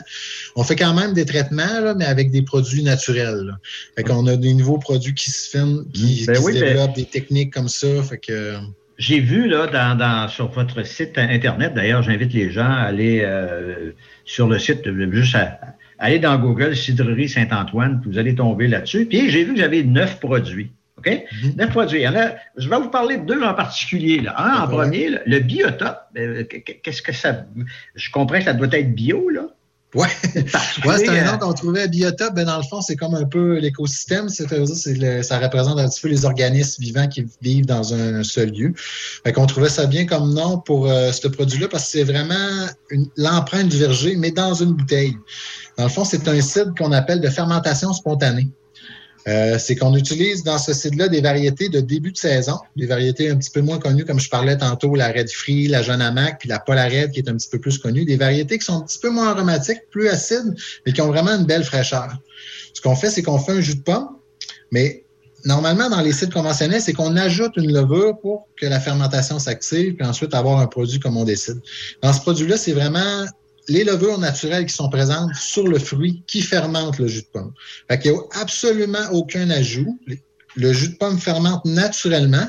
On 0.56 0.64
fait 0.64 0.76
quand 0.76 0.96
même 0.96 1.14
des 1.14 1.26
traitements, 1.26 1.82
là, 1.82 1.94
mais 1.94 2.06
avec 2.06 2.32
des 2.32 2.42
produits 2.42 2.82
naturels. 2.82 3.56
Fait 3.96 4.04
qu'on 4.04 4.26
a 4.26 4.38
des 4.38 4.56
nouveaux 4.56 4.80
produits 4.80 5.14
qui 5.14 5.30
se 5.30 5.50
filment 5.52 5.83
qui, 5.94 6.26
ben 6.26 6.36
développent 6.52 6.96
des 6.96 7.06
techniques 7.06 7.54
comme 7.54 7.70
ça. 7.70 8.02
Fait 8.04 8.18
que... 8.18 8.56
J'ai 8.98 9.20
vu 9.20 9.48
là 9.48 9.68
dans, 9.68 10.28
sur 10.28 10.50
votre 10.52 10.86
site 10.86 11.18
internet, 11.18 11.74
d'ailleurs, 11.74 12.04
j'invite 12.04 12.32
les 12.32 12.52
gens 12.52 12.70
à 12.70 12.84
aller 12.84 13.22
euh, 13.24 13.92
sur 14.24 14.48
le 14.48 14.60
site, 14.60 14.88
juste 15.12 15.36
à, 15.36 15.60
aller 15.98 16.20
dans 16.20 16.38
Google 16.38 16.76
Cidrerie 16.76 17.30
Saint-Antoine, 17.30 18.02
puis 18.02 18.12
vous 18.12 18.18
allez 18.18 18.36
tomber 18.36 18.68
là-dessus. 18.68 19.06
Puis 19.06 19.30
j'ai 19.30 19.44
vu 19.44 19.54
que 19.54 19.60
j'avais 19.60 19.84
neuf 19.84 20.20
produits. 20.20 20.72
OK? 20.98 21.08
Mm-hmm. 21.08 21.58
Neuf 21.58 21.70
produits. 21.72 22.04
je 22.58 22.70
vais 22.70 22.78
vous 22.78 22.90
parler 22.90 23.18
de 23.18 23.26
deux 23.26 23.42
en 23.42 23.54
particulier. 23.54 24.20
Là. 24.20 24.36
Un 24.38 24.64
en 24.64 24.68
premier, 24.68 25.10
le 25.26 25.40
biotope. 25.40 26.02
Euh, 26.18 26.44
qu'est-ce 26.44 27.02
que 27.02 27.14
ça. 27.14 27.46
Je 27.96 28.12
comprends 28.12 28.38
que 28.38 28.44
ça 28.44 28.54
doit 28.54 28.68
être 28.72 28.94
bio, 28.94 29.30
là. 29.30 29.48
Ouais, 29.94 30.08
ouais 30.86 30.98
c'est 30.98 31.10
un 31.10 31.32
nom 31.32 31.38
qu'on 31.38 31.54
trouvait 31.54 31.88
biotope. 31.88 32.34
Ben, 32.34 32.46
dans 32.46 32.58
le 32.58 32.64
fond, 32.64 32.82
c'est 32.82 32.96
comme 32.96 33.14
un 33.14 33.26
peu 33.26 33.60
l'écosystème. 33.60 34.28
C'est, 34.30 34.48
ça 35.24 35.40
représente 35.40 35.80
un 35.80 35.88
petit 35.88 36.02
peu 36.02 36.08
les 36.08 36.26
organismes 36.26 36.82
vivants 36.82 37.08
qui 37.08 37.26
vivent 37.42 37.66
dans 37.66 37.94
un 37.94 38.24
seul 38.24 38.52
lieu. 38.52 38.74
Fait 38.76 39.32
qu'on 39.34 39.46
trouvait 39.46 39.70
ça 39.70 39.86
bien 39.86 40.06
comme 40.06 40.34
nom 40.34 40.58
pour 40.60 40.88
euh, 40.88 41.12
ce 41.12 41.28
produit-là 41.28 41.68
parce 41.68 41.86
que 41.86 41.92
c'est 41.92 42.04
vraiment 42.04 42.68
l'empreinte 43.18 43.70
du 43.70 43.78
verger, 43.78 44.16
mais 44.16 44.32
dans 44.32 44.54
une 44.54 44.74
bouteille. 44.74 45.16
Dans 45.78 45.84
le 45.84 45.90
fond, 45.90 46.06
c'est 46.06 46.28
un 46.28 46.42
site 46.42 46.78
qu'on 46.78 46.92
appelle 46.92 47.22
de 47.22 47.30
fermentation 47.30 47.94
spontanée. 47.94 48.50
Euh, 49.28 49.58
c'est 49.58 49.76
qu'on 49.76 49.96
utilise 49.96 50.44
dans 50.44 50.58
ce 50.58 50.74
site-là 50.74 51.08
des 51.08 51.22
variétés 51.22 51.70
de 51.70 51.80
début 51.80 52.12
de 52.12 52.18
saison, 52.18 52.60
des 52.76 52.86
variétés 52.86 53.30
un 53.30 53.38
petit 53.38 53.52
peu 53.52 53.62
moins 53.62 53.80
connues, 53.80 54.04
comme 54.04 54.20
je 54.20 54.30
parlais 54.30 54.58
tantôt, 54.58 54.96
la 54.96 55.10
Red 55.10 55.30
Free, 55.32 55.68
la 55.68 55.82
Jeune 55.82 56.02
Amac, 56.02 56.40
puis 56.40 56.50
la 56.50 56.60
Polar 56.60 56.90
Red, 56.90 57.12
qui 57.12 57.20
est 57.20 57.30
un 57.30 57.36
petit 57.36 57.48
peu 57.50 57.60
plus 57.60 57.78
connue, 57.78 58.04
des 58.04 58.18
variétés 58.18 58.58
qui 58.58 58.66
sont 58.66 58.78
un 58.78 58.82
petit 58.82 59.00
peu 59.00 59.10
moins 59.10 59.30
aromatiques, 59.30 59.80
plus 59.92 60.10
acides, 60.10 60.56
mais 60.86 60.92
qui 60.92 61.02
ont 61.02 61.08
vraiment 61.08 61.32
une 61.32 61.46
belle 61.46 61.64
fraîcheur. 61.64 62.10
Ce 62.74 62.82
qu'on 62.82 62.96
fait, 62.96 63.10
c'est 63.10 63.24
qu'on 63.24 63.40
fait 63.40 63.54
un 63.54 63.62
jus 63.62 63.76
de 63.76 63.82
pomme, 63.82 64.10
mais 64.72 65.06
normalement, 65.46 65.90
dans 65.90 66.02
les 66.02 66.12
sites 66.12 66.34
conventionnels, 66.34 66.82
c'est 66.82 66.94
qu'on 66.94 67.16
ajoute 67.16 67.54
une 67.56 67.72
levure 67.72 68.20
pour 68.20 68.48
que 68.60 68.66
la 68.66 68.80
fermentation 68.80 69.40
s'active, 69.40 69.96
puis 69.96 70.06
ensuite 70.06 70.34
avoir 70.34 70.60
un 70.60 70.68
produit 70.68 71.00
comme 71.00 71.16
on 71.16 71.24
décide. 71.24 71.62
Dans 72.02 72.12
ce 72.12 72.20
produit-là, 72.22 72.58
c'est 72.58 72.74
vraiment 72.74 73.26
les 73.68 73.84
levures 73.84 74.18
naturelles 74.18 74.66
qui 74.66 74.74
sont 74.74 74.90
présentes 74.90 75.34
sur 75.36 75.68
le 75.68 75.80
fruit 75.80 76.24
qui 76.28 76.42
fermentent 76.42 77.00
le 77.00 77.08
jus 77.08 77.22
de 77.22 77.28
pomme. 77.28 77.54
Fait 77.90 78.00
qu'il 78.00 78.12
n'y 78.12 78.18
a 78.18 78.42
absolument 78.42 79.10
aucun 79.12 79.50
ajout. 79.50 80.00
Le 80.56 80.74
jus 80.74 80.90
de 80.90 80.96
pomme 80.96 81.18
fermente 81.18 81.66
naturellement. 81.66 82.48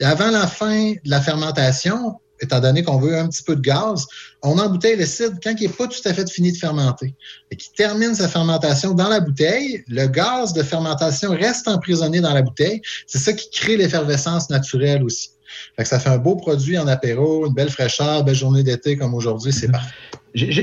Et 0.00 0.04
avant 0.04 0.30
la 0.30 0.46
fin 0.46 0.92
de 0.92 1.10
la 1.10 1.20
fermentation, 1.20 2.16
étant 2.40 2.60
donné 2.60 2.82
qu'on 2.82 2.98
veut 2.98 3.16
un 3.16 3.28
petit 3.28 3.42
peu 3.42 3.56
de 3.56 3.62
gaz, 3.62 4.06
on 4.42 4.58
embouteille 4.58 4.96
le 4.96 5.06
cidre 5.06 5.36
quand 5.42 5.54
il 5.58 5.68
n'est 5.68 5.72
pas 5.72 5.86
tout 5.86 6.00
à 6.04 6.12
fait 6.12 6.30
fini 6.30 6.52
de 6.52 6.58
fermenter. 6.58 7.14
Et 7.50 7.56
qui 7.56 7.72
termine 7.72 8.14
sa 8.14 8.28
fermentation 8.28 8.92
dans 8.92 9.08
la 9.08 9.20
bouteille, 9.20 9.82
le 9.88 10.06
gaz 10.06 10.52
de 10.52 10.62
fermentation 10.62 11.30
reste 11.30 11.68
emprisonné 11.68 12.20
dans 12.20 12.34
la 12.34 12.42
bouteille. 12.42 12.82
C'est 13.06 13.18
ça 13.18 13.32
qui 13.32 13.48
crée 13.50 13.76
l'effervescence 13.76 14.50
naturelle 14.50 15.02
aussi. 15.02 15.30
Fait 15.76 15.84
que 15.84 15.88
ça 15.88 15.98
fait 15.98 16.10
un 16.10 16.18
beau 16.18 16.36
produit 16.36 16.76
en 16.76 16.86
apéro, 16.86 17.46
une 17.46 17.54
belle 17.54 17.70
fraîcheur, 17.70 18.24
belle 18.24 18.34
journée 18.34 18.62
d'été 18.62 18.96
comme 18.96 19.14
aujourd'hui, 19.14 19.52
c'est 19.52 19.70
parfait. 19.70 19.94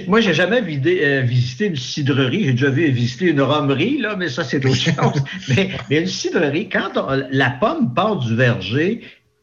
Moi, 0.08 0.22
j'ai 0.22 0.34
jamais 0.34 0.62
euh, 0.62 1.22
visité 1.22 1.66
une 1.68 1.76
cidrerie. 1.76 2.46
J'ai 2.46 2.52
déjà 2.52 2.70
vu 2.70 2.86
visiter 2.92 3.30
une 3.30 3.42
romerie, 3.42 3.98
là, 3.98 4.16
mais 4.16 4.30
ça, 4.30 4.44
c'est 4.44 4.64
autre 4.66 4.76
chose. 4.76 5.24
mais, 5.50 5.72
une 5.90 6.08
cidrerie, 6.08 6.70
quand 6.70 6.92
la 7.32 7.50
pomme 7.50 7.94
part 7.94 8.18
du 8.18 8.36
verger, 8.36 9.02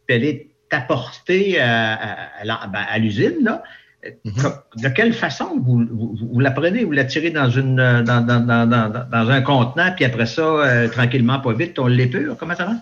elle 0.09 0.25
est 0.25 0.47
apportée 0.71 1.61
à, 1.61 2.29
ben, 2.45 2.85
l'usine, 2.99 3.61
mm-hmm. 4.05 4.83
de 4.83 4.89
quelle 4.89 5.13
façon 5.13 5.59
vous, 5.61 6.41
la 6.41 6.53
prenez? 6.53 6.85
Vous 6.85 6.93
la 6.93 7.05
tirez 7.05 7.31
dans, 7.31 7.51
une, 7.51 7.77
dans, 7.77 9.31
un 9.31 9.43
contenant, 9.43 9.93
puis 9.97 10.05
après 10.05 10.27
ça, 10.27 10.43
euh, 10.43 10.89
tranquillement, 10.89 11.41
pas 11.41 11.53
vite, 11.53 11.79
on 11.79 11.87
l'épure? 11.87 12.37
Comment 12.39 12.55
ça 12.55 12.67
va? 12.67 12.73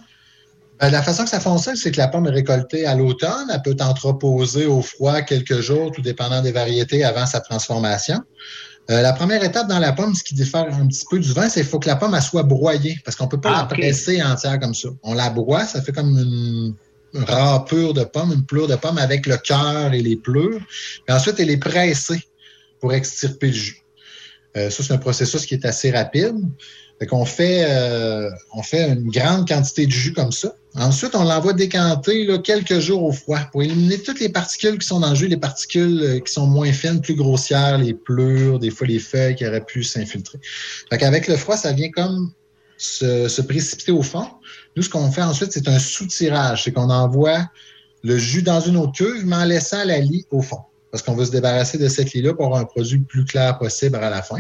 Ben, 0.81 0.91
la 0.91 1.03
façon 1.03 1.25
que 1.25 1.31
ça 1.31 1.41
fonctionne, 1.41 1.77
c'est 1.77 1.91
que 1.91 1.97
la 1.97 2.09
pomme 2.09 2.27
est 2.27 2.31
récoltée 2.31 2.87
à 2.87 2.95
l'automne. 2.95 3.51
Elle 3.53 3.63
peut 3.63 3.77
entreposer 3.81 4.67
au 4.67 4.81
froid 4.81 5.23
quelques 5.23 5.61
jours, 5.61 5.91
tout 5.91 6.03
dépendant 6.03 6.41
des 6.41 6.53
variétés, 6.53 7.05
avant 7.05 7.27
sa 7.27 7.41
transformation. 7.41 8.21
Euh, 8.91 9.03
la 9.03 9.13
première 9.13 9.45
étape 9.45 9.69
dans 9.69 9.81
la 9.81 9.93
pomme, 9.93 10.15
ce 10.15 10.25
qui 10.25 10.35
diffère 10.35 10.67
un 10.73 10.87
petit 10.87 11.05
peu 11.11 11.19
du 11.19 11.33
vin, 11.33 11.49
c'est 11.49 11.61
qu'il 11.61 11.69
faut 11.69 11.79
que 11.79 11.89
la 11.89 11.97
pomme 11.97 12.15
elle 12.15 12.23
soit 12.23 12.43
broyée, 12.43 12.97
parce 13.05 13.17
qu'on 13.17 13.25
ne 13.25 13.31
peut 13.31 13.41
pas 13.41 13.53
ah, 13.55 13.61
la 13.63 13.65
presser 13.65 14.23
entière 14.23 14.59
comme 14.59 14.75
ça. 14.75 14.89
On 15.03 15.13
la 15.15 15.29
broie, 15.29 15.65
ça 15.65 15.83
fait 15.83 15.93
comme 15.93 16.17
une, 16.19 16.75
râpure 17.15 17.95
de 17.95 18.05
pomme, 18.05 18.33
une 18.33 18.45
pleure 18.45 18.67
de 18.67 18.77
pomme 18.77 18.99
avec 18.99 19.27
le 19.27 19.37
cœur 19.39 19.93
et 19.93 20.01
les 20.01 20.17
pleurs. 20.17 20.61
Puis 21.07 21.15
ensuite, 21.15 21.41
elle 21.41 21.51
est 21.51 21.59
pressée 21.59 22.21
pour 22.81 22.93
extirper 22.93 23.49
le 23.49 23.53
jus. 23.53 23.83
Euh, 24.57 24.71
ça, 24.71 24.83
c'est 24.83 24.93
un 24.93 24.99
processus 24.99 25.45
qui 25.45 25.55
est 25.55 25.65
assez 25.67 25.91
rapide. 25.91 26.37
Fait 26.99 27.07
qu'on 27.07 27.25
fait, 27.25 27.67
euh, 27.69 28.31
on 28.55 28.63
fait 28.63 28.91
une 28.91 29.11
grande 29.11 29.47
quantité 29.47 29.87
de 29.87 29.93
jus 29.93 30.13
comme 30.13 30.33
ça. 30.33 30.53
Ensuite, 30.79 31.17
on 31.17 31.25
l'envoie 31.25 31.55
décanter 31.55 32.29
quelques 32.45 32.79
jours 32.79 33.03
au 33.03 33.11
froid 33.11 33.41
pour 33.51 33.65
éliminer 33.65 34.01
toutes 34.01 34.21
les 34.21 34.29
particules 34.29 34.79
qui 34.79 34.87
sont 34.87 35.01
dans 35.01 35.11
le 35.11 35.17
jus, 35.17 35.27
les 35.27 35.37
particules 35.37 36.01
euh, 36.03 36.21
qui 36.21 36.33
sont 36.33 36.47
moins 36.47 36.73
fines, 36.73 37.01
plus 37.01 37.17
grossières, 37.17 37.79
les 37.79 37.95
pleurs, 37.95 38.61
des 38.61 38.71
fois 38.71 38.87
les 38.87 39.01
feuilles 39.01 39.35
qui 39.35 39.45
auraient 39.45 39.65
pu 39.65 39.83
s'infiltrer. 39.83 40.39
Qu'avec 40.91 41.27
le 41.27 41.37
froid, 41.37 41.57
ça 41.57 41.73
vient 41.73 41.91
comme 41.91 42.33
se, 42.77 43.41
précipiter 43.43 43.91
au 43.91 44.03
fond. 44.03 44.29
Nous, 44.77 44.85
ce 44.85 44.89
qu'on 44.89 45.11
fait 45.11 45.23
ensuite, 45.23 45.51
c'est 45.51 45.67
un 45.67 45.81
soutirage. 45.81 46.63
C'est 46.65 46.73
qu'on 46.73 46.91
envoie 46.91 47.51
le 48.05 48.17
jus 48.17 48.43
dans 48.43 48.61
une 48.61 48.77
autre 48.77 48.93
cuve, 48.93 49.27
mais 49.27 49.37
en 49.37 49.45
laissant 49.45 49.83
la 49.85 49.99
lie 49.99 50.27
au 50.31 50.43
fond. 50.43 50.61
Parce 50.93 51.03
qu'on 51.03 51.17
veut 51.17 51.25
se 51.25 51.33
débarrasser 51.33 51.79
de 51.79 51.89
cette 51.89 52.13
lie-là 52.13 52.35
pour 52.35 52.47
avoir 52.47 52.61
un 52.61 52.65
produit 52.65 52.99
le 52.99 53.05
plus 53.05 53.25
clair 53.25 53.59
possible 53.59 53.97
à 53.97 54.11
la 54.11 54.23
fin. 54.23 54.39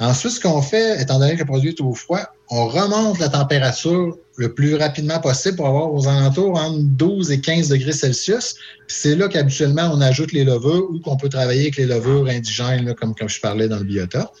Ensuite, 0.00 0.32
ce 0.32 0.40
qu'on 0.40 0.62
fait, 0.62 1.00
étant 1.00 1.18
donné 1.18 1.34
que 1.34 1.40
le 1.40 1.44
produit 1.44 1.70
est 1.70 1.80
au 1.80 1.94
froid, 1.94 2.20
on 2.50 2.66
remonte 2.66 3.18
la 3.18 3.28
température 3.28 4.16
le 4.36 4.52
plus 4.52 4.74
rapidement 4.74 5.20
possible 5.20 5.56
pour 5.56 5.66
avoir 5.66 5.92
aux 5.92 6.08
alentours 6.08 6.58
entre 6.58 6.80
12 6.80 7.30
et 7.30 7.40
15 7.40 7.68
degrés 7.68 7.92
Celsius. 7.92 8.56
C'est 8.88 9.14
là 9.14 9.28
qu'habituellement, 9.28 9.90
on 9.92 10.00
ajoute 10.00 10.32
les 10.32 10.44
levures 10.44 10.90
ou 10.90 11.00
qu'on 11.00 11.16
peut 11.16 11.28
travailler 11.28 11.62
avec 11.62 11.76
les 11.76 11.86
levures 11.86 12.26
indigènes, 12.28 12.94
comme, 12.94 13.14
comme 13.14 13.28
je 13.28 13.40
parlais 13.40 13.68
dans 13.68 13.78
le 13.78 13.84
biotope. 13.84 14.36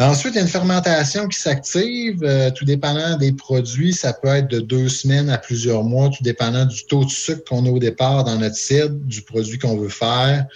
Ensuite, 0.00 0.34
il 0.34 0.36
y 0.36 0.40
a 0.40 0.42
une 0.42 0.48
fermentation 0.48 1.28
qui 1.28 1.38
s'active, 1.38 2.24
euh, 2.24 2.50
tout 2.50 2.64
dépendant 2.64 3.16
des 3.16 3.32
produits. 3.32 3.92
Ça 3.92 4.12
peut 4.12 4.28
être 4.28 4.48
de 4.48 4.58
deux 4.58 4.88
semaines 4.88 5.30
à 5.30 5.38
plusieurs 5.38 5.84
mois, 5.84 6.08
tout 6.08 6.22
dépendant 6.24 6.64
du 6.64 6.84
taux 6.86 7.04
de 7.04 7.10
sucre 7.10 7.44
qu'on 7.48 7.64
a 7.64 7.70
au 7.70 7.78
départ 7.78 8.24
dans 8.24 8.36
notre 8.36 8.56
cidre, 8.56 8.90
du 8.90 9.22
produit 9.22 9.58
qu'on 9.58 9.76
veut 9.76 9.88
faire 9.88 10.46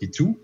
et 0.00 0.08
tout. 0.08 0.38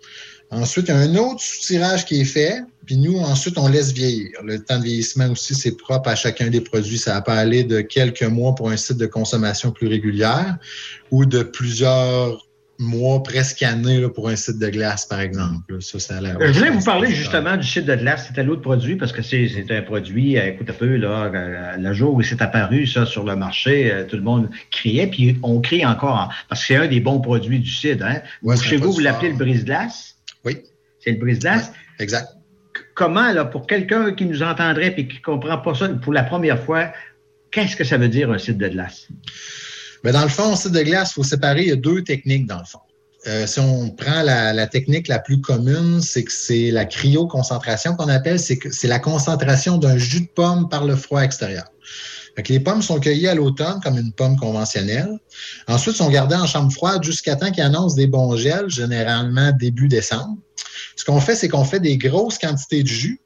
Ensuite, 0.55 0.89
il 0.89 0.95
y 0.95 0.95
a 0.95 1.01
un 1.01 1.17
autre 1.17 1.41
soutirage 1.41 2.05
qui 2.05 2.21
est 2.21 2.25
fait, 2.25 2.63
puis 2.87 2.97
nous, 2.97 3.19
ensuite, 3.19 3.59
on 3.59 3.69
laisse 3.69 3.93
vieillir. 3.93 4.31
Le 4.45 4.59
temps 4.59 4.79
de 4.79 4.85
vieillissement 4.85 5.29
aussi, 5.31 5.55
c'est 5.55 5.77
propre 5.77 6.09
à 6.09 6.15
chacun 6.15 6.49
des 6.49 6.61
produits. 6.61 6.99
Ça 6.99 7.21
peut 7.23 7.33
aller 7.33 7.65
de 7.65 7.81
quelques 7.81 8.23
mois 8.23 8.55
pour 8.55 8.71
un 8.71 8.77
site 8.77 8.99
de 8.99 9.07
consommation 9.07 9.73
plus 9.73 9.89
régulière 9.89 10.57
ou 11.11 11.25
de 11.25 11.43
plusieurs 11.43 12.47
mois, 12.79 13.23
presque 13.23 13.63
année 13.63 14.07
pour 14.09 14.29
un 14.29 14.37
site 14.37 14.59
de 14.59 14.69
glace, 14.69 15.07
par 15.07 15.21
exemple. 15.21 15.81
Ça, 15.81 15.99
ça 15.99 16.19
a 16.19 16.53
je 16.53 16.59
voulais 16.59 16.71
vous 16.71 16.85
parler 16.85 17.11
justement 17.11 17.57
du 17.57 17.67
site 17.67 17.87
de 17.87 17.95
glace. 17.95 18.27
C'était 18.29 18.43
l'autre 18.43 18.63
produit 18.63 18.97
parce 18.97 19.13
que 19.13 19.23
c'est 19.23 19.67
un 19.71 19.83
produit, 19.83 20.39
euh, 20.39 20.49
écoute 20.49 20.71
un 20.71 20.75
peu, 20.75 20.97
là, 20.97 21.31
euh, 21.33 21.77
le 21.79 21.93
jour 21.93 22.15
où 22.15 22.23
c'est 22.23 22.43
apparu 22.43 22.87
ça 22.87 23.07
sur 23.07 23.25
le 23.25 23.37
marché, 23.37 23.93
euh, 23.93 24.05
tout 24.05 24.17
le 24.17 24.23
monde 24.23 24.51
criait, 24.71 25.07
puis 25.07 25.39
on 25.43 25.61
crie 25.61 25.87
encore, 25.87 26.33
parce 26.49 26.63
que 26.63 26.67
c'est 26.67 26.77
un 26.77 26.87
des 26.87 27.01
bons 27.01 27.21
produits 27.21 27.61
du 27.61 27.71
site. 27.71 28.03
Hein? 28.03 28.21
chez 28.57 28.77
vous, 28.77 28.93
vous 28.93 29.01
l'appelez 29.01 29.31
le 29.31 29.37
brise-glace? 29.37 30.14
Oui. 30.45 30.59
C'est 31.01 31.13
le 31.13 31.19
brise-glace? 31.19 31.73
exact. 31.99 32.29
Comment, 32.95 33.33
là, 33.33 33.45
pour 33.45 33.67
quelqu'un 33.67 34.15
qui 34.15 34.25
nous 34.27 34.43
entendrait 34.43 34.95
et 34.97 35.07
qui 35.07 35.19
ne 35.19 35.23
comprend 35.23 35.59
pas 35.59 35.75
ça 35.75 35.89
pour 35.89 36.13
la 36.13 36.25
première 36.25 36.63
fois, 36.63 36.93
qu'est-ce 37.51 37.77
que 37.77 37.85
ça 37.85 37.99
veut 37.99 38.09
dire 38.09 38.31
un 38.31 38.39
site 38.39 38.59
de 38.59 38.69
glace? 38.69 39.09
Mais 40.03 40.13
dans 40.13 40.23
le 40.23 40.29
fond, 40.29 40.53
un 40.53 40.57
site 40.57 40.73
de 40.73 40.83
glace, 40.83 41.13
il 41.13 41.15
faut 41.15 41.23
séparer, 41.23 41.63
il 41.63 41.69
y 41.69 41.73
a 41.73 41.77
deux 41.77 42.03
techniques 42.03 42.47
dans 42.47 42.59
le 42.59 42.65
fond. 42.65 42.81
Euh, 43.27 43.47
si 43.47 43.59
on 43.59 43.89
prend 43.91 44.23
la, 44.23 44.67
technique 44.67 45.09
la 45.09 45.19
plus 45.19 45.41
commune, 45.41 46.03
c'est 46.03 46.25
que 46.25 46.33
c'est 46.33 46.71
la 46.71 46.85
cryoconcentration 46.85 47.97
qu'on 47.97 48.09
appelle, 48.09 48.39
c'est 48.39 48.59
que 48.59 48.71
c'est 48.71 48.89
la 48.89 48.99
concentration 48.99 49.79
d'un 49.79 49.97
jus 49.97 50.23
de 50.23 50.29
pomme 50.29 50.69
par 50.69 50.85
le 50.85 50.95
froid 50.95 51.23
extérieur. 51.23 51.65
Les 52.49 52.61
pommes 52.61 52.83
sont 52.83 52.99
cueillies 52.99 53.29
à 53.29 53.35
l'automne 53.35 53.81
comme 53.83 53.99
une 53.99 54.13
pomme 54.13 54.37
conventionnelle. 54.37 55.19
Ensuite, 55.69 55.97
sont 55.97 56.11
gardées 56.11 56.35
en 56.35 56.47
chambre 56.47 56.73
froide 56.73 57.03
jusqu'à 57.03 57.37
temps 57.37 57.51
qu'ils 57.51 57.63
annoncent 57.63 57.97
des 57.97 58.07
bons 58.07 58.37
gels, 58.37 58.69
généralement 58.69 59.53
début 59.53 59.89
décembre. 59.89 60.37
Ce 60.97 61.05
qu'on 61.05 61.21
fait, 61.21 61.37
c'est 61.37 61.49
qu'on 61.49 61.65
fait 61.65 61.81
des 61.81 61.97
grosses 61.97 62.39
quantités 62.39 62.83
de 62.83 62.89
jus 62.89 63.21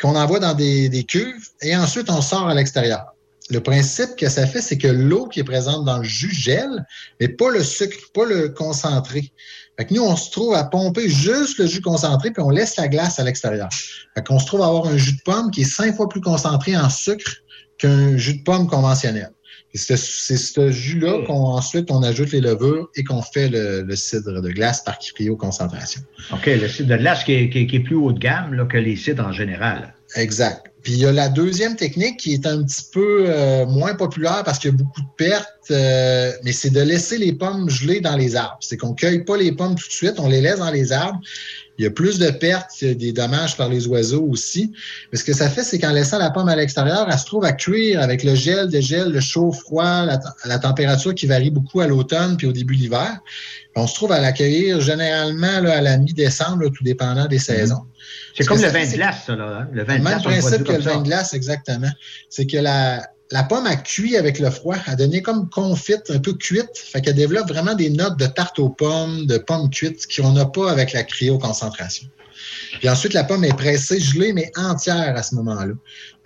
qu'on 0.00 0.16
envoie 0.16 0.40
dans 0.40 0.54
des, 0.54 1.04
cuves 1.08 1.48
et 1.62 1.74
ensuite 1.76 2.10
on 2.10 2.20
sort 2.20 2.48
à 2.48 2.54
l'extérieur 2.54 3.14
le 3.50 3.60
principe 3.60 4.16
que 4.16 4.28
ça 4.28 4.46
fait, 4.46 4.62
c'est 4.62 4.78
que 4.78 4.88
l'eau 4.88 5.26
qui 5.26 5.40
est 5.40 5.44
présente 5.44 5.84
dans 5.84 5.98
le 5.98 6.04
jus 6.04 6.34
gèle, 6.34 6.86
mais 7.20 7.28
pas 7.28 7.50
le 7.50 7.62
sucre, 7.62 7.96
pas 8.14 8.24
le 8.24 8.48
concentré. 8.48 9.32
Fait 9.78 9.86
que 9.86 9.94
nous, 9.94 10.02
on 10.02 10.16
se 10.16 10.30
trouve 10.30 10.54
à 10.54 10.64
pomper 10.64 11.08
juste 11.08 11.58
le 11.58 11.66
jus 11.66 11.82
concentré, 11.82 12.30
puis 12.30 12.42
on 12.42 12.48
laisse 12.48 12.76
la 12.76 12.88
glace 12.88 13.18
à 13.18 13.24
l'extérieur. 13.24 13.68
Qu'on 14.26 14.38
se 14.38 14.46
trouve 14.46 14.62
à 14.62 14.66
avoir 14.66 14.86
un 14.86 14.96
jus 14.96 15.16
de 15.16 15.22
pomme 15.24 15.50
qui 15.50 15.62
est 15.62 15.70
cinq 15.70 15.94
fois 15.96 16.08
plus 16.08 16.20
concentré 16.20 16.76
en 16.76 16.88
sucre 16.88 17.30
qu'un 17.78 18.16
jus 18.16 18.38
de 18.38 18.42
pomme 18.42 18.66
conventionnel. 18.66 19.30
C'est 19.76 19.96
ce 19.96 20.70
jus-là 20.70 21.24
qu'on 21.26 21.34
ensuite 21.34 21.90
on 21.90 22.04
ajoute 22.04 22.30
les 22.30 22.40
levures 22.40 22.88
et 22.94 23.02
qu'on 23.02 23.22
fait 23.22 23.48
le, 23.48 23.84
cidre 23.96 24.40
de 24.40 24.50
glace 24.50 24.84
par 24.84 24.98
cryoconcentration. 25.00 26.00
OK, 26.32 26.46
le 26.46 26.68
cidre 26.68 26.90
de 26.90 26.96
glace 26.96 27.24
qui 27.24 27.32
est, 27.32 27.80
plus 27.80 27.96
haut 27.96 28.12
de 28.12 28.20
gamme 28.20 28.68
que 28.68 28.76
les 28.76 28.94
cidres 28.94 29.26
en 29.26 29.32
général. 29.32 29.92
Exact. 30.14 30.70
Puis 30.84 30.92
il 30.92 30.98
y 30.98 31.06
a 31.06 31.12
la 31.12 31.28
deuxième 31.28 31.74
technique 31.74 32.18
qui 32.18 32.34
est 32.34 32.46
un 32.46 32.62
petit 32.62 32.84
peu 32.92 33.24
euh, 33.26 33.66
moins 33.66 33.94
populaire 33.94 34.42
parce 34.44 34.58
qu'il 34.58 34.70
y 34.70 34.74
a 34.74 34.76
beaucoup 34.76 35.00
de 35.00 35.16
pertes, 35.16 35.48
euh, 35.70 36.30
mais 36.44 36.52
c'est 36.52 36.70
de 36.70 36.80
laisser 36.82 37.18
les 37.18 37.32
pommes 37.32 37.68
gelées 37.68 38.00
dans 38.00 38.14
les 38.14 38.36
arbres. 38.36 38.58
C'est 38.60 38.76
qu'on 38.76 38.94
cueille 38.94 39.24
pas 39.24 39.36
les 39.36 39.50
pommes 39.50 39.74
tout 39.74 39.88
de 39.88 39.92
suite, 39.92 40.14
on 40.18 40.28
les 40.28 40.40
laisse 40.40 40.58
dans 40.58 40.70
les 40.70 40.92
arbres. 40.92 41.18
Il 41.78 41.84
y 41.84 41.86
a 41.86 41.90
plus 41.90 42.18
de 42.18 42.30
pertes, 42.30 42.84
des 42.84 43.12
dommages 43.12 43.56
par 43.56 43.68
les 43.68 43.86
oiseaux 43.88 44.24
aussi. 44.30 44.72
Mais 45.10 45.18
ce 45.18 45.24
que 45.24 45.32
ça 45.32 45.48
fait, 45.48 45.64
c'est 45.64 45.78
qu'en 45.78 45.92
laissant 45.92 46.18
la 46.18 46.30
pomme 46.30 46.48
à 46.48 46.54
l'extérieur, 46.54 47.08
elle 47.10 47.18
se 47.18 47.24
trouve 47.24 47.44
à 47.44 47.52
cuire 47.52 48.00
avec 48.00 48.22
le 48.22 48.34
gel, 48.34 48.70
le 48.70 48.80
gel, 48.80 49.10
le 49.10 49.20
chaud, 49.20 49.50
froid, 49.50 50.06
la, 50.44 50.58
température 50.58 51.14
qui 51.14 51.26
varie 51.26 51.50
beaucoup 51.50 51.80
à 51.80 51.88
l'automne 51.88 52.36
puis 52.36 52.46
au 52.46 52.52
début 52.52 52.76
de 52.76 52.82
l'hiver. 52.82 53.18
On 53.74 53.88
se 53.88 53.94
trouve 53.94 54.12
à 54.12 54.20
l'accueillir 54.20 54.80
généralement 54.80 55.60
là, 55.60 55.78
à 55.78 55.80
la 55.80 55.96
mi-décembre, 55.96 56.68
tout 56.68 56.84
dépendant 56.84 57.26
des 57.26 57.40
saisons. 57.40 57.82
C'est 58.36 58.44
comme 58.44 58.60
le 58.60 58.68
vin 58.68 58.86
de 58.86 58.92
glace, 58.92 59.24
ça, 59.26 59.34
là. 59.34 59.60
Hein? 59.62 59.68
Le 59.72 59.84
vin 59.84 59.98
de 59.98 60.04
même 60.04 60.22
principe 60.22 60.64
que 60.64 60.72
le 60.72 60.78
vin 60.78 60.98
de 60.98 61.04
glace, 61.04 61.34
exactement. 61.34 61.90
C'est 62.28 62.46
que 62.46 62.58
la, 62.58 63.02
la 63.30 63.42
pomme 63.42 63.66
a 63.66 63.76
cuit 63.76 64.16
avec 64.16 64.38
le 64.38 64.50
froid, 64.50 64.76
a 64.86 64.96
donné 64.96 65.22
comme 65.22 65.48
confite, 65.48 66.10
un 66.10 66.18
peu 66.18 66.34
cuite. 66.34 66.76
Fait 66.76 67.00
qu'elle 67.00 67.14
développe 67.14 67.48
vraiment 67.48 67.74
des 67.74 67.90
notes 67.90 68.18
de 68.18 68.26
tarte 68.26 68.58
aux 68.58 68.68
pommes, 68.68 69.26
de 69.26 69.38
pommes 69.38 69.70
cuites 69.70 70.06
qu'on 70.14 70.32
n'a 70.32 70.46
pas 70.46 70.70
avec 70.70 70.92
la 70.92 71.04
cryoconcentration. 71.04 72.08
Puis 72.78 72.88
ensuite, 72.88 73.14
la 73.14 73.24
pomme 73.24 73.44
est 73.44 73.56
pressée, 73.56 74.00
gelée, 74.00 74.32
mais 74.32 74.50
entière 74.56 75.16
à 75.16 75.22
ce 75.22 75.34
moment-là. 75.36 75.74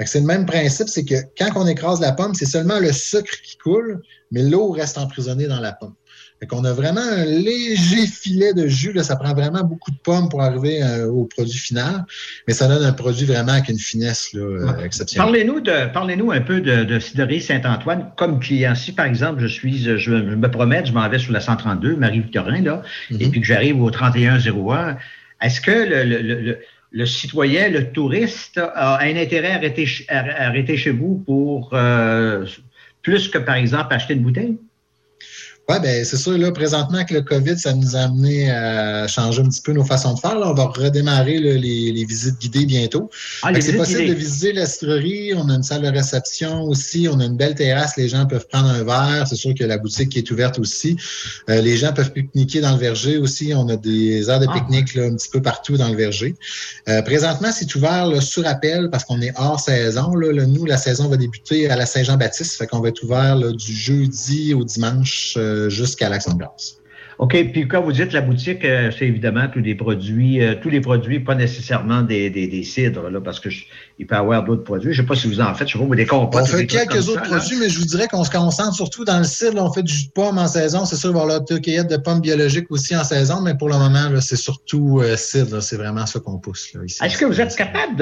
C'est 0.04 0.20
le 0.20 0.26
même 0.26 0.46
principe, 0.46 0.88
c'est 0.88 1.04
que 1.04 1.14
quand 1.38 1.50
on 1.54 1.66
écrase 1.66 2.00
la 2.00 2.12
pomme, 2.12 2.34
c'est 2.34 2.46
seulement 2.46 2.80
le 2.80 2.92
sucre 2.92 3.32
qui 3.44 3.56
coule, 3.58 4.02
mais 4.30 4.42
l'eau 4.42 4.70
reste 4.70 4.98
emprisonnée 4.98 5.46
dans 5.46 5.61
la 5.61 5.72
pomme. 5.72 5.94
Fait 6.40 6.46
qu'on 6.46 6.64
a 6.64 6.72
vraiment 6.72 7.01
un 7.01 7.24
léger 7.24 8.07
filet 8.07 8.55
de 8.55 8.68
jus. 8.68 8.92
Là. 8.92 9.03
Ça 9.03 9.16
prend 9.16 9.35
vraiment 9.35 9.64
beaucoup 9.64 9.90
de 9.90 9.96
pommes 9.96 10.29
pour 10.29 10.40
arriver 10.40 10.83
euh, 10.83 11.09
au 11.09 11.24
produit 11.24 11.59
final, 11.59 12.05
mais 12.46 12.55
ça 12.55 12.68
donne 12.68 12.85
un 12.85 12.92
produit 12.92 13.27
vraiment 13.27 13.53
avec 13.53 13.68
une 13.68 13.79
finesse 13.79 14.33
là, 14.33 14.42
euh, 14.42 14.85
exceptionnelle. 14.85 15.27
Parlez-nous 15.27 15.61
de, 15.61 15.92
parlez-nous 15.92 16.31
un 16.31 16.40
peu 16.40 16.61
de, 16.61 16.85
de 16.85 16.98
Cidrerie 17.01 17.40
Saint-Antoine 17.40 18.12
comme 18.16 18.38
client. 18.38 18.77
Si, 18.77 18.92
par 18.92 19.07
exemple, 19.07 19.40
je 19.40 19.48
suis, 19.48 19.83
je, 19.98 20.11
me 20.11 20.51
promets, 20.51 20.85
je 20.87 20.92
m'en 20.92 21.09
vais 21.09 21.18
sur 21.18 21.33
la 21.33 21.40
132, 21.40 21.96
Marie-Victorin, 21.96 22.62
là, 22.62 22.83
et 23.11 23.14
mm-hmm. 23.14 23.31
puis 23.31 23.40
que 23.40 23.46
j'arrive 23.46 23.83
au 23.83 23.90
3101, 23.90 24.96
est-ce 25.40 25.61
que 25.61 25.70
le, 25.70 26.05
le, 26.05 26.59
le, 26.92 27.07
citoyen, 27.07 27.68
le 27.68 27.90
touriste 27.90 28.59
a 28.59 29.01
un 29.01 29.16
intérêt 29.16 29.53
à 29.53 29.57
arrêter, 29.57 29.88
arrêter 30.09 30.77
chez 30.77 30.90
vous 30.90 31.22
pour 31.27 31.70
euh, 31.72 32.46
plus 33.03 33.29
que, 33.29 33.38
par 33.38 33.57
exemple, 33.57 33.92
acheter 33.92 34.14
une 34.14 34.22
bouteille? 34.22 34.57
Oui, 35.70 35.76
ben 35.83 36.02
c'est 36.02 36.16
sûr, 36.16 36.38
là, 36.38 36.50
présentement, 36.50 36.96
avec 36.96 37.11
le 37.11 37.20
COVID, 37.20 37.59
ça 37.59 37.74
nous 37.74 37.94
a 37.94 38.00
amené 38.00 38.50
à 38.50 39.07
changer 39.07 39.42
un 39.42 39.48
petit 39.50 39.61
peu 39.61 39.72
nos 39.72 39.85
façons 39.85 40.14
de 40.14 40.18
faire. 40.18 40.38
Là, 40.38 40.48
on 40.48 40.54
va 40.54 40.64
redémarrer 40.64 41.38
les, 41.40 41.59
les, 41.59 42.04
visites 42.07 42.38
guidées 42.40 42.64
bientôt. 42.64 43.11
Ah, 43.42 43.50
c'est 43.61 43.74
possible 43.74 44.07
de 44.07 44.14
visiter 44.14 44.54
la 44.54 44.64
citrerie. 44.64 45.35
On 45.35 45.50
a 45.50 45.52
une 45.52 45.62
salle 45.62 45.83
de 45.83 45.88
réception 45.88 46.62
aussi. 46.62 47.07
On 47.12 47.20
a 47.20 47.26
une 47.26 47.37
belle 47.37 47.54
terrasse. 47.54 47.98
Les 47.98 48.09
gens 48.09 48.24
peuvent 48.24 48.46
prendre 48.48 48.70
un 48.70 48.83
verre. 48.83 49.26
C'est 49.28 49.37
sûr 49.37 49.52
que 49.54 49.62
la 49.62 49.76
boutique 49.76 50.16
est 50.16 50.31
ouverte 50.31 50.59
aussi. 50.59 50.96
Euh, 51.50 51.61
les 51.61 51.76
gens 51.76 51.92
peuvent 51.92 52.12
pique-niquer 52.14 52.62
dans 52.62 52.72
le 52.72 52.78
verger 52.78 53.18
aussi. 53.18 53.52
On 53.54 53.68
a 53.68 53.76
des 53.76 54.31
heures 54.31 54.40
de 54.40 54.46
ah. 54.48 54.54
pique-nique 54.54 54.96
un 54.96 55.16
petit 55.16 55.28
peu 55.28 55.42
partout 55.42 55.76
dans 55.76 55.90
le 55.90 55.96
verger. 55.96 56.35
Euh, 56.88 57.02
présentement, 57.02 57.50
c'est 57.52 57.74
ouvert 57.74 58.07
là, 58.07 58.22
sur 58.22 58.46
appel 58.46 58.88
parce 58.90 59.04
qu'on 59.04 59.20
est 59.20 59.35
hors 59.37 59.61
saison. 59.61 60.14
Là. 60.14 60.46
nous, 60.46 60.64
la 60.64 60.78
saison 60.78 61.09
va 61.09 61.18
débuter 61.18 61.68
à 61.68 61.76
la 61.76 61.85
Saint-Jean-Baptiste. 61.85 62.57
Fait 62.57 62.66
qu'on 62.66 62.81
va 62.81 62.88
être 62.88 63.02
ouvert 63.02 63.37
du 63.37 63.72
jeudi 63.74 64.54
au 64.54 64.64
dimanche. 64.64 65.35
Euh, 65.37 65.58
jusqu'à 65.68 66.09
l'action 66.09 66.35
de 66.35 66.38
grâce. 66.38 66.79
OK. 67.18 67.33
Puis 67.53 67.66
quand 67.66 67.83
vous 67.83 67.92
dites 67.92 68.12
la 68.12 68.21
boutique, 68.21 68.64
euh, 68.64 68.92
c'est 68.97 69.07
évidemment 69.07 69.49
tous 69.53 69.59
les 69.59 69.75
produits, 69.75 70.40
euh, 70.40 70.55
tous 70.61 70.71
les 70.71 70.81
produits, 70.81 71.18
pas 71.18 71.35
nécessairement 71.35 72.03
des, 72.03 72.31
des, 72.31 72.62
cidres, 72.62 73.11
là, 73.11 73.21
parce 73.21 73.40
que 73.40 73.49
il 73.99 74.07
peut 74.07 74.14
y 74.14 74.18
avoir 74.18 74.44
d'autres 74.44 74.62
produits. 74.62 74.92
Je 74.92 75.03
ne 75.03 75.05
sais 75.05 75.09
pas 75.09 75.16
si 75.16 75.27
vous 75.27 75.40
en 75.40 75.53
faites, 75.55 75.66
je 75.68 75.77
sais 75.77 75.85
pas, 75.85 75.97
des 75.97 76.07
compotes. 76.07 76.42
On 76.42 76.47
fait 76.47 76.66
quelques 76.66 77.09
autres 77.09 77.23
produits, 77.23 77.57
mais 77.59 77.68
je 77.68 77.81
vous 77.81 77.87
dirais 77.87 78.07
qu'on 78.07 78.23
se 78.23 78.31
concentre 78.31 78.75
surtout 78.75 79.05
dans 79.05 79.18
le 79.18 79.25
cidre. 79.25 79.61
on 79.61 79.73
fait 79.73 79.83
du 79.83 79.92
jus 79.92 80.07
de 80.07 80.12
pomme 80.12 80.38
en 80.38 80.47
saison. 80.47 80.85
C'est 80.85 80.97
sûr, 80.97 81.11
il 81.11 81.14
va 81.14 81.21
y 81.21 81.23
avoir 81.23 81.40
de 81.40 81.97
pommes 81.97 82.21
biologiques 82.21 82.71
aussi 82.71 82.94
en 82.97 83.03
saison, 83.03 83.40
mais 83.40 83.57
pour 83.57 83.68
le 83.68 83.77
moment, 83.77 84.09
c'est 84.21 84.37
surtout 84.37 85.01
euh, 85.01 85.16
cidre. 85.16 85.61
C'est 85.61 85.77
vraiment 85.77 86.07
ça 86.07 86.21
qu'on 86.21 86.38
pousse 86.38 86.73
là, 86.75 86.83
ici. 86.87 87.03
Est-ce 87.05 87.18
que 87.18 87.25
vous 87.25 87.40
êtes 87.40 87.57
capable 87.57 87.97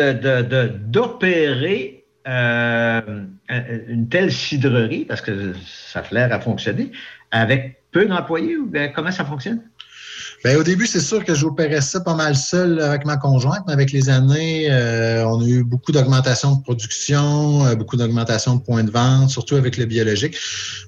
d'opérer 0.91 2.03
une 2.27 4.09
telle 4.11 4.33
cidrerie, 4.33 5.05
parce 5.05 5.21
que 5.21 5.55
ça 5.65 6.01
a 6.01 6.15
l'air 6.15 6.33
à 6.33 6.41
fonctionner, 6.41 6.91
avec 7.31 7.83
peu 7.93 8.07
d'employés 8.07 8.57
ou 8.57 8.71
comment 8.95 9.11
ça 9.11 9.25
fonctionne? 9.25 9.63
Bien, 10.45 10.59
au 10.59 10.63
début, 10.63 10.87
c'est 10.87 11.01
sûr 11.01 11.25
que 11.25 11.35
j'opérais 11.35 11.81
ça 11.81 12.01
pas 12.01 12.15
mal 12.15 12.37
seul 12.37 12.81
avec 12.81 13.05
ma 13.07 13.17
conjointe, 13.17 13.63
mais 13.67 13.73
avec 13.73 13.91
les 13.91 14.11
années, 14.11 14.69
euh, 14.71 15.27
on 15.27 15.41
a 15.43 15.47
eu 15.47 15.65
beaucoup 15.65 15.93
d'augmentation 15.93 16.57
de 16.57 16.63
production, 16.63 17.65
euh, 17.65 17.75
beaucoup 17.75 17.97
d'augmentation 17.97 18.57
de 18.57 18.63
points 18.63 18.85
de 18.85 18.91
vente, 18.91 19.31
surtout 19.31 19.57
avec 19.57 19.77
le 19.77 19.87
biologique. 19.87 20.37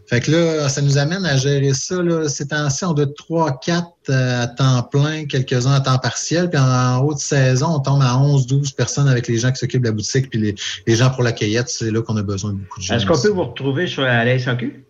Fait 0.06 0.20
que 0.20 0.30
là, 0.30 0.68
ça 0.68 0.82
nous 0.82 0.98
amène 0.98 1.24
à 1.24 1.36
gérer 1.36 1.72
ça. 1.72 2.02
Là. 2.02 2.28
Ces 2.28 2.48
temps-ci, 2.48 2.84
on 2.84 2.92
doit 2.92 3.06
3, 3.06 3.58
4 3.58 3.86
euh, 4.10 4.42
à 4.42 4.46
temps 4.46 4.82
plein, 4.82 5.24
quelques-uns 5.24 5.72
à 5.72 5.80
temps 5.80 5.98
partiel. 5.98 6.50
Puis 6.50 6.60
en, 6.60 7.00
haute 7.00 7.18
saison, 7.18 7.68
on 7.76 7.80
tombe 7.80 8.02
à 8.02 8.18
11, 8.18 8.46
12 8.46 8.72
personnes 8.72 9.08
avec 9.08 9.28
les 9.28 9.38
gens 9.38 9.50
qui 9.50 9.58
s'occupent 9.58 9.82
de 9.82 9.88
la 9.88 9.92
boutique, 9.92 10.30
puis 10.30 10.54
les, 10.86 10.94
gens 10.94 11.10
pour 11.10 11.22
la 11.22 11.32
cueillette. 11.32 11.68
C'est 11.68 11.90
là 11.90 12.02
qu'on 12.02 12.16
a 12.16 12.22
besoin 12.22 12.52
de 12.52 12.58
beaucoup 12.58 12.80
de 12.80 12.84
gens. 12.84 12.94
Est-ce 12.94 13.06
qu'on 13.06 13.20
peut 13.20 13.28
vous 13.28 13.44
retrouver 13.44 13.86
sur 13.86 14.02
la 14.02 14.38
SAQ? 14.38 14.84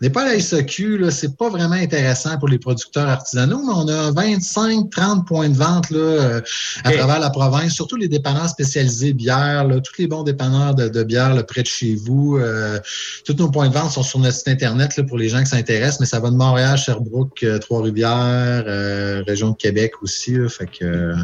N'est 0.00 0.10
pas 0.10 0.24
la 0.24 0.38
SAQ, 0.40 0.98
là, 0.98 1.10
c'est 1.10 1.36
pas 1.36 1.48
vraiment 1.48 1.74
intéressant 1.74 2.38
pour 2.38 2.48
les 2.48 2.58
producteurs 2.58 3.08
artisanaux, 3.08 3.62
mais 3.64 3.72
on 3.74 3.88
a 3.88 4.10
25, 4.10 4.90
30 4.90 5.26
points 5.26 5.48
de 5.48 5.56
vente 5.56 5.90
là, 5.90 5.98
euh, 5.98 6.40
à 6.84 6.92
travers 6.92 7.20
la 7.20 7.30
province, 7.30 7.72
surtout 7.72 7.96
les 7.96 8.08
dépanneurs 8.08 8.48
spécialisés 8.48 9.12
bière, 9.12 9.66
là, 9.66 9.80
tous 9.80 9.98
les 9.98 10.06
bons 10.06 10.22
dépanneurs 10.22 10.74
de, 10.74 11.02
bière 11.04 11.34
là, 11.34 11.42
près 11.42 11.62
de 11.62 11.66
chez 11.66 11.94
vous. 11.94 12.38
Euh, 12.38 12.78
tous 13.24 13.34
nos 13.34 13.50
points 13.50 13.68
de 13.68 13.74
vente 13.74 13.92
sont 13.92 14.02
sur 14.02 14.18
notre 14.18 14.36
site 14.36 14.48
Internet 14.48 14.96
là, 14.96 15.04
pour 15.04 15.18
les 15.18 15.28
gens 15.28 15.40
qui 15.40 15.50
s'intéressent, 15.50 16.00
mais 16.00 16.06
ça 16.06 16.20
va 16.20 16.30
de 16.30 16.36
Montréal, 16.36 16.76
Sherbrooke, 16.76 17.42
euh, 17.42 17.58
Trois-Rivières, 17.58 18.64
région 19.26 19.50
de 19.50 19.56
Québec 19.56 19.92
aussi. 20.02 20.36
fait 20.48 20.66
que, 20.66 21.14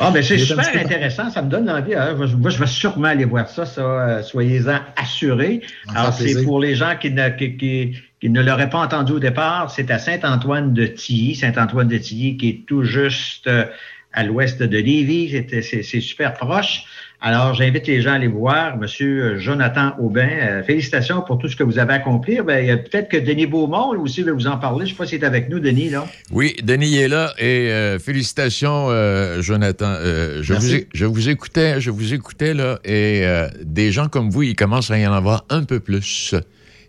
ah, 0.00 0.10
ben 0.10 0.22
c'est 0.22 0.38
super 0.38 0.68
intéressant, 0.76 1.30
ça 1.30 1.42
me 1.42 1.48
donne 1.48 1.70
envie. 1.70 1.94
Hein. 1.94 2.14
Moi, 2.14 2.50
je 2.50 2.58
vais 2.58 2.66
sûrement 2.66 3.08
aller 3.08 3.24
voir 3.24 3.48
ça, 3.48 3.64
ça 3.64 4.22
soyez-en 4.22 4.78
assurés. 4.96 5.62
Alors, 5.94 6.12
c'est 6.12 6.44
pour 6.44 6.60
les 6.60 6.74
gens 6.74 6.96
qui 7.00 7.10
ne, 7.10 7.28
qui, 7.30 7.96
qui 8.20 8.30
ne 8.30 8.42
l'auraient 8.42 8.70
pas 8.70 8.80
entendu 8.80 9.12
au 9.12 9.18
départ, 9.18 9.70
c'est 9.70 9.90
à 9.90 9.98
Saint-Antoine 9.98 10.74
de 10.74 10.86
Tilly, 10.86 11.34
Saint-Antoine 11.34 11.88
de 11.88 11.98
Tilly 11.98 12.36
qui 12.36 12.48
est 12.48 12.66
tout 12.66 12.82
juste 12.82 13.46
euh, 13.46 13.64
à 14.12 14.24
l'ouest 14.24 14.62
de 14.62 14.78
Lévis. 14.78 15.46
C'est 15.62 16.00
super 16.00 16.34
proche. 16.34 16.84
Alors, 17.20 17.54
j'invite 17.54 17.86
les 17.86 18.02
gens 18.02 18.10
à 18.10 18.14
aller 18.14 18.28
voir. 18.28 18.76
Monsieur 18.76 19.38
Jonathan 19.38 19.92
Aubin, 19.98 20.28
euh, 20.28 20.62
félicitations 20.62 21.22
pour 21.22 21.38
tout 21.38 21.48
ce 21.48 21.56
que 21.56 21.64
vous 21.64 21.78
avez 21.78 21.94
accompli. 21.94 22.40
Ben, 22.42 22.82
peut-être 22.82 23.08
que 23.08 23.16
Denis 23.16 23.46
Beaumont 23.46 23.98
aussi 23.98 24.22
veut 24.22 24.32
vous 24.32 24.46
en 24.46 24.58
parler. 24.58 24.80
Je 24.86 24.90
ne 24.90 24.96
sais 24.96 24.98
pas 24.98 25.06
s'il 25.06 25.22
est 25.22 25.26
avec 25.26 25.48
nous, 25.48 25.58
Denis. 25.58 25.88
Là. 25.88 26.06
Oui, 26.30 26.56
Denis 26.62 26.96
est 26.96 27.08
là. 27.08 27.32
Et 27.38 27.70
euh, 27.70 27.98
félicitations, 27.98 28.88
euh, 28.90 29.40
Jonathan. 29.40 29.94
je, 30.42 30.52
vous, 30.52 30.84
je 30.92 31.04
vous 31.06 31.28
écoutais, 31.28 31.80
je 31.80 31.90
vous 31.90 32.12
écoutais, 32.12 32.52
là, 32.52 32.78
et 32.84 33.24
des 33.62 33.92
gens 33.92 34.08
comme 34.08 34.30
vous, 34.30 34.42
il 34.42 34.54
commence 34.54 34.90
à 34.90 34.98
y 34.98 35.06
en 35.06 35.12
avoir 35.12 35.44
un 35.48 35.64
peu 35.64 35.80
plus. 35.80 36.34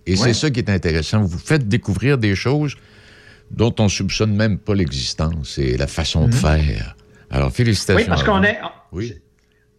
Et 0.05 0.15
c'est 0.15 0.33
ça 0.33 0.49
qui 0.49 0.59
est 0.59 0.69
intéressant. 0.69 1.21
Vous 1.21 1.39
faites 1.39 1.67
découvrir 1.67 2.17
des 2.17 2.35
choses 2.35 2.75
dont 3.49 3.73
on 3.79 3.87
soupçonne 3.87 4.35
même 4.35 4.57
pas 4.57 4.75
l'existence 4.75 5.57
et 5.57 5.77
la 5.77 5.87
façon 5.87 6.27
de 6.27 6.33
mhm. 6.33 6.39
faire. 6.39 6.95
Alors, 7.29 7.51
félicitations. 7.51 8.03
Oui, 8.03 8.09
parce 8.09 8.23
qu'on 8.23 8.43
est... 8.43 8.59
Oui 8.91 9.15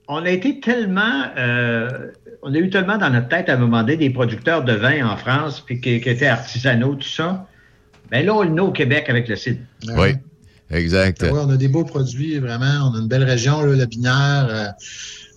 on 0.08 0.24
a 0.24 0.30
été 0.30 0.58
tellement, 0.60 1.24
euh, 1.36 2.10
on 2.42 2.54
a 2.54 2.58
eu 2.58 2.70
tellement 2.70 2.96
dans 2.96 3.10
notre 3.10 3.28
tête 3.28 3.48
à 3.48 3.54
un 3.54 3.58
moment 3.58 3.82
donné 3.82 3.98
des 3.98 4.10
producteurs 4.10 4.64
de 4.64 4.72
vin 4.72 5.06
en 5.06 5.16
France, 5.16 5.60
puis 5.60 5.80
qui, 5.80 5.94
étaient 5.94 6.26
artisanaux, 6.26 6.94
tout 6.94 7.08
ça. 7.08 7.46
Mais 8.10 8.22
là, 8.22 8.34
on 8.34 8.42
le 8.42 8.62
au 8.62 8.72
Québec 8.72 9.10
avec 9.10 9.28
le 9.28 9.36
site. 9.36 9.60
Oui, 9.96 10.14
exact. 10.70 11.24
on 11.30 11.50
a 11.50 11.56
des 11.58 11.68
beaux 11.68 11.84
produits, 11.84 12.38
vraiment. 12.38 12.90
On 12.90 12.96
a 12.96 13.00
une 13.00 13.08
belle 13.08 13.24
région, 13.24 13.60
là, 13.60 13.76
la 13.76 13.86
Binière. 13.86 14.46
Euh, 14.50 14.66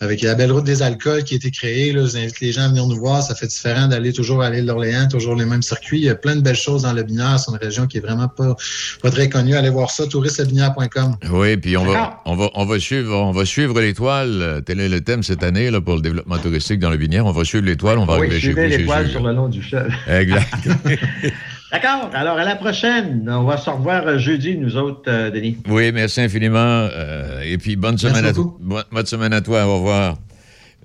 avec 0.01 0.21
la 0.23 0.33
belle 0.33 0.51
route 0.51 0.63
des 0.63 0.81
alcools 0.81 1.23
qui 1.23 1.35
a 1.35 1.37
été 1.37 1.51
créée. 1.51 1.93
Là, 1.93 2.01
je 2.01 2.07
vous 2.07 2.17
invite 2.17 2.39
les 2.41 2.51
gens 2.51 2.63
à 2.63 2.67
venir 2.69 2.87
nous 2.87 2.97
voir. 2.97 3.21
Ça 3.21 3.35
fait 3.35 3.45
différent 3.45 3.87
d'aller 3.87 4.11
toujours 4.11 4.41
à 4.41 4.49
l'île 4.49 4.65
d'Orléans, 4.65 5.07
toujours 5.07 5.35
les 5.35 5.45
mêmes 5.45 5.61
circuits. 5.61 5.99
Il 5.99 6.05
y 6.05 6.09
a 6.09 6.15
plein 6.15 6.35
de 6.35 6.41
belles 6.41 6.55
choses 6.55 6.81
dans 6.81 6.93
le 6.93 7.03
Binière. 7.03 7.39
C'est 7.39 7.51
une 7.51 7.57
région 7.57 7.85
qui 7.85 7.97
est 7.97 8.01
vraiment 8.01 8.27
pas, 8.27 8.55
pas 9.03 9.11
très 9.11 9.29
connue. 9.29 9.55
Allez 9.55 9.69
voir 9.69 9.91
ça, 9.91 10.07
touristlebinière.com. 10.07 11.17
Oui, 11.31 11.55
puis 11.57 11.77
on 11.77 11.85
va, 11.85 12.19
on 12.25 12.35
va, 12.35 12.49
on 12.55 12.65
va 12.65 12.79
suivre, 12.79 13.15
on 13.15 13.31
va 13.31 13.45
suivre 13.45 13.79
l'étoile. 13.79 14.63
Tel 14.65 14.79
est 14.79 14.89
le 14.89 15.01
thème 15.01 15.21
cette 15.21 15.43
année 15.43 15.69
là, 15.69 15.79
pour 15.79 15.95
le 15.95 16.01
développement 16.01 16.39
touristique 16.39 16.79
dans 16.79 16.89
le 16.89 16.97
Binière. 16.97 17.27
On 17.27 17.31
va 17.31 17.43
suivre 17.43 17.65
l'étoile. 17.65 17.99
On 17.99 18.05
va 18.05 18.17
oui, 18.17 18.27
arriver 18.27 18.39
chez 18.39 18.53
vous. 18.53 18.59
l'étoile 18.59 19.07
sur 19.07 19.21
le 19.21 19.33
long 19.33 19.49
du 19.49 19.61
fleuve. 19.61 19.91
Exact. 20.07 20.67
D'accord. 21.71 22.10
Alors, 22.13 22.38
à 22.38 22.43
la 22.43 22.57
prochaine. 22.57 23.29
On 23.31 23.43
va 23.43 23.55
se 23.55 23.69
revoir 23.69 24.05
euh, 24.05 24.17
jeudi, 24.17 24.57
nous 24.57 24.75
autres, 24.75 25.03
euh, 25.07 25.31
Denis. 25.31 25.57
Oui, 25.69 25.91
merci 25.93 26.19
infiniment. 26.19 26.60
Euh, 26.60 27.41
et 27.45 27.57
puis, 27.57 27.77
bonne 27.77 27.97
semaine, 27.97 28.25
à 28.25 28.34
bonne, 28.34 29.05
semaine 29.05 29.31
à 29.31 29.39
toi. 29.39 29.65
Au 29.65 29.75
revoir. 29.75 30.17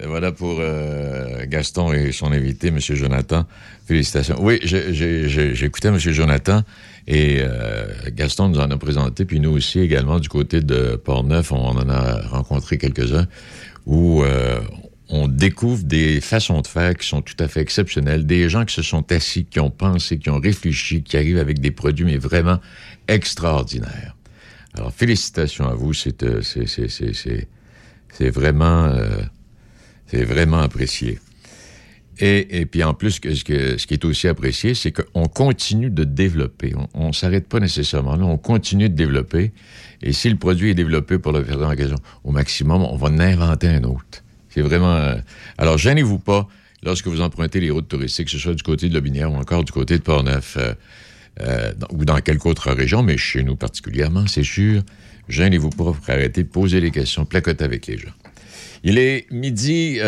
voilà 0.04 0.30
pour 0.30 0.60
Gaston 1.48 1.92
et 1.92 2.12
son 2.12 2.30
invité, 2.30 2.68
M. 2.68 2.78
Jonathan. 2.78 3.46
Félicitations. 3.86 4.36
Oui, 4.40 4.60
j'écoutais 4.62 5.88
M. 5.88 5.98
Jonathan 5.98 6.62
et 7.08 7.40
Gaston 8.12 8.48
nous 8.48 8.58
en 8.58 8.70
a 8.70 8.76
présenté, 8.76 9.24
puis 9.24 9.40
nous 9.40 9.50
aussi 9.50 9.80
également 9.80 10.18
du 10.18 10.28
côté 10.28 10.60
de 10.60 10.96
Port-Neuf, 10.96 11.52
on 11.52 11.56
en 11.56 11.88
a 11.88 12.20
rencontré 12.28 12.78
quelques-uns 12.78 13.26
où 13.86 14.24
on 15.08 15.28
découvre 15.28 15.84
des 15.84 16.20
façons 16.20 16.60
de 16.60 16.66
faire 16.66 16.94
qui 16.94 17.06
sont 17.06 17.22
tout 17.22 17.36
à 17.38 17.48
fait 17.48 17.60
exceptionnelles, 17.60 18.26
des 18.26 18.48
gens 18.48 18.64
qui 18.64 18.74
se 18.74 18.82
sont 18.82 19.10
assis, 19.12 19.44
qui 19.44 19.60
ont 19.60 19.70
pensé, 19.70 20.18
qui 20.18 20.30
ont 20.30 20.40
réfléchi, 20.40 21.02
qui 21.02 21.16
arrivent 21.16 21.38
avec 21.38 21.60
des 21.60 21.70
produits, 21.70 22.04
mais 22.04 22.16
vraiment 22.16 22.60
extraordinaires. 23.06 24.16
Alors, 24.74 24.92
félicitations 24.92 25.68
à 25.68 25.74
vous, 25.74 25.92
c'est 25.94 26.22
euh, 26.22 26.40
vraiment, 28.20 28.86
euh, 28.86 29.22
vraiment 30.12 30.58
apprécié. 30.58 31.18
Et, 32.18 32.60
et, 32.60 32.66
puis 32.66 32.82
en 32.82 32.94
plus, 32.94 33.12
ce, 33.12 33.20
que, 33.20 33.76
ce 33.76 33.86
qui 33.86 33.94
est 33.94 34.04
aussi 34.04 34.26
apprécié, 34.26 34.74
c'est 34.74 34.90
qu'on 34.90 35.26
continue 35.26 35.90
de 35.90 36.04
développer. 36.04 36.74
On 36.94 37.08
ne 37.08 37.12
s'arrête 37.12 37.46
pas 37.46 37.60
nécessairement 37.60 38.16
là, 38.16 38.24
on 38.24 38.38
continue 38.38 38.88
de 38.88 38.94
développer. 38.94 39.52
Et 40.02 40.12
si 40.12 40.30
le 40.30 40.36
produit 40.36 40.70
est 40.70 40.74
développé 40.74 41.18
pour 41.18 41.32
le 41.32 41.44
faire 41.44 41.60
en 41.60 41.70
occasion, 41.70 41.96
au 42.24 42.32
maximum, 42.32 42.82
on 42.82 42.96
va 42.96 43.08
en 43.08 43.18
inventer 43.18 43.68
un 43.68 43.84
autre. 43.84 44.22
C'est 44.56 44.62
vraiment. 44.62 44.96
Euh, 44.96 45.16
alors, 45.58 45.76
gênez-vous 45.76 46.18
pas 46.18 46.48
lorsque 46.82 47.06
vous 47.08 47.20
empruntez 47.20 47.60
les 47.60 47.70
routes 47.70 47.88
touristiques, 47.88 48.26
que 48.26 48.30
ce 48.30 48.38
soit 48.38 48.54
du 48.54 48.62
côté 48.62 48.88
de 48.88 48.94
Lobinière 48.94 49.30
ou 49.30 49.36
encore 49.36 49.64
du 49.64 49.70
côté 49.70 49.98
de 49.98 50.02
Portneuf 50.02 50.56
euh, 50.56 50.72
euh, 51.40 51.72
ou 51.90 52.06
dans 52.06 52.18
quelque 52.20 52.46
autre 52.46 52.72
région, 52.72 53.02
mais 53.02 53.18
chez 53.18 53.42
nous 53.42 53.54
particulièrement, 53.54 54.26
c'est 54.26 54.42
sûr. 54.42 54.82
Gênez-vous 55.28 55.68
pas 55.68 55.76
pour 55.76 55.98
arrêter 56.08 56.42
de 56.42 56.48
poser 56.48 56.80
les 56.80 56.90
questions, 56.90 57.26
placoter 57.26 57.64
avec 57.64 57.86
les 57.86 57.98
gens. 57.98 58.14
Il 58.82 58.96
est 58.96 59.30
midi 59.30 59.98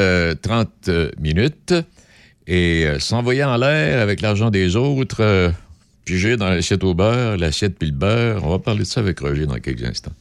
30 0.41 0.89
minutes 1.19 1.75
et 2.47 2.87
s'envoyer 3.01 3.45
en 3.45 3.57
l'air 3.57 4.01
avec 4.01 4.21
l'argent 4.21 4.51
des 4.51 4.77
autres, 4.77 5.53
piger 6.05 6.37
dans 6.37 6.49
l'assiette 6.49 6.85
au 6.85 6.95
beurre, 6.95 7.37
l'assiette 7.37 7.77
puis 7.77 7.89
le 7.89 7.97
beurre, 7.97 8.45
on 8.45 8.51
va 8.51 8.61
parler 8.61 8.81
de 8.81 8.85
ça 8.85 9.01
avec 9.01 9.19
Roger 9.19 9.47
dans 9.47 9.59
quelques 9.59 9.83
instants. 9.83 10.13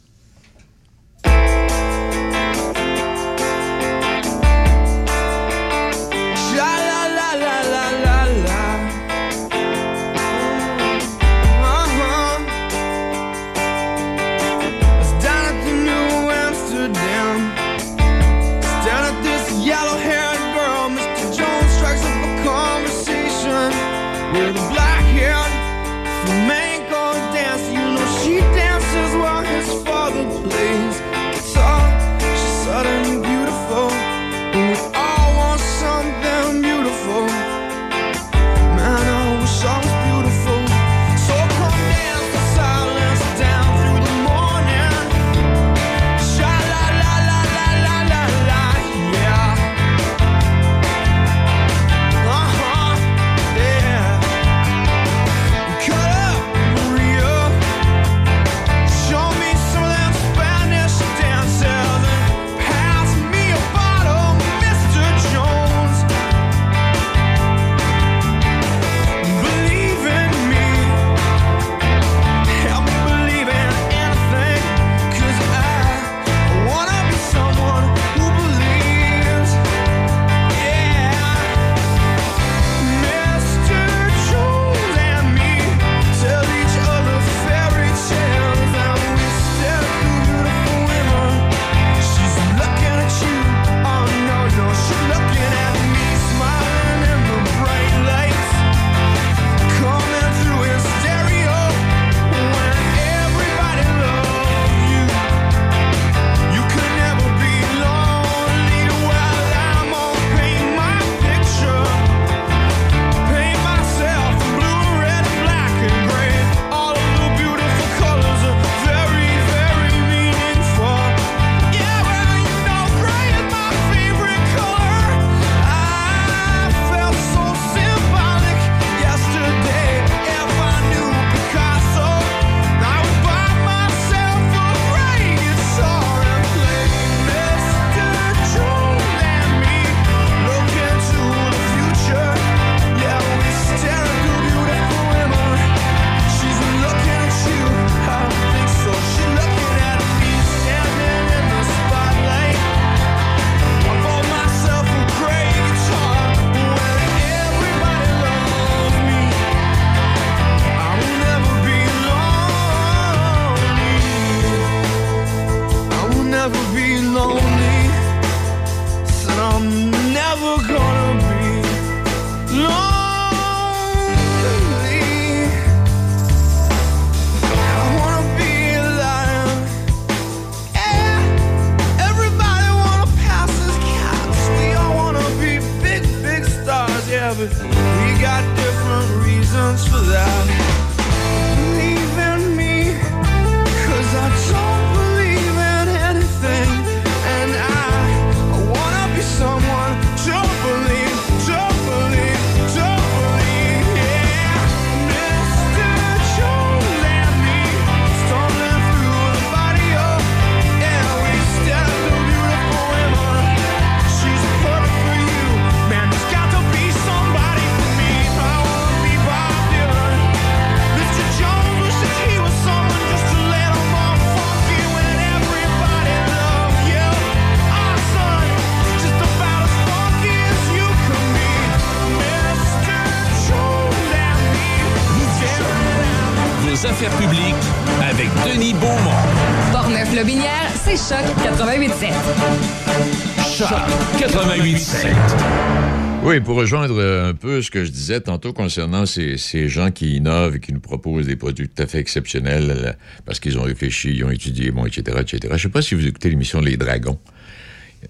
Rejoindre 246.68 247.02
un 247.02 247.34
peu 247.34 247.62
ce 247.62 247.72
que 247.72 247.86
je 247.86 247.92
disais 247.92 248.20
tantôt 248.20 248.52
concernant 248.52 249.06
ces, 249.06 249.38
ces, 249.38 249.70
gens 249.70 249.90
qui 249.90 250.18
innovent 250.18 250.58
et 250.58 250.60
qui 250.60 250.74
nous 250.74 250.82
proposent 250.82 251.26
des 251.26 251.38
produits 251.38 251.70
tout 251.70 251.82
à 251.82 251.88
fait 251.88 252.00
exceptionnels 252.00 252.70
euh, 252.70 252.92
parce 253.26 253.40
qu'ils 253.40 253.58
ont 253.58 253.64
réfléchi, 253.64 254.14
ils 254.14 254.26
ont 254.26 254.32
étudié, 254.32 254.72
bon, 254.72 254.86
etc., 254.86 255.18
etc. 255.22 255.40
Je 255.44 255.54
ne 255.54 255.58
sais 255.58 255.70
pas 255.70 255.82
si 255.82 255.96
vous 255.96 256.06
écoutez 256.06 256.30
l'émission 256.30 256.60
Les 256.60 256.76
Dragons. 256.76 257.18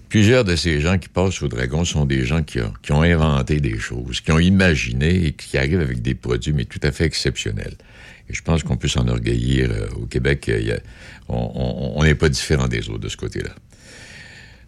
Plusieurs 0.08 0.42
de 0.42 0.56
ces 0.56 0.80
gens 0.80 0.98
qui 0.98 1.08
passent 1.08 1.40
au 1.40 1.46
Dragon 1.46 1.84
sont 1.84 2.04
des 2.04 2.24
gens 2.24 2.42
qui, 2.42 2.60
ont, 2.60 2.72
qui 2.82 2.90
ont 2.90 3.02
inventé 3.02 3.60
des 3.60 3.78
choses, 3.78 4.20
qui 4.20 4.32
ont 4.32 4.40
imaginé 4.40 5.26
et 5.26 5.32
qui 5.34 5.56
arrivent 5.56 5.80
avec 5.80 6.02
des 6.02 6.16
produits, 6.16 6.52
mais 6.52 6.64
tout 6.64 6.80
à 6.82 6.90
fait 6.90 7.04
exceptionnels. 7.04 7.76
Et 8.28 8.34
je 8.34 8.42
pense 8.42 8.64
qu'on 8.64 8.76
peut 8.76 8.88
s'enorgueillir. 8.88 9.70
Euh, 9.70 9.86
au 10.02 10.06
Québec, 10.06 10.50
on 11.28 12.02
n'est 12.02 12.16
pas 12.16 12.28
différent 12.28 12.66
des 12.66 12.88
autres 12.88 12.98
de 12.98 13.08
ce 13.08 13.16
côté-là. 13.16 13.54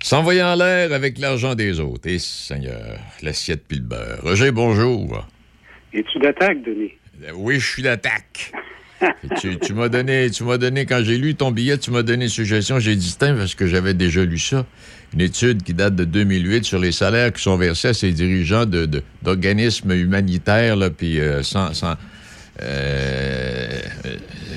S'envoyer 0.03 0.43
en 0.43 0.55
l'air 0.55 0.93
avec 0.93 1.19
l'argent 1.19 1.55
des 1.55 1.79
autres. 1.79 2.09
Et 2.09 2.19
Seigneur, 2.19 2.99
l'assiette 3.23 3.63
puis 3.69 3.79
le 3.79 3.85
beurre. 3.85 4.21
Roger, 4.23 4.51
bonjour. 4.51 5.27
Es-tu 5.93 6.19
d'attaque, 6.21 6.63
Denis? 6.63 6.93
Oui, 7.35 7.61
je 7.61 7.67
suis 7.67 7.83
d'attaque. 7.83 8.53
tu, 9.41 9.59
tu 9.59 9.75
m'as 9.75 9.89
donné, 9.89 10.31
tu 10.31 10.45
m'as 10.45 10.57
donné, 10.57 10.87
quand 10.87 11.03
j'ai 11.03 11.19
lu 11.19 11.35
ton 11.35 11.51
billet, 11.51 11.77
tu 11.77 11.91
m'as 11.91 12.03
donné 12.03 12.25
une 12.25 12.31
suggestion. 12.31 12.79
J'ai 12.79 12.97
dit, 12.97 13.15
parce 13.19 13.55
que 13.55 13.67
j'avais 13.67 13.93
déjà 13.93 14.25
lu 14.25 14.39
ça. 14.39 14.65
Une 15.13 15.21
étude 15.21 15.63
qui 15.63 15.75
date 15.75 15.97
de 15.97 16.05
2008 16.05 16.65
sur 16.65 16.79
les 16.79 16.93
salaires 16.93 17.33
qui 17.33 17.43
sont 17.43 17.57
versés 17.57 17.89
à 17.89 17.95
ces 17.95 18.13
dirigeants 18.13 18.65
d'organismes 19.23 19.93
humanitaires, 19.93 20.77
là, 20.77 20.89
puis 20.89 21.21
euh, 21.21 21.43
sans, 21.43 21.75
sans, 21.75 21.97
euh, 22.63 23.81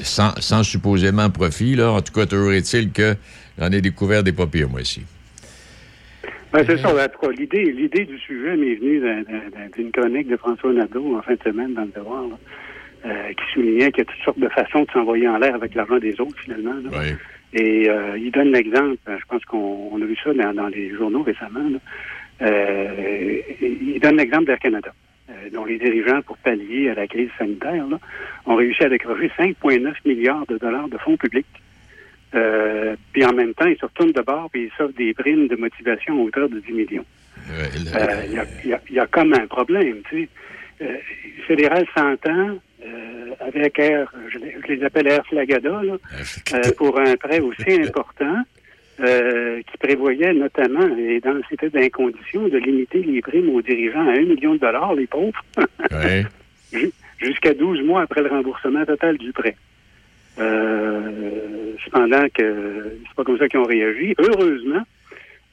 sans, 0.03 0.33
sans, 0.39 0.63
supposément 0.63 1.29
profit. 1.29 1.75
Là. 1.75 1.91
En 1.91 2.01
tout 2.01 2.13
cas, 2.13 2.25
toujours 2.25 2.53
est-il 2.53 2.91
que 2.91 3.15
j'en 3.57 3.71
ai 3.71 3.81
découvert 3.81 4.23
des 4.23 4.33
papiers, 4.33 4.65
moi, 4.65 4.81
ici. 4.81 5.01
Ben, 6.53 6.63
c'est 6.67 6.77
ça. 6.77 6.93
L'idée, 7.35 7.71
l'idée 7.71 8.05
du 8.05 8.19
sujet 8.19 8.55
m'est 8.55 8.75
venue 8.75 9.01
d'une 9.75 9.91
chronique 9.91 10.27
de 10.27 10.37
François 10.37 10.71
Nadeau 10.71 11.17
en 11.17 11.21
fin 11.23 11.33
de 11.33 11.41
semaine 11.43 11.73
dans 11.73 11.81
le 11.81 11.87
Devoir, 11.87 12.25
euh, 13.05 13.33
qui 13.33 13.53
soulignait 13.53 13.91
qu'il 13.91 14.03
y 14.03 14.07
a 14.07 14.11
toutes 14.11 14.23
sortes 14.23 14.39
de 14.39 14.49
façons 14.49 14.83
de 14.83 14.91
s'envoyer 14.91 15.27
en 15.27 15.37
l'air 15.37 15.55
avec 15.55 15.73
l'argent 15.73 15.97
des 15.97 16.19
autres, 16.21 16.39
finalement. 16.39 16.75
Oui. 16.91 17.15
Et 17.53 17.89
euh, 17.89 18.17
il 18.17 18.31
donne 18.31 18.51
l'exemple, 18.51 18.97
je 19.07 19.25
pense 19.27 19.43
qu'on 19.45 19.99
a 19.99 20.05
vu 20.05 20.15
ça 20.23 20.31
dans, 20.33 20.67
les 20.67 20.89
journaux 20.91 21.23
récemment, 21.23 21.69
euh, 22.41 23.41
il 23.61 23.99
donne 23.99 24.17
l'exemple 24.17 24.45
d'Air 24.45 24.59
Canada, 24.59 24.91
euh, 25.29 25.49
dont 25.51 25.65
les 25.65 25.77
dirigeants, 25.77 26.21
pour 26.23 26.37
pallier 26.37 26.89
à 26.89 26.95
la 26.95 27.07
crise 27.07 27.29
sanitaire, 27.37 27.87
là, 27.87 27.99
ont 28.45 28.55
réussi 28.55 28.83
à 28.83 28.89
décrocher 28.89 29.31
5,9 29.37 29.93
milliards 30.05 30.45
de 30.47 30.57
dollars 30.57 30.87
de 30.87 30.97
fonds 30.97 31.17
publics 31.17 31.45
euh, 32.35 32.95
puis 33.11 33.25
en 33.25 33.33
même 33.33 33.53
temps, 33.53 33.65
ils 33.65 33.77
se 33.77 33.85
retournent 33.85 34.11
de 34.11 34.21
bord 34.21 34.49
et 34.55 34.63
ils 34.63 34.71
s'offrent 34.77 34.95
des 34.97 35.13
primes 35.13 35.47
de 35.47 35.55
motivation 35.55 36.19
à 36.19 36.23
hauteur 36.23 36.49
de 36.49 36.59
10 36.59 36.71
millions. 36.71 37.05
Il 37.75 37.91
euh, 37.95 38.45
y, 38.65 38.73
a, 38.73 38.79
y, 38.89 38.99
a 38.99 39.07
comme 39.07 39.33
un 39.33 39.47
problème, 39.47 40.01
tu 40.09 40.23
sais. 40.23 40.29
Euh, 40.81 40.97
fédéral 41.47 41.85
s'entend 41.95 42.57
euh, 42.85 43.31
avec 43.39 43.77
Air, 43.77 44.11
je 44.29 44.39
les, 44.67 44.83
appelle 44.83 45.07
Air 45.07 45.25
Flagada, 45.27 45.81
là, 45.83 45.97
pour 46.77 46.99
un 46.99 47.15
prêt 47.15 47.39
aussi 47.39 47.71
important 47.87 48.43
qui 48.97 49.77
prévoyait 49.79 50.33
notamment, 50.33 50.87
et 50.97 51.19
dans 51.19 51.39
c'était 51.49 51.69
dans 51.69 51.89
conditions, 51.89 52.47
de 52.47 52.57
limiter 52.57 53.03
les 53.03 53.21
primes 53.21 53.49
aux 53.49 53.61
dirigeants 53.61 54.07
à 54.07 54.13
1 54.13 54.21
million 54.21 54.53
de 54.53 54.59
dollars, 54.59 54.93
les 54.95 55.07
pauvres, 55.07 55.43
jusqu'à 57.19 57.53
12 57.53 57.81
mois 57.83 58.03
après 58.03 58.21
le 58.21 58.29
remboursement 58.29 58.85
total 58.85 59.17
du 59.17 59.31
prêt. 59.33 59.55
Euh, 60.39 61.73
cependant 61.83 62.25
que 62.33 62.97
c'est 63.07 63.15
pas 63.15 63.23
comme 63.23 63.37
ça 63.37 63.47
qu'ils 63.47 63.59
ont 63.59 63.65
réagi. 63.65 64.15
Heureusement, 64.17 64.83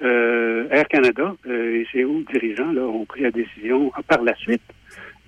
euh, 0.03 0.67
Air 0.71 0.89
Canada 0.89 1.35
euh, 1.47 1.81
et 1.81 1.87
ses 1.93 2.05
hauts 2.05 2.23
dirigeants 2.33 2.73
là, 2.73 2.83
ont 2.83 3.05
pris 3.05 3.21
la 3.23 3.31
décision 3.31 3.93
par 4.09 4.23
la 4.23 4.35
suite 4.37 4.63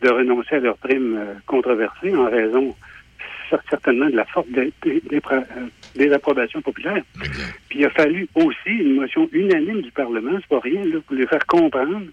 de 0.01 0.09
renoncer 0.09 0.57
à 0.57 0.61
leurs 0.61 0.79
primes 0.79 1.17
euh, 1.19 1.35
controversées 1.47 2.15
en 2.15 2.31
raison 2.31 2.75
certainement 3.69 4.07
de 4.07 4.17
la 4.17 4.25
forte 4.25 4.49
désapprobation 5.95 6.63
populaire. 6.63 7.03
Puis 7.69 7.81
il 7.81 7.85
a 7.85 7.91
fallu 7.91 8.27
aussi 8.35 8.71
une 8.71 8.95
motion 8.95 9.29
unanime 9.31 9.83
du 9.83 9.91
Parlement, 9.91 10.33
c'est 10.37 10.47
pas 10.47 10.61
rien, 10.61 10.83
là, 10.85 11.01
pour 11.07 11.15
lui 11.15 11.27
faire 11.27 11.45
comprendre 11.47 12.07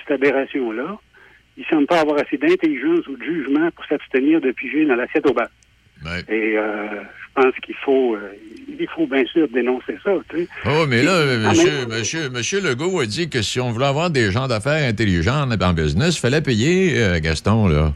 cette 0.00 0.20
aberration-là. 0.20 0.98
Il 1.56 1.64
semble 1.66 1.86
pas 1.86 2.00
avoir 2.00 2.18
assez 2.18 2.38
d'intelligence 2.38 3.06
ou 3.06 3.16
de 3.16 3.22
jugement 3.22 3.70
pour 3.70 3.84
s'abstenir 3.84 4.40
de 4.40 4.50
piger 4.50 4.84
dans 4.84 4.96
l'assiette 4.96 5.30
au 5.30 5.32
bas. 5.32 5.48
Et 6.28 6.56
euh, 6.56 7.02
je 7.36 7.42
pense 7.42 7.54
qu'il 7.64 7.74
faut, 7.84 8.14
euh, 8.14 8.32
il 8.68 8.88
faut 8.88 9.06
bien 9.06 9.24
sûr 9.26 9.48
dénoncer 9.48 9.96
ça. 10.02 10.12
Tu 10.30 10.38
sais. 10.38 10.48
Oh, 10.66 10.86
mais 10.88 11.02
là, 11.02 11.24
monsieur, 11.48 11.86
monsieur, 11.86 12.30
monsieur 12.30 12.60
Legault 12.60 13.00
a 13.00 13.06
dit 13.06 13.28
que 13.28 13.42
si 13.42 13.60
on 13.60 13.70
voulait 13.70 13.86
avoir 13.86 14.10
des 14.10 14.30
gens 14.30 14.48
d'affaires 14.48 14.88
intelligents 14.88 15.48
en 15.50 15.72
business, 15.72 16.16
il 16.16 16.20
fallait 16.20 16.40
payer, 16.40 16.98
euh, 16.98 17.20
Gaston, 17.20 17.68
là. 17.68 17.92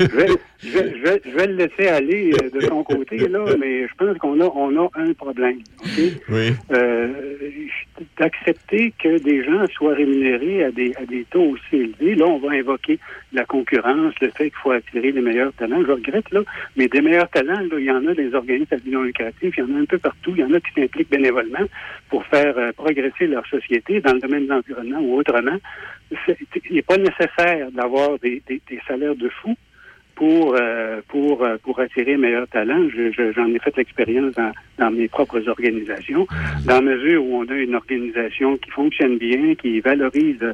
Je, 0.00 0.06
vais, 0.06 1.22
je, 1.24 1.30
vais, 1.30 1.46
le 1.46 1.54
laisser 1.54 1.88
aller 1.88 2.32
euh, 2.42 2.50
de 2.50 2.60
son 2.60 2.82
côté, 2.82 3.18
là, 3.28 3.44
mais 3.58 3.86
je 3.86 3.94
pense 3.94 4.16
qu'on 4.18 4.40
a, 4.40 4.44
on 4.54 4.76
a 4.76 4.90
un 4.94 5.12
problème. 5.12 5.58
Oui. 6.28 6.52
Euh, 6.72 7.08
d'accepter 8.18 8.92
que 9.02 9.18
des 9.18 9.44
gens 9.44 9.66
soient 9.74 9.94
rémunérés 9.94 10.64
à 10.64 10.70
des, 10.70 10.94
à 10.96 11.04
des 11.04 11.24
taux 11.30 11.54
aussi 11.54 11.76
élevés. 11.76 12.14
Là, 12.14 12.26
on 12.26 12.38
va 12.38 12.52
invoquer 12.52 12.98
la 13.32 13.44
concurrence, 13.44 14.14
le 14.20 14.30
fait 14.30 14.50
qu'il 14.50 14.58
faut 14.62 14.70
attirer 14.70 15.12
les 15.12 15.20
meilleurs 15.20 15.52
talents. 15.54 15.82
Je 15.86 15.92
regrette, 15.92 16.30
là, 16.30 16.40
mais 16.76 16.88
des 16.88 17.02
meilleurs 17.02 17.28
talents, 17.28 17.60
là, 17.60 17.78
il 17.78 17.84
y 17.84 17.90
en 17.90 18.06
a 18.06 18.14
des 18.14 18.34
organismes 18.34 18.76
non 18.86 19.02
lucratifs, 19.02 19.54
il 19.56 19.60
y 19.60 19.62
en 19.62 19.76
a 19.76 19.80
un 19.80 19.84
peu 19.84 19.98
partout. 19.98 20.32
Il 20.34 20.40
y 20.40 20.44
en 20.44 20.52
a 20.54 20.60
qui 20.60 20.72
s'impliquent 20.74 21.10
bénévolement 21.10 21.66
pour 22.08 22.24
faire 22.26 22.56
euh, 22.56 22.72
progresser 22.72 23.26
leur 23.26 23.46
société 23.46 24.00
dans 24.00 24.14
le 24.14 24.20
domaine 24.20 24.46
de 24.46 24.50
l'environnement 24.50 25.00
ou 25.00 25.18
autrement. 25.18 25.58
Il 26.10 26.74
n'est 26.74 26.82
pas 26.82 26.96
nécessaire 26.96 27.70
d'avoir 27.72 28.18
des, 28.18 28.42
des, 28.48 28.60
des 28.68 28.80
salaires 28.86 29.14
de 29.14 29.28
fous 29.28 29.56
pour 30.20 30.54
euh, 30.54 31.00
pour 31.08 31.42
euh, 31.42 31.56
pour 31.62 31.80
attirer 31.80 32.18
meilleurs 32.18 32.46
talents. 32.48 32.86
J'en 32.90 33.46
ai 33.54 33.58
fait 33.58 33.74
l'expérience 33.78 34.34
dans, 34.34 34.52
dans, 34.76 34.90
mes 34.90 35.08
propres 35.08 35.48
organisations, 35.48 36.26
dans 36.66 36.74
la 36.74 36.80
mesure 36.82 37.24
où 37.24 37.40
on 37.40 37.48
a 37.48 37.54
une 37.54 37.74
organisation 37.74 38.58
qui 38.58 38.70
fonctionne 38.70 39.16
bien, 39.16 39.54
qui 39.54 39.80
valorise 39.80 40.44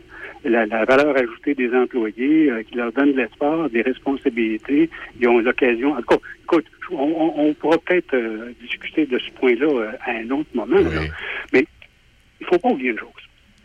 la, 0.44 0.66
la 0.66 0.84
valeur 0.84 1.16
ajoutée 1.16 1.56
des 1.56 1.74
employés, 1.74 2.48
euh, 2.48 2.62
qui 2.62 2.76
leur 2.76 2.92
donne 2.92 3.12
de 3.14 3.16
l'espoir, 3.16 3.68
des 3.68 3.82
responsabilités. 3.82 4.88
Ils 5.20 5.26
ont 5.26 5.40
l'occasion. 5.40 5.98
Écoute, 5.98 6.66
on, 6.92 7.32
on, 7.36 7.52
pourra 7.54 7.78
peut-être 7.78 8.16
discuter 8.60 9.06
de 9.06 9.18
ce 9.18 9.32
point-là 9.32 9.94
à 10.06 10.12
un 10.12 10.30
autre 10.30 10.50
moment, 10.54 10.78
mais 11.52 11.66
il 12.40 12.46
faut 12.46 12.58
pas 12.58 12.68
oublier 12.68 12.90
une 12.90 12.98
chose. 13.00 13.10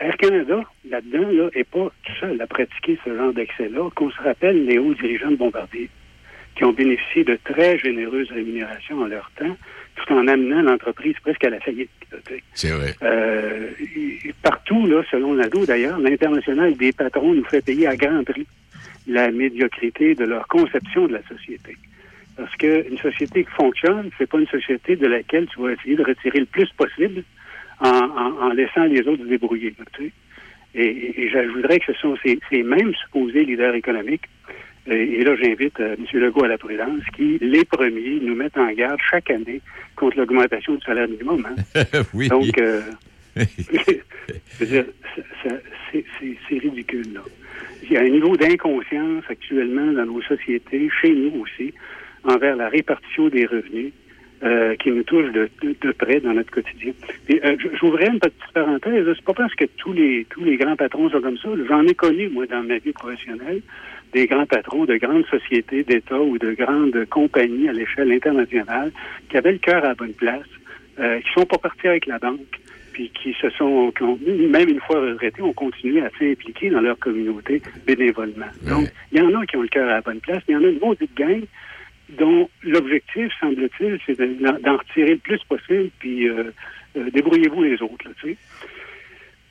Air 0.02 0.18
Canada, 0.18 0.64
là-dedans, 0.90 1.30
là, 1.30 1.50
n'est 1.56 1.64
pas 1.64 1.92
tout 2.04 2.14
seul 2.20 2.42
à 2.42 2.48
pratiquer 2.48 2.98
ce 3.06 3.16
genre 3.16 3.34
d'excès-là. 3.34 3.88
Qu'on 3.94 4.10
se 4.10 4.20
rappelle 4.24 4.66
les 4.66 4.80
hauts 4.80 4.96
dirigeants 4.96 5.30
de 5.30 5.36
Bombardier, 5.36 5.92
qui 6.56 6.64
ont 6.64 6.74
bénéficié 6.74 7.24
de 7.24 7.38
très 7.44 7.78
généreuses 7.78 8.30
rémunérations 8.32 9.02
en 9.02 9.06
leur 9.06 9.32
temps, 9.38 9.58
tout 9.96 10.14
en 10.14 10.28
amenant 10.28 10.62
l'entreprise 10.62 11.16
presque 11.22 11.44
à 11.44 11.50
la 11.50 11.60
faillite. 11.60 11.90
C'est 12.54 12.72
vrai. 12.72 12.96
Euh, 13.04 13.70
partout, 14.42 14.86
là, 14.88 15.04
selon 15.10 15.34
l'ADO 15.34 15.66
d'ailleurs, 15.66 16.00
l'international 16.00 16.76
des 16.76 16.92
patrons 16.92 17.34
nous 17.34 17.46
fait 17.46 17.64
payer 17.64 17.88
à 17.88 17.96
grand 17.96 18.24
prix 18.24 18.46
la 19.08 19.32
médiocrité 19.32 20.16
de 20.16 20.26
leur 20.26 20.48
conception 20.48 21.08
de 21.08 21.14
la 21.14 21.24
société. 21.24 21.76
Parce 22.38 22.56
qu'une 22.56 22.98
société 22.98 23.44
qui 23.44 23.52
fonctionne, 23.52 24.10
c'est 24.18 24.30
pas 24.30 24.40
une 24.40 24.48
société 24.48 24.96
de 24.96 25.08
laquelle 25.08 25.48
tu 25.48 25.62
vas 25.62 25.74
essayer 25.74 25.96
de 25.96 26.04
retirer 26.04 26.40
le 26.40 26.46
plus 26.46 26.70
possible 26.78 27.24
en, 27.80 28.50
laissant 28.54 28.86
les 28.86 29.02
autres 29.08 29.24
se 29.24 29.30
débrouiller. 29.30 29.74
Et, 30.76 31.30
j'ajouterais 31.32 31.80
que 31.80 31.94
ce 31.94 32.00
sont 32.00 32.16
ces, 32.24 32.64
mêmes 32.64 32.94
supposés 32.96 33.44
leaders 33.44 33.76
économiques, 33.76 34.30
et, 34.88 35.24
là 35.24 35.36
j'invite 35.36 35.80
euh, 35.80 35.96
M. 35.98 36.20
Legault 36.20 36.44
à 36.44 36.48
la 36.48 36.58
prudence, 36.58 37.04
qui, 37.16 37.38
les 37.40 37.66
premiers, 37.66 38.20
nous 38.22 38.36
mettent 38.36 38.58
en 38.58 38.72
garde 38.72 39.00
chaque 39.10 39.30
année 39.30 39.62
contre 39.96 40.18
l'augmentation 40.18 40.76
du 40.76 40.82
salaire 40.82 41.08
minimum. 41.08 41.46
Hein. 41.46 41.84
oui. 42.14 42.30
Donc, 42.30 42.58
euh, 42.58 42.82
c'est 43.36 44.84
ridicule. 46.50 47.14
Là. 47.14 47.22
Il 47.84 47.92
y 47.92 47.98
a 47.98 48.02
un 48.02 48.10
niveau 48.10 48.36
d'inconscience 48.36 49.24
actuellement 49.30 49.92
dans 49.92 50.06
nos 50.06 50.22
sociétés, 50.22 50.90
chez 51.02 51.14
nous 51.14 51.42
aussi, 51.42 51.74
envers 52.24 52.56
la 52.56 52.70
répartition 52.70 53.28
des 53.30 53.46
revenus. 53.46 53.94
Euh, 54.44 54.76
qui 54.78 54.90
nous 54.90 55.04
touche 55.04 55.32
de, 55.34 55.48
de, 55.62 55.92
près 55.92 56.20
dans 56.20 56.34
notre 56.34 56.50
quotidien. 56.50 56.94
Euh, 57.30 57.56
j'ouvrais 57.80 58.08
une 58.08 58.20
petite 58.20 58.42
parenthèse. 58.56 59.06
C'est 59.16 59.24
pas 59.24 59.36
parce 59.36 59.54
que 59.54 59.66
tous 59.78 59.94
les 59.94 60.26
tous 60.32 60.44
les 60.44 60.58
grands 60.58 60.76
patrons 60.76 61.12
sont 61.12 61.22
comme 61.22 61.38
ça. 61.38 61.50
J'en 61.70 61.86
ai 61.86 61.94
connu 61.94 62.28
moi 62.28 62.48
dans 62.48 62.64
ma 62.64 62.80
vie 62.80 62.92
professionnelle 62.92 63.62
des 64.14 64.28
grands 64.28 64.46
patrons 64.46 64.86
de 64.86 64.98
grandes 64.98 65.26
sociétés 65.28 65.84
d'État 65.84 66.20
ou 66.20 66.38
de 66.38 66.54
grandes 66.54 67.06
compagnies 67.10 67.70
à 67.70 67.74
l'échelle 67.74 68.12
internationale 68.12 68.92
qui 69.30 69.38
avaient 69.38 69.54
le 69.54 69.58
cœur 69.58 69.84
à 69.84 69.90
la 69.90 69.96
bonne 69.96 70.14
place, 70.14 70.46
euh, 71.00 71.20
qui 71.22 71.32
sont 71.34 71.46
pas 71.46 71.58
partis 71.58 71.88
avec 71.88 72.06
la 72.06 72.20
banque, 72.20 72.60
puis 72.94 73.10
qui 73.10 73.34
se 73.34 73.50
sont, 73.52 73.92
qui 73.96 74.04
ont, 74.04 74.20
même 74.28 74.70
une 74.70 74.82
fois 74.82 75.00
retraités, 75.00 75.42
ont 75.42 75.54
continué 75.54 76.02
à 76.02 76.10
s'impliquer 76.20 76.70
dans 76.70 76.82
leur 76.82 77.00
communauté 77.00 77.62
bénévolement. 77.86 78.48
Donc, 78.64 78.90
il 79.12 79.20
y 79.20 79.22
en 79.22 79.40
a 79.40 79.46
qui 79.46 79.58
ont 79.58 79.62
le 79.62 79.70
cœur 79.70 79.90
à 79.90 79.94
la 79.94 80.02
bonne 80.02 80.20
place, 80.20 80.44
mais 80.48 80.56
il 80.56 80.62
y 80.62 80.64
en 80.64 80.64
a 80.64 80.72
une 80.72 80.84
autre 80.84 81.06
gang 81.16 81.42
dont 82.18 82.50
l'objectif, 82.64 83.32
semble-t-il, 83.40 83.98
c'est 84.06 84.20
d'en 84.20 84.78
retirer 84.78 85.12
le 85.12 85.18
plus 85.18 85.42
possible, 85.46 85.90
puis 86.00 86.28
débrouillez-vous 86.94 87.64
les 87.64 87.82
autres. 87.82 88.06
Là, 88.06 88.12
tu 88.20 88.32
sais. 88.32 88.38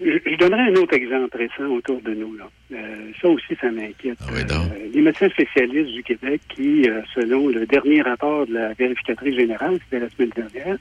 Je, 0.00 0.36
donnerai 0.36 0.62
un 0.62 0.74
autre 0.76 0.94
exemple 0.94 1.36
récent 1.36 1.66
autour 1.70 2.00
de 2.00 2.14
nous. 2.14 2.34
Là. 2.34 2.48
Euh, 2.72 3.10
ça 3.20 3.28
aussi, 3.28 3.54
ça 3.60 3.70
m'inquiète. 3.70 4.16
Ah 4.22 4.32
euh, 4.32 4.88
les 4.94 5.02
médecins 5.02 5.28
spécialistes 5.28 5.92
du 5.92 6.02
Québec 6.02 6.40
qui, 6.48 6.88
euh, 6.88 7.02
selon 7.14 7.48
le 7.48 7.66
dernier 7.66 8.00
rapport 8.00 8.46
de 8.46 8.54
la 8.54 8.72
vérificatrice 8.72 9.34
générale, 9.34 9.78
c'était 9.84 10.02
la 10.02 10.08
semaine 10.08 10.30
dernière, 10.34 10.78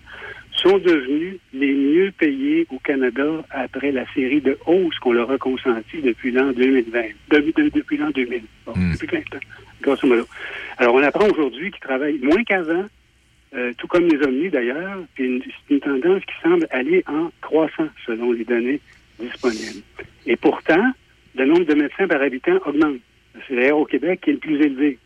sont 0.54 0.78
devenus 0.78 1.36
les 1.54 1.74
mieux 1.74 2.12
payés 2.18 2.66
au 2.70 2.80
Canada 2.80 3.44
après 3.50 3.92
la 3.92 4.06
série 4.14 4.40
de 4.40 4.58
hausses 4.66 4.98
qu'on 5.00 5.12
leur 5.12 5.30
a 5.32 5.38
consenties 5.38 6.02
depuis 6.02 6.32
l'an 6.32 6.52
2020. 6.54 7.02
depuis 7.30 7.98
l'an 7.98 8.12
2000. 8.12 8.42
Bon, 8.66 8.74
hmm. 8.74 8.94
Depuis 8.94 9.08
20 9.08 9.20
ans, 9.20 9.40
grosso 9.82 10.08
modo. 10.08 10.26
Alors, 10.78 10.96
on 10.96 11.04
apprend 11.04 11.28
aujourd'hui 11.28 11.72
qu'ils 11.72 11.82
travaillent 11.82 12.20
moins 12.20 12.44
qu'avant, 12.44 12.86
tout 13.78 13.88
comme 13.88 14.08
les 14.08 14.26
omnis 14.26 14.50
d'ailleurs, 14.50 15.00
c'est 15.18 15.26
une 15.26 15.80
tendance 15.80 16.22
qui 16.24 16.34
semble 16.42 16.68
aller 16.72 17.04
en 17.08 17.32
croissant 17.42 17.88
selon 18.06 18.32
les 18.32 18.46
données 18.46 18.80
Et 20.26 20.36
pourtant, 20.36 20.92
le 21.36 21.46
nombre 21.46 21.66
de 21.66 21.74
médecins 21.74 22.08
par 22.08 22.22
habitant 22.22 22.58
augmente. 22.66 22.98
C'est 23.48 23.56
d'ailleurs 23.56 23.80
au 23.80 23.86
Québec 23.86 24.22
qui 24.22 24.32
est 24.32 24.34
le 24.34 24.40
plus 24.40 24.62
élevé. 24.62 24.98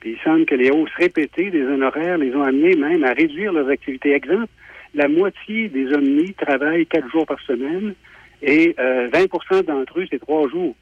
Puis 0.00 0.12
il 0.12 0.18
semble 0.22 0.46
que 0.46 0.54
les 0.54 0.70
hausses 0.70 0.92
répétées 0.96 1.50
des 1.50 1.62
honoraires 1.62 2.18
les 2.18 2.34
ont 2.34 2.42
amenés 2.42 2.76
même 2.76 3.04
à 3.04 3.12
réduire 3.12 3.52
leurs 3.52 3.68
activités. 3.68 4.12
Exemple, 4.12 4.48
la 4.94 5.08
moitié 5.08 5.68
des 5.68 5.92
omnis 5.92 6.34
travaillent 6.34 6.86
quatre 6.86 7.10
jours 7.10 7.26
par 7.26 7.40
semaine 7.40 7.94
et 8.42 8.74
20% 8.78 9.38
euh, 9.52 9.62
d'entre 9.62 10.00
eux, 10.00 10.06
c'est 10.10 10.20
trois 10.20 10.48
jours 10.48 10.74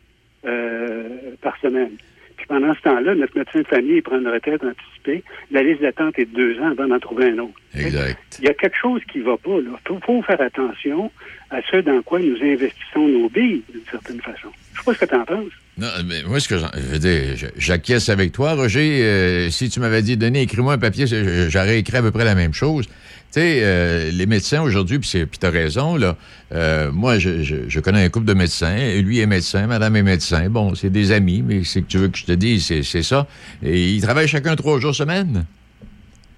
euh, 0.44 1.08
par 1.40 1.56
semaine. 1.60 1.92
Puis 2.36 2.46
pendant 2.46 2.74
ce 2.74 2.80
temps-là, 2.82 3.14
notre 3.14 3.36
médecin 3.36 3.60
de 3.60 3.66
famille 3.66 4.00
prend 4.02 4.18
une 4.18 4.28
retraite 4.28 4.62
anticipée. 4.64 5.22
La 5.50 5.62
liste 5.62 5.82
d'attente 5.82 6.18
est 6.18 6.26
de 6.26 6.34
deux 6.34 6.60
ans 6.60 6.70
avant 6.70 6.86
d'en 6.86 6.98
trouver 6.98 7.30
un 7.30 7.38
autre. 7.38 7.54
Exact. 7.74 8.18
Il 8.38 8.44
y 8.44 8.48
a 8.48 8.54
quelque 8.54 8.76
chose 8.76 9.00
qui 9.10 9.18
ne 9.18 9.24
va 9.24 9.36
pas. 9.36 9.58
Il 9.58 9.98
faut, 10.04 10.22
faire 10.22 10.40
attention 10.40 11.10
à 11.50 11.60
ce 11.70 11.76
dans 11.78 12.00
quoi 12.02 12.18
nous 12.18 12.36
investissons 12.42 13.08
nos 13.08 13.28
billes, 13.28 13.62
d'une 13.72 13.84
certaine 13.90 14.20
façon. 14.20 14.48
Je 14.72 14.78
sais 14.78 14.84
pas 14.84 14.94
ce 14.94 14.98
que 15.00 15.04
tu 15.04 15.14
en 15.14 15.24
penses. 15.24 15.52
Non, 15.78 15.88
mais 16.06 16.22
moi, 16.26 16.38
ce 16.38 16.48
que 16.48 16.58
je 16.58 16.80
veux 16.80 16.98
dire, 16.98 17.50
j'acquiesce 17.56 18.08
avec 18.08 18.32
toi, 18.32 18.54
Roger. 18.54 19.02
Euh, 19.02 19.50
si 19.50 19.70
tu 19.70 19.80
m'avais 19.80 20.02
dit, 20.02 20.16
Denis, 20.16 20.42
écris-moi 20.42 20.74
un 20.74 20.78
papier, 20.78 21.06
j'aurais 21.06 21.78
écrit 21.78 21.96
à 21.96 22.02
peu 22.02 22.10
près 22.10 22.24
la 22.24 22.34
même 22.34 22.52
chose. 22.52 22.88
Tu 23.32 23.40
sais, 23.40 23.60
euh, 23.62 24.10
les 24.12 24.26
médecins 24.26 24.60
aujourd'hui, 24.60 24.98
puis 24.98 25.08
tu 25.08 25.46
as 25.46 25.50
raison, 25.50 25.96
là. 25.96 26.18
Euh, 26.52 26.92
moi, 26.92 27.18
je, 27.18 27.80
connais 27.80 28.04
un 28.04 28.10
couple 28.10 28.26
de 28.26 28.34
médecins. 28.34 28.76
Lui 29.00 29.20
est 29.20 29.26
médecin, 29.26 29.66
madame 29.66 29.96
est 29.96 30.02
médecin. 30.02 30.50
Bon, 30.50 30.74
c'est 30.74 30.90
des 30.90 31.12
amis, 31.12 31.42
mais 31.42 31.64
c'est 31.64 31.80
que 31.80 31.86
tu 31.86 31.96
veux 31.96 32.08
que 32.08 32.18
je 32.18 32.26
te 32.26 32.32
dise, 32.32 32.82
c'est 32.82 33.02
ça. 33.02 33.26
Et 33.62 33.88
ils 33.88 34.02
travaillent 34.02 34.28
chacun 34.28 34.54
trois 34.54 34.78
jours 34.80 34.94
semaine. 34.94 35.46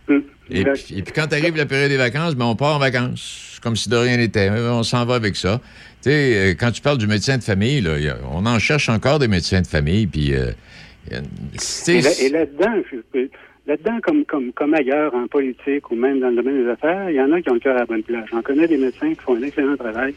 Hum, 0.09 0.23
et, 0.49 0.63
puis, 0.65 1.03
quand 1.13 1.33
arrive 1.33 1.57
la 1.57 1.67
période 1.67 1.91
des 1.91 1.97
vacances, 1.97 2.37
ben, 2.37 2.45
on 2.45 2.55
part 2.55 2.77
en 2.77 2.79
vacances, 2.79 3.59
comme 3.61 3.75
si 3.75 3.89
de 3.89 3.97
rien 3.97 4.17
n'était. 4.17 4.49
On 4.51 4.85
s'en 4.85 5.05
va 5.05 5.17
avec 5.17 5.35
ça. 5.35 5.61
Tu 6.01 6.11
sais, 6.11 6.37
euh, 6.37 6.55
quand 6.57 6.71
tu 6.71 6.81
parles 6.81 6.99
du 6.99 7.09
médecin 7.09 7.39
de 7.39 7.43
famille, 7.43 7.81
là, 7.81 7.97
on 8.31 8.47
en 8.47 8.61
cherche 8.61 8.89
encore 8.89 9.19
des 9.19 9.27
médecins 9.27 9.63
de 9.63 9.67
famille, 9.67 10.07
puis... 10.07 10.31
et 10.31 10.43
là-dedans, 11.11 12.83
Là-dedans, 13.67 13.99
comme, 14.03 14.25
comme, 14.27 14.53
comme 14.53 14.75
ailleurs 14.75 15.15
en 15.15 15.27
politique 15.27 15.91
ou 15.91 15.97
même 15.97 16.21
dans 16.21 16.29
le 16.29 16.37
domaine 16.37 16.65
des 16.65 16.71
affaires, 16.71 17.09
il 17.09 17.17
y 17.17 17.21
en 17.21 17.33
a 17.33 17.41
qui 17.41 17.49
ont 17.49 17.55
le 17.55 17.61
cœur 17.61 17.77
à 17.77 17.81
la 17.81 17.87
bonne 17.87 18.03
place. 18.03 18.27
J'en 18.31 18.43
connais 18.43 18.67
des 18.67 18.77
médecins 18.77 19.15
qui 19.15 19.21
font 19.21 19.37
un 19.37 19.43
excellent 19.43 19.77
travail. 19.77 20.15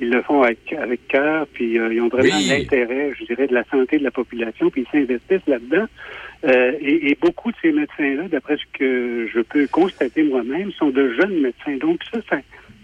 Ils 0.00 0.10
le 0.10 0.22
font 0.22 0.42
avec, 0.42 0.72
avec 0.72 1.06
cœur, 1.08 1.46
puis 1.52 1.78
euh, 1.78 1.92
ils 1.92 2.00
ont 2.00 2.08
vraiment 2.08 2.38
l'intérêt, 2.48 3.12
je 3.18 3.24
dirais, 3.24 3.46
de 3.46 3.54
la 3.54 3.64
santé 3.64 3.98
de 3.98 4.04
la 4.04 4.10
population, 4.10 4.70
puis 4.70 4.84
ils 4.86 4.90
s'investissent 4.90 5.46
là-dedans. 5.46 5.86
Euh, 6.44 6.72
et, 6.80 7.10
et, 7.10 7.18
beaucoup 7.20 7.50
de 7.50 7.56
ces 7.60 7.72
médecins-là, 7.72 8.28
d'après 8.28 8.56
ce 8.56 8.78
que 8.78 9.28
je 9.32 9.40
peux 9.40 9.66
constater 9.66 10.22
moi-même, 10.22 10.70
sont 10.72 10.90
de 10.90 11.12
jeunes 11.14 11.40
médecins. 11.40 11.76
Donc 11.80 12.00
ça, 12.12 12.20
ça, 12.30 12.36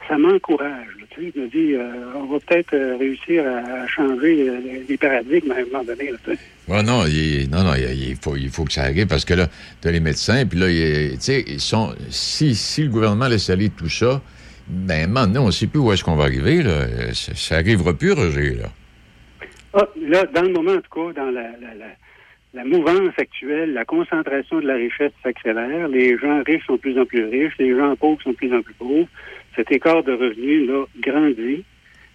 ça 0.09 0.19
m'encourage. 0.19 1.04
Me 1.17 1.47
dis, 1.49 1.75
euh, 1.75 1.93
on 2.17 2.25
va 2.25 2.39
peut-être 2.41 2.75
euh, 2.75 2.97
réussir 2.97 3.45
à, 3.47 3.87
changer 3.87 4.49
euh, 4.49 4.59
les 4.89 4.97
paradigmes 4.97 5.53
à 5.53 5.57
un 5.57 5.65
moment 5.67 5.85
donné. 5.85 6.11
Là, 6.11 6.83
non, 6.83 7.05
il, 7.07 7.49
non, 7.51 7.62
non, 7.62 7.75
il, 7.77 8.17
faut, 8.17 8.37
il 8.37 8.51
faut 8.51 8.65
que 8.65 8.73
ça 8.73 8.83
arrive 8.83 9.07
parce 9.07 9.25
que 9.25 9.35
là, 9.35 9.49
tu 9.81 9.89
as 9.89 9.93
les 9.93 10.01
médecins, 10.01 10.45
puis 10.45 10.59
là, 10.59 10.67
tu 10.67 11.21
sais, 11.21 11.45
ils 11.47 11.61
sont. 11.61 11.95
Si, 12.11 12.55
si 12.57 12.83
le 12.83 12.89
gouvernement 12.89 13.29
laisse 13.29 13.49
aller 13.49 13.71
tout 13.71 13.89
ça, 13.89 14.21
ben 14.67 15.09
maintenant, 15.09 15.45
on 15.45 15.47
ne 15.47 15.53
sait 15.53 15.69
plus 15.69 15.79
où 15.79 15.93
est-ce 15.93 16.03
qu'on 16.03 16.17
va 16.17 16.25
arriver. 16.25 16.62
Là. 16.62 16.87
Ça 17.12 17.57
n'arrivera 17.57 17.93
plus, 17.93 18.12
Roger. 18.12 18.55
Là. 18.55 18.69
Ah, 19.75 19.89
là, 20.01 20.25
dans 20.35 20.43
le 20.43 20.53
moment, 20.53 20.73
en 20.73 20.81
tout 20.81 21.12
cas, 21.12 21.21
dans 21.21 21.31
la, 21.31 21.43
la, 21.61 21.75
la 21.79 21.87
la 22.55 22.65
mouvance 22.65 23.12
actuelle, 23.19 23.73
la 23.73 23.85
concentration 23.85 24.61
de 24.61 24.67
la 24.67 24.75
richesse 24.75 25.12
s'accélère. 25.25 25.89
Les 25.89 26.17
gens 26.17 26.41
riches 26.47 26.65
sont 26.67 26.75
de 26.75 26.79
plus 26.79 26.99
en 27.01 27.05
plus 27.05 27.25
riches, 27.25 27.55
les 27.59 27.77
gens 27.77 27.97
pauvres 27.97 28.23
sont 28.23 28.31
de 28.31 28.37
plus 28.37 28.55
en 28.55 28.62
plus 28.62 28.75
pauvres 28.75 29.09
cet 29.57 29.71
écart 29.73 30.03
de 30.03 30.13
revenus 30.13 30.69
là 30.69 30.85
grandit. 31.01 31.65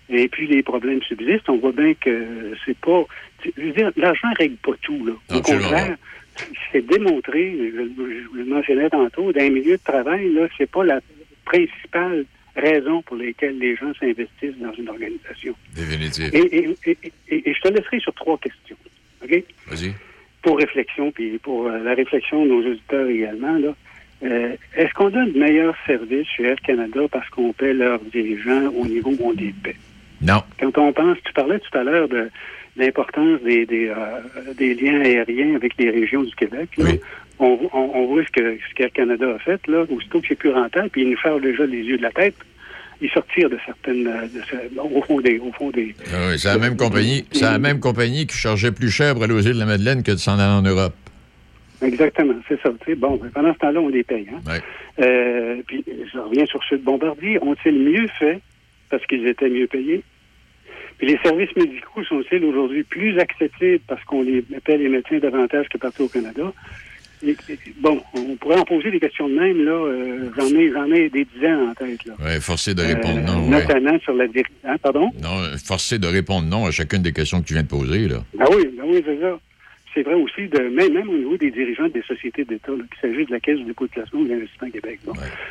Et 0.10 0.28
puis 0.28 0.48
les 0.48 0.64
problèmes 0.64 1.02
subsistent. 1.04 1.50
On 1.50 1.58
voit 1.58 1.72
bien 1.72 1.94
que 1.94 2.56
c'est 2.66 2.78
pas. 2.78 3.06
Je 3.44 3.62
veux 3.62 3.72
dire, 3.72 3.92
l'argent 3.96 4.28
règle 4.38 4.56
pas 4.58 4.74
tout. 4.82 5.06
Là. 5.06 5.14
Au 5.36 5.42
contraire, 5.42 5.98
c'est 6.72 6.86
démontré, 6.86 7.58
je, 7.74 8.38
le 8.38 8.46
mentionnais 8.46 8.90
tantôt, 8.90 9.32
d'un 9.32 9.50
milieu 9.50 9.78
de 9.78 9.84
travail, 9.84 10.32
là, 10.34 10.48
c'est 10.58 10.70
pas 10.70 10.84
la 10.84 11.00
principale 11.46 12.26
raison 12.56 13.02
pour 13.04 13.16
laquelle 13.16 13.58
les 13.58 13.76
gens 13.76 13.94
s'investissent 14.00 14.58
dans 14.58 14.74
une 14.74 14.90
organisation. 14.90 15.56
Et, 16.34 16.76
et, 17.30 17.54
je 17.54 17.62
te 17.62 17.68
laisserai 17.70 18.00
sur 18.00 18.14
trois 18.14 18.38
questions. 18.38 18.78
OK? 19.24 19.44
Vas-y. 19.68 19.94
Pour 20.42 20.58
réflexion, 20.58 21.12
puis 21.12 21.38
pour 21.38 21.68
euh, 21.68 21.80
la 21.80 21.94
réflexion 21.94 22.46
de 22.46 22.50
nos 22.50 22.72
auditeurs 22.72 23.08
également, 23.08 23.58
là. 23.58 23.76
Euh, 24.24 24.56
est-ce 24.76 24.94
qu'on 24.94 25.10
donne 25.10 25.32
meilleur 25.38 25.76
service 25.86 26.28
chez 26.36 26.44
Air 26.44 26.60
Canada 26.62 27.02
parce 27.12 27.30
qu'on 27.30 27.54
paie 27.54 27.74
leurs 27.74 28.02
dirigeants 28.12 28.68
au 28.76 28.86
niveau 28.86 29.12
où 29.20 29.30
on 29.30 29.32
les 29.32 29.54
paie? 29.64 29.78
Non. 30.22 30.44
Quand 30.60 30.78
on 30.78 30.92
pense, 30.92 31.18
tu 31.24 31.32
parlais 31.34 31.60
tout 31.60 31.78
à 31.78 31.84
l'heure 31.84 32.10
de 32.10 32.30
l'importance 32.76 33.42
des, 33.44 33.66
des, 33.66 33.88
euh, 33.88 34.54
des, 34.58 34.74
liens 34.76 35.00
aériens 35.02 35.56
avec 35.56 35.74
les 35.78 35.90
régions 35.90 36.24
du 36.24 36.36
Québec. 36.36 36.70
Oui. 36.78 37.00
On, 37.40 37.58
on, 37.72 38.06
voit 38.08 38.24
ce 38.26 38.32
que 38.32 38.58
ce 38.58 38.76
qu'Air 38.76 38.92
Canada 38.92 39.26
a 39.34 39.40
fait, 39.40 39.66
là, 39.68 39.86
aussitôt 39.90 40.20
que 40.20 40.28
c'est 40.28 40.36
plus 40.36 40.52
rentable, 40.52 40.90
puis 40.90 41.04
ils 41.04 41.12
nous 41.12 41.18
ferment 41.18 41.40
déjà 41.40 41.66
les 41.66 41.84
yeux 41.84 41.98
de 41.98 42.04
la 42.04 42.12
tête 42.12 42.36
ils 43.02 43.10
sortir 43.12 43.50
de 43.50 43.58
certaines 43.66 44.08
euh, 44.08 44.28
de, 44.28 44.80
au 44.80 45.02
fond 45.02 45.22
des 45.22 45.40
au 45.40 45.52
fond 45.54 45.70
des 45.70 45.96
ah 46.12 46.28
oui, 46.30 46.40
c'est 46.40 46.50
la 46.50 46.58
même 46.58 46.76
compagnie 46.76 47.26
c'est 47.32 47.44
la 47.44 47.60
même 47.60 47.80
compagnie 47.80 48.28
qui 48.28 48.36
chargeait 48.36 48.72
plus 48.72 48.92
cher 48.92 49.14
pour 49.14 49.24
aller 49.24 49.34
aux 49.34 49.40
îles 49.40 49.54
de 49.54 49.60
la 49.60 49.66
Madeleine 49.66 50.04
que 50.04 50.12
de 50.12 50.18
s'en 50.18 50.34
aller 50.34 50.52
en 50.52 50.62
Europe 50.62 50.94
Exactement, 51.82 52.36
c'est 52.48 52.60
ça. 52.62 52.72
Bon, 52.98 53.16
ben, 53.16 53.30
pendant 53.34 53.54
ce 53.54 53.60
temps-là, 53.60 53.80
on 53.80 53.88
les 53.88 54.04
paye. 54.04 54.28
Hein? 54.32 54.60
Euh, 55.00 55.62
puis, 55.66 55.84
je 55.88 56.20
reviens 56.20 56.46
sur 56.46 56.62
ceux 56.70 56.78
de 56.78 56.84
Bombardier. 56.84 57.42
Ont-ils 57.42 57.78
mieux 57.78 58.08
fait 58.20 58.42
parce 58.90 59.06
qu'ils 59.06 59.28
étaient 59.28 59.50
mieux 59.50 59.68
payés? 59.68 60.04
Puis 60.98 61.08
les 61.08 61.18
services 61.24 61.56
médicaux 61.56 62.04
sont-ils 62.04 62.44
aujourd'hui 62.44 62.84
plus 62.84 63.18
accessibles 63.20 63.80
parce 63.88 64.04
qu'on 64.04 64.22
les 64.22 64.42
paie 64.42 64.78
les 64.78 64.90
médecins 64.90 65.20
davantage 65.20 65.70
que 65.70 65.78
partout 65.78 66.04
au 66.04 66.08
Canada? 66.10 66.52
bon, 67.80 68.02
on 68.14 68.36
pourrait 68.36 68.60
en 68.60 68.64
poser 68.64 68.92
des 68.92 69.00
questions 69.00 69.28
de 69.28 69.36
même, 69.36 69.66
là. 69.66 69.72
Euh, 69.72 70.30
j'en 70.38 70.48
ai, 70.48 70.72
j'en 70.72 70.92
ai 70.92 71.10
des 71.10 71.26
dizaines 71.26 71.70
en 71.70 71.74
tête, 71.74 72.06
là. 72.06 72.14
Oui, 72.20 72.42
forcé 72.42 72.74
de 72.74 72.82
répondre 72.82 73.20
euh, 73.20 73.34
non. 73.34 73.50
Notamment 73.50 74.00
sur 74.00 74.14
la 74.14 74.26
hein, 74.26 74.76
pardon? 74.82 75.12
Non, 75.22 75.58
forcé 75.64 76.00
de 76.00 76.08
répondre 76.08 76.48
non 76.48 76.66
à 76.66 76.72
chacune 76.72 77.02
des 77.02 77.12
questions 77.12 77.42
que 77.42 77.48
tu 77.48 77.54
viens 77.54 77.64
de 77.64 77.68
poser, 77.68 78.08
là. 78.08 78.24
Ah 78.40 78.46
oui, 78.52 78.70
ben 78.76 78.84
oui, 78.86 79.04
c'est 79.06 79.20
ça 79.20 79.38
c'est 79.94 80.04
vrai 80.04 80.14
aussi, 80.14 80.48
de, 80.48 80.60
même, 80.60 80.94
même, 80.94 81.10
au 81.10 81.18
niveau 81.18 81.38
des 81.38 81.52
dirigeants 81.52 81.88
des 81.90 82.04
sociétés 82.04 82.46
d'État, 82.46 82.72
qu'il 82.72 83.02
s'agit 83.02 83.26
de 83.26 83.32
la 83.32 83.40
Caisse 83.40 83.58
du 83.58 83.66
dépôt 83.66 83.86
de 83.86 83.92
placement 83.92 84.20
ou 84.22 84.26
de 84.26 84.30
l'investissement 84.30 84.70
Québec, 84.70 85.00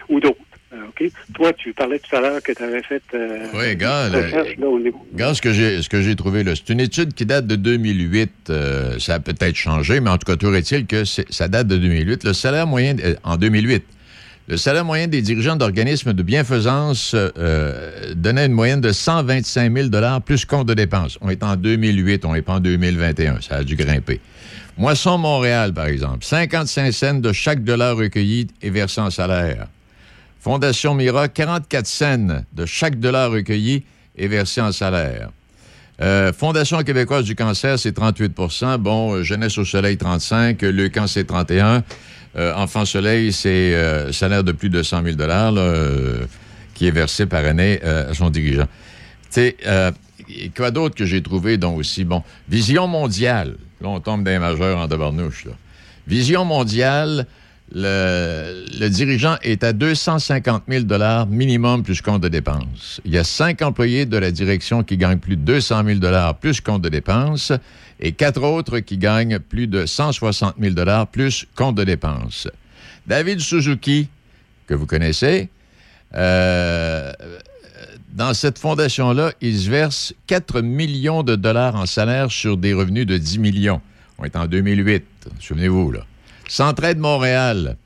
ou 0.09 0.21
d'autres. 0.21 0.39
Euh, 0.75 0.77
OK? 0.89 1.11
Toi, 1.35 1.53
tu 1.55 1.73
parlais 1.73 1.99
tout 1.99 2.15
à 2.15 2.21
l'heure 2.21 2.43
que 2.43 2.53
tu 2.53 2.63
avais 2.63 2.83
fait. 2.83 3.03
Euh, 3.15 3.47
oui, 3.55 3.75
gars, 3.77 4.11
là, 4.11 5.35
ce 5.35 5.41
que 5.41 5.53
j'ai 5.53 5.81
ce 5.81 5.89
que 5.89 6.03
j'ai 6.03 6.15
trouvé 6.15 6.45
là, 6.45 6.53
c'est 6.55 6.71
une 6.71 6.81
étude 6.81 7.15
qui 7.15 7.25
date 7.25 7.47
de 7.47 7.57
2008. 7.57 8.31
Euh, 8.51 8.99
ça 8.99 9.15
a 9.15 9.21
peut-être 9.21 9.57
changé, 9.57 10.01
mais 10.01 10.11
en 10.11 10.19
tout 10.19 10.27
cas, 10.27 10.37
tout 10.37 10.53
il 10.53 10.87
que 10.87 11.05
ça 11.05 11.49
date 11.49 11.69
de 11.69 11.79
2008. 11.79 12.25
Le 12.25 12.33
salaire 12.35 12.67
moyen 12.67 12.97
en 13.25 13.37
2008. 13.39 13.83
Le 14.49 14.57
salaire 14.57 14.87
moyen 14.87 15.09
des 15.09 15.21
dirigeants 15.21 15.57
d'organismes 15.57 16.15
de 16.15 16.23
bienfaisance 16.23 17.15
donnait 18.15 18.47
une 18.47 18.53
moyenne 18.53 18.81
de 18.81 18.93
125 18.93 19.77
000 19.77 19.89
plus 20.25 20.47
compte 20.47 20.67
de 20.67 20.73
dépenses. 20.73 21.19
On 21.21 21.29
est 21.29 21.43
en 21.43 21.55
2008, 21.55 22.25
on 22.25 22.33
n'est 22.33 22.41
pas 22.41 22.55
en 22.55 22.61
2021. 22.61 23.43
Ça 23.43 23.57
a 23.57 23.63
dû 23.63 23.77
grimper. 23.77 24.23
Moisson 24.79 25.19
Montréal, 25.19 25.75
par 25.75 25.85
exemple, 25.85 26.25
55 26.25 26.93
cents 26.93 27.21
de 27.21 27.31
chaque 27.31 27.63
dollar 27.63 27.95
recueilli 27.95 28.47
et 28.63 28.71
versé 28.71 29.03
en 29.03 29.11
salaire. 29.11 29.67
Fondation 30.41 30.95
Mira, 30.95 31.29
44 31.29 31.87
cents 31.87 32.43
de 32.51 32.65
chaque 32.65 32.99
dollar 32.99 33.31
recueilli 33.31 33.85
et 34.17 34.29
versé 34.29 34.63
en 34.63 34.73
salaire. 34.73 35.29
Euh, 36.01 36.33
Fondation 36.33 36.83
québécoise 36.85 37.25
du 37.25 37.35
cancer, 37.35 37.79
c'est 37.79 37.95
38% 37.99 38.79
Bon, 38.79 39.15
euh, 39.15 39.23
Jeunesse 39.25 39.59
au 39.59 39.65
soleil, 39.65 39.99
35 39.99 40.63
Le 40.63 40.89
Camp, 40.89 41.09
c'est 41.09 41.25
31 41.25 41.83
euh, 42.37 42.55
Enfant 42.55 42.85
soleil, 42.85 43.33
c'est 43.33 44.13
salaire 44.13 44.45
de 44.45 44.53
plus 44.53 44.71
de 44.71 44.83
100 44.83 45.03
000 45.05 45.17
qui 46.75 46.87
est 46.87 46.93
versé 46.93 47.27
par 47.27 47.45
année 47.45 47.83
à 47.83 48.15
son 48.15 48.31
dirigeant. 48.31 48.69
Tu 49.33 49.55
sais, 49.57 49.57
quoi 50.57 50.71
d'autre 50.71 50.95
que 50.95 51.07
j'ai 51.07 51.23
trouvé, 51.23 51.57
donc 51.57 51.79
aussi, 51.79 52.05
bon, 52.05 52.23
Vision 52.49 52.87
mondiale. 52.87 53.57
Là, 53.81 53.89
on 53.89 54.01
tombe 54.01 54.25
d'un 54.25 54.39
majeur 54.39 54.79
en 54.79 54.89
tabarnouche, 54.89 55.45
là. 55.45 55.53
Vision 56.07 56.45
mondiale, 56.45 57.27
le, 57.73 58.89
dirigeant 58.89 59.37
est 59.43 59.63
à 59.63 59.73
250 59.73 60.65
000 60.69 60.85
minimum 61.29 61.83
plus 61.83 62.01
compte 62.01 62.23
de 62.23 62.29
dépenses. 62.29 63.01
Il 63.05 63.13
y 63.13 63.19
a 63.19 63.25
cinq 63.25 63.63
employés 63.63 64.07
de 64.07 64.17
la 64.17 64.31
direction 64.31 64.83
qui 64.83 64.97
gagnent 64.97 65.19
plus 65.19 65.37
de 65.37 65.43
200 65.43 65.85
000 65.85 66.01
plus 66.41 66.61
compte 66.61 66.83
de 66.83 66.89
dépenses 66.89 67.53
et 68.01 68.13
quatre 68.13 68.43
autres 68.43 68.79
qui 68.79 68.97
gagnent 68.97 69.39
plus 69.39 69.67
de 69.67 69.85
160 69.85 70.55
000 70.59 70.75
plus 71.13 71.47
compte 71.55 71.75
de 71.75 71.85
dépenses. 71.85 72.49
David 73.07 73.41
Suzuki, 73.41 74.09
que 74.67 74.75
vous 74.75 74.87
connaissez, 74.87 75.49
euh, 76.15 77.13
dans 78.13 78.35
cette 78.35 78.59
fondation-là, 78.59 79.33
il 79.41 79.59
se 79.59 79.71
verse 79.71 80.15
4 80.27 80.63
millions 80.63 81.23
de 81.23 81.37
dollars 81.37 81.77
en 81.77 81.87
salaire 81.87 82.31
sur 82.31 82.57
des 82.57 82.73
revenus 82.73 83.07
de 83.07 83.19
10 83.19 83.39
millions. 83.39 83.81
On 84.19 84.25
est 84.25 84.37
en 84.37 84.47
2008, 84.47 85.05
souvenez-vous, 85.39 85.93
là. 85.93 86.01
Centraide 86.49 86.99
Montréal. 86.99 87.77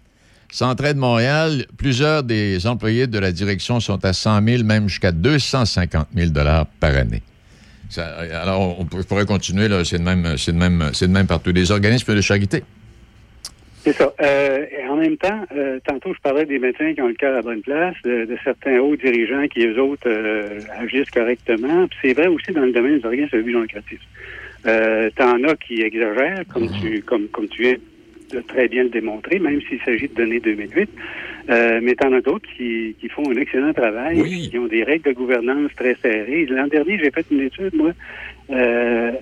Centraide 0.50 0.96
Montréal, 0.96 1.66
plusieurs 1.76 2.22
des 2.22 2.66
employés 2.66 3.06
de 3.06 3.18
la 3.18 3.32
direction 3.32 3.80
sont 3.80 4.04
à 4.04 4.12
100 4.12 4.42
000, 4.46 4.64
même 4.64 4.88
jusqu'à 4.88 5.10
250 5.10 6.08
000 6.14 6.30
dollars 6.30 6.66
par 6.78 6.94
année. 6.96 7.22
alors, 7.98 8.78
on 8.78 8.84
pourrait 8.84 9.26
continuer, 9.26 9.68
là, 9.68 9.84
c'est 9.84 9.98
de 9.98 10.04
même, 10.04 10.36
c'est 10.36 10.52
de 10.52 10.58
même, 10.58 10.90
c'est 10.92 11.08
de 11.08 11.12
même 11.12 11.26
partout. 11.26 11.52
Des 11.52 11.70
organismes 11.70 12.14
de 12.14 12.20
charité. 12.20 12.62
C'est 13.82 13.94
ça. 13.94 14.12
Euh, 14.20 14.64
et 14.70 14.86
en 14.86 14.96
même 14.96 15.16
temps, 15.16 15.44
euh, 15.56 15.80
tantôt, 15.84 16.14
je 16.14 16.20
parlais 16.20 16.44
des 16.44 16.60
médecins 16.60 16.94
qui 16.94 17.00
ont 17.00 17.08
le 17.08 17.14
cœur 17.14 17.36
à 17.36 17.42
bonne 17.42 17.62
place, 17.62 17.96
de, 18.04 18.28
certains 18.44 18.78
hauts 18.78 18.94
dirigeants 18.94 19.48
qui, 19.48 19.66
eux 19.66 19.80
autres, 19.80 20.06
euh, 20.06 20.60
agissent 20.78 21.10
correctement. 21.10 21.88
c'est 22.00 22.12
vrai 22.12 22.28
aussi 22.28 22.52
dans 22.52 22.60
le 22.60 22.72
domaine 22.72 23.00
des 23.00 23.04
organismes 23.04 23.38
de 23.38 23.42
but 23.42 23.60
lucratif. 23.60 24.00
Euh, 24.66 25.10
T'en 25.16 25.42
as 25.42 25.56
qui 25.56 25.80
exagèrent, 25.80 26.44
comme 26.52 26.66
mm-hmm. 26.66 26.80
tu 26.80 27.02
comme, 27.02 27.26
comme 27.28 27.48
tu 27.48 27.62
viens 27.62 27.76
de 28.32 28.40
très 28.40 28.68
bien 28.68 28.84
le 28.84 28.88
démontrer, 28.88 29.38
même 29.38 29.60
s'il 29.62 29.80
s'agit 29.82 30.08
de 30.08 30.14
données 30.14 30.40
2008. 30.40 30.90
Euh, 31.50 31.80
mais 31.82 31.94
t'en 31.94 32.12
as 32.12 32.20
d'autres 32.20 32.48
qui, 32.56 32.94
qui 33.00 33.08
font 33.08 33.28
un 33.28 33.36
excellent 33.36 33.72
travail, 33.72 34.48
qui 34.48 34.58
ont 34.58 34.68
des 34.68 34.84
règles 34.84 35.10
de 35.10 35.12
gouvernance 35.12 35.70
très 35.76 35.96
serrées. 35.96 36.46
L'an 36.46 36.68
dernier, 36.68 36.98
j'ai 37.02 37.10
fait 37.10 37.26
une 37.30 37.40
étude, 37.40 37.74
moi, 37.74 37.92
euh, 38.50 39.12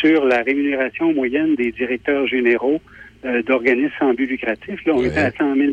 sur 0.00 0.24
la 0.26 0.42
rémunération 0.42 1.12
moyenne 1.12 1.56
des 1.56 1.72
directeurs 1.72 2.26
généraux 2.26 2.80
euh, 3.24 3.42
d'organismes 3.42 3.92
sans 3.98 4.14
but 4.14 4.26
lucratif. 4.26 4.84
Là, 4.86 4.92
on 4.94 5.04
était 5.04 5.18
à 5.18 5.32
100 5.32 5.56
000 5.56 5.72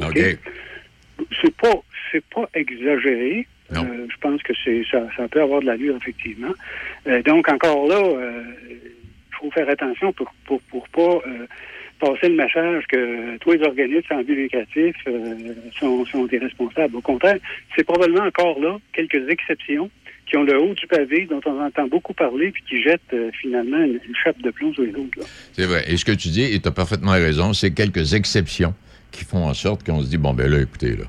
OK. 0.00 0.18
C'est 1.40 1.54
pas, 1.56 1.74
c'est 2.10 2.24
pas 2.24 2.48
exagéré. 2.54 3.46
Euh, 3.72 4.06
je 4.08 4.16
pense 4.20 4.42
que 4.42 4.52
c'est 4.64 4.82
ça, 4.90 5.06
ça 5.16 5.28
peut 5.28 5.42
avoir 5.42 5.60
de 5.60 5.66
l'allure, 5.66 5.96
effectivement. 5.96 6.54
Donc, 7.24 7.48
encore 7.48 7.86
là, 7.86 8.02
il 8.68 9.36
faut 9.38 9.50
faire 9.52 9.68
attention 9.68 10.12
pour, 10.12 10.32
pour, 10.44 10.60
pour 10.62 10.88
pas 10.88 11.20
passer 12.00 12.28
le 12.28 12.36
message 12.36 12.84
que 12.88 13.36
tous 13.38 13.52
les 13.52 13.62
organismes 13.62 14.06
sans 14.08 14.22
but 14.22 14.34
lucratif 14.34 14.96
sont, 15.78 16.04
sont 16.06 16.24
des 16.24 16.38
responsables. 16.38 16.96
Au 16.96 17.00
contraire, 17.00 17.38
c'est 17.76 17.84
probablement 17.84 18.24
encore 18.24 18.58
là 18.58 18.78
quelques 18.92 19.28
exceptions 19.28 19.90
qui 20.30 20.36
ont 20.36 20.44
le 20.44 20.58
haut 20.60 20.74
du 20.74 20.86
pavé, 20.86 21.26
dont 21.28 21.40
on 21.44 21.60
entend 21.60 21.88
beaucoup 21.88 22.14
parler, 22.14 22.52
puis 22.52 22.62
qui 22.68 22.82
jettent 22.82 23.00
euh, 23.12 23.30
finalement 23.40 23.78
une, 23.78 23.98
chape 24.22 24.40
de 24.40 24.50
plomb 24.50 24.72
sur 24.72 24.84
les 24.84 24.94
autres. 24.94 25.26
C'est 25.52 25.66
vrai. 25.66 25.84
Et 25.88 25.96
ce 25.96 26.04
que 26.04 26.12
tu 26.12 26.28
dis, 26.28 26.44
et 26.44 26.60
tu 26.60 26.68
as 26.68 26.70
parfaitement 26.70 27.12
raison, 27.12 27.52
c'est 27.52 27.72
quelques 27.72 28.14
exceptions 28.14 28.72
qui 29.10 29.24
font 29.24 29.44
en 29.44 29.54
sorte 29.54 29.84
qu'on 29.84 30.00
se 30.02 30.08
dit, 30.08 30.18
bon, 30.18 30.32
ben 30.32 30.48
là, 30.48 30.60
écoutez, 30.60 30.94
là. 30.96 31.04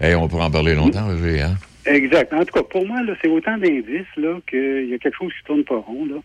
Hey, 0.00 0.14
on 0.14 0.28
pourra 0.28 0.46
en 0.46 0.50
parler 0.50 0.74
longtemps, 0.74 1.08
mmh. 1.08 1.16
Roger, 1.16 1.40
hein? 1.40 1.54
Exact. 1.86 2.32
En 2.34 2.44
tout 2.44 2.52
cas, 2.52 2.62
pour 2.62 2.86
moi, 2.86 3.02
là, 3.02 3.14
c'est 3.22 3.28
autant 3.28 3.56
d'indices 3.56 4.14
là, 4.16 4.38
qu'il 4.48 4.90
y 4.90 4.94
a 4.94 4.98
quelque 4.98 5.16
chose 5.16 5.32
qui 5.32 5.44
tourne 5.46 5.64
pas 5.64 5.78
rond. 5.78 6.04
Là. 6.04 6.16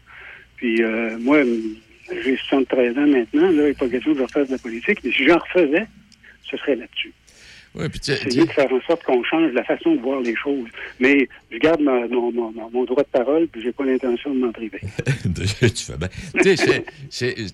Puis 0.57 0.83
euh, 0.83 1.17
moi, 1.19 1.39
j'ai 2.11 2.37
73 2.37 2.97
ans 2.97 3.07
maintenant, 3.07 3.49
là, 3.49 3.49
il 3.49 3.57
n'est 3.57 3.73
pas 3.73 3.87
question 3.87 4.13
que 4.13 4.19
je 4.19 4.23
refasse 4.23 4.47
de 4.47 4.53
la 4.53 4.59
politique, 4.59 4.99
mais 5.03 5.11
si 5.11 5.25
j'en 5.25 5.37
refaisais, 5.37 5.87
ce 6.49 6.57
serait 6.57 6.75
là-dessus. 6.75 7.13
Oui, 7.75 7.89
puis 7.89 7.99
Essayer 8.11 8.45
de 8.45 8.51
faire 8.51 8.71
en 8.71 8.81
sorte 8.81 9.03
qu'on 9.03 9.23
change 9.23 9.51
la 9.53 9.63
façon 9.63 9.95
de 9.95 10.01
voir 10.01 10.21
les 10.21 10.35
choses. 10.35 10.67
Mais 10.99 11.27
je 11.51 11.57
garde 11.57 11.81
mon, 11.81 12.85
droit 12.85 13.01
de 13.01 13.07
parole, 13.07 13.47
puis 13.47 13.63
j'ai 13.63 13.71
pas 13.71 13.83
l'intention 13.83 14.33
de 14.33 14.39
m'en 14.39 14.51
priver. 14.51 14.79
tu 15.35 15.47
fais 15.47 15.97
bien. 15.97 16.09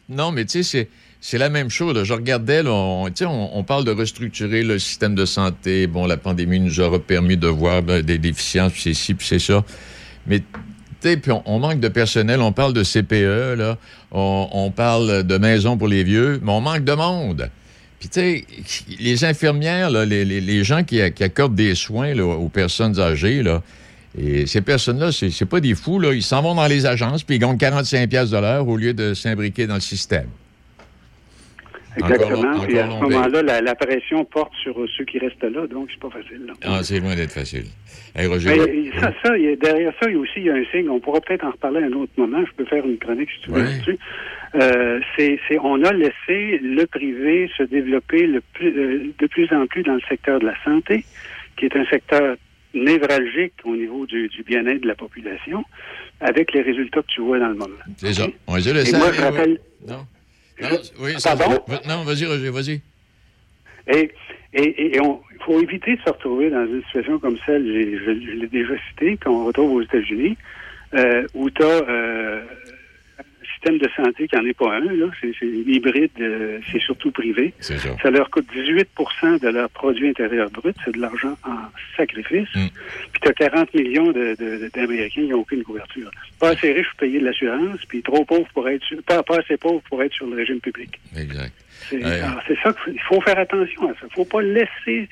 non, 0.09 0.31
mais 0.31 0.43
tu 0.43 0.61
sais, 0.63 0.89
c'est 1.21 1.37
la 1.37 1.49
même 1.49 1.69
chose. 1.69 2.03
Je 2.03 2.13
regardais, 2.13 2.63
on, 2.65 3.05
on, 3.05 3.63
parle 3.63 3.85
de 3.85 3.91
restructurer 3.91 4.63
le 4.63 4.77
système 4.77 5.15
de 5.15 5.25
santé. 5.25 5.87
Bon, 5.87 6.05
la 6.05 6.17
pandémie 6.17 6.59
nous 6.59 6.81
aura 6.81 6.99
permis 6.99 7.37
de 7.37 7.47
voir 7.47 7.81
ben, 7.81 8.01
des 8.01 8.17
déficiences, 8.17 8.73
puis 8.73 8.81
c'est 8.81 8.93
ci, 8.93 9.13
puis 9.13 9.25
c'est 9.25 9.39
ça. 9.39 9.63
Mais 10.27 10.41
puis 11.01 11.31
on, 11.45 11.59
manque 11.59 11.79
de 11.79 11.87
personnel, 11.87 12.41
on 12.41 12.51
parle 12.51 12.73
de 12.73 12.83
CPE, 12.83 13.77
on, 14.11 14.71
parle 14.75 15.23
de 15.23 15.37
maisons 15.37 15.77
pour 15.77 15.87
les 15.87 16.03
vieux, 16.03 16.39
mais 16.43 16.51
on 16.51 16.61
manque 16.61 16.83
de 16.83 16.93
monde. 16.93 17.49
Puis, 17.99 18.09
tu 18.09 18.19
sais, 18.19 18.45
les 18.99 19.25
infirmières, 19.25 19.89
les, 19.89 20.63
gens 20.63 20.83
qui, 20.83 21.01
accordent 21.01 21.55
des 21.55 21.75
soins 21.75 22.17
aux 22.17 22.49
personnes 22.49 22.99
âgées, 22.99 23.43
et 24.17 24.47
ces 24.47 24.61
personnes-là, 24.61 25.11
c'est 25.11 25.45
pas 25.45 25.59
des 25.59 25.75
fous. 25.75 26.01
Ils 26.11 26.23
s'en 26.23 26.41
vont 26.41 26.55
dans 26.55 26.67
les 26.67 26.85
agences, 26.85 27.23
puis 27.23 27.35
ils 27.35 27.39
gagnent 27.39 27.57
45 27.57 28.09
de 28.09 28.59
au 28.61 28.77
lieu 28.77 28.93
de 28.93 29.13
s'imbriquer 29.13 29.67
dans 29.67 29.75
le 29.75 29.81
système. 29.81 30.27
Exactement. 31.99 32.59
puis 32.61 32.79
à 32.79 32.89
ce 32.89 33.03
moment-là, 33.03 33.61
la, 33.61 33.75
pression 33.75 34.25
porte 34.25 34.53
sur 34.61 34.75
ceux 34.97 35.05
qui 35.05 35.19
restent 35.19 35.43
là, 35.43 35.67
donc 35.67 35.89
c'est 35.91 35.99
pas 35.99 36.09
facile. 36.09 36.51
Ah, 36.63 36.79
c'est 36.83 36.99
loin 36.99 37.15
d'être 37.15 37.31
facile. 37.31 37.65
Roger, 38.15 38.91
ça, 38.99 39.13
ça, 39.23 39.29
derrière 39.61 39.93
ça, 40.01 40.09
il 40.09 40.13
y 40.13 40.15
a 40.15 40.19
aussi 40.19 40.33
il 40.37 40.45
y 40.45 40.49
a 40.49 40.55
un 40.55 40.65
signe. 40.71 40.89
On 40.89 40.99
pourra 40.99 41.21
peut-être 41.21 41.45
en 41.45 41.51
reparler 41.51 41.83
à 41.83 41.85
un 41.85 41.93
autre 41.93 42.11
moment. 42.17 42.43
Je 42.45 42.51
peux 42.53 42.65
faire 42.65 42.85
une 42.85 42.97
chronique 42.97 43.29
si 43.29 43.41
tu 43.41 43.51
veux 43.51 43.63
là-dessus. 43.63 43.97
Euh, 44.55 44.99
c'est, 45.15 45.39
on 45.61 45.83
a 45.83 45.93
laissé 45.93 46.59
le 46.59 46.85
privé 46.85 47.49
se 47.55 47.63
développer 47.63 48.25
le 48.25 48.41
plus, 48.53 48.69
euh, 48.69 49.13
de 49.17 49.27
plus 49.27 49.51
en 49.53 49.67
plus 49.67 49.83
dans 49.83 49.93
le 49.93 50.01
secteur 50.09 50.39
de 50.39 50.45
la 50.45 50.55
santé, 50.63 51.05
qui 51.55 51.65
est 51.65 51.75
un 51.75 51.85
secteur 51.85 52.35
névralgique 52.73 53.53
au 53.63 53.75
niveau 53.75 54.05
du, 54.05 54.29
bien-être 54.45 54.81
de 54.81 54.87
la 54.87 54.95
population, 54.95 55.63
avec 56.19 56.53
les 56.53 56.61
résultats 56.61 57.01
que 57.01 57.07
tu 57.07 57.21
vois 57.21 57.39
dans 57.39 57.49
le 57.49 57.55
moment. 57.55 57.77
C'est 57.97 58.13
ça. 58.13 58.27
On 58.47 58.53
va 58.53 58.59
dire 58.59 58.73
le 58.73 58.97
moi, 58.97 59.11
je 59.13 59.21
rappelle... 59.21 59.59
Non? 59.87 60.05
Non. 60.61 60.77
oui, 60.99 61.13
Pardon? 61.23 61.63
Non, 61.87 62.03
vas-y, 62.03 62.25
Roger, 62.25 62.49
vas-y. 62.49 62.81
Et, 63.87 64.11
et, 64.53 64.97
il 64.97 65.43
faut 65.45 65.61
éviter 65.61 65.95
de 65.95 66.01
se 66.01 66.09
retrouver 66.09 66.49
dans 66.49 66.65
une 66.65 66.83
situation 66.83 67.19
comme 67.19 67.37
celle, 67.45 67.65
je, 67.65 68.11
l'ai 68.11 68.47
déjà 68.47 68.73
cité, 68.89 69.17
qu'on 69.17 69.45
retrouve 69.45 69.73
aux 69.73 69.81
États-Unis, 69.81 70.37
euh, 70.93 71.25
où 71.33 71.49
tu 71.49 71.63
as 71.63 71.83
système 73.59 73.77
de 73.77 73.89
santé 73.95 74.27
qui 74.27 74.35
n'en 74.35 74.45
est 74.45 74.53
pas 74.53 74.77
un. 74.77 75.11
C'est, 75.21 75.45
hybride, 75.45 76.11
euh, 76.19 76.59
c'est 76.71 76.79
surtout 76.79 77.11
privé. 77.11 77.53
ça. 77.59 78.09
leur 78.09 78.29
coûte 78.29 78.45
18 78.53 78.89
de 79.41 79.49
leur 79.49 79.69
produit 79.69 80.09
intérieur 80.09 80.49
brut. 80.49 80.75
C'est 80.85 80.93
de 80.93 81.01
l'argent 81.01 81.37
en 81.45 81.57
sacrifice. 81.97 82.47
Mm. 82.55 82.67
Puis 83.11 83.21
tu 83.21 83.27
as 83.27 83.33
40 83.33 83.73
millions 83.73 84.11
d'Américains 84.11 85.21
qui 85.21 85.27
n'ont 85.27 85.39
aucune 85.39 85.63
couverture. 85.63 86.09
Pas 86.39 86.49
assez 86.49 86.71
riches 86.71 86.89
pour 86.91 86.99
payer 86.99 87.19
de 87.19 87.25
l'assurance, 87.25 87.79
puis 87.87 88.01
trop 88.01 88.23
pauvres 88.23 88.47
pour 88.53 88.67
être 88.69 88.83
sur, 88.83 89.01
pas, 89.03 89.21
pas 89.23 89.39
assez 89.39 89.57
pauvres 89.57 89.81
pour 89.89 90.01
être 90.01 90.13
sur 90.13 90.27
le 90.27 90.37
régime 90.37 90.59
public. 90.59 90.99
Exact. 91.17 91.53
C'est, 91.89 92.01
c'est 92.47 92.57
ça 92.61 92.73
qu'il 92.83 92.99
faut 93.01 93.21
faire 93.21 93.39
attention 93.39 93.83
à 93.83 93.93
ça. 93.93 93.99
Il 94.03 94.05
ne 94.05 94.11
faut 94.11 94.25
pas 94.25 94.41
laisser 94.41 95.09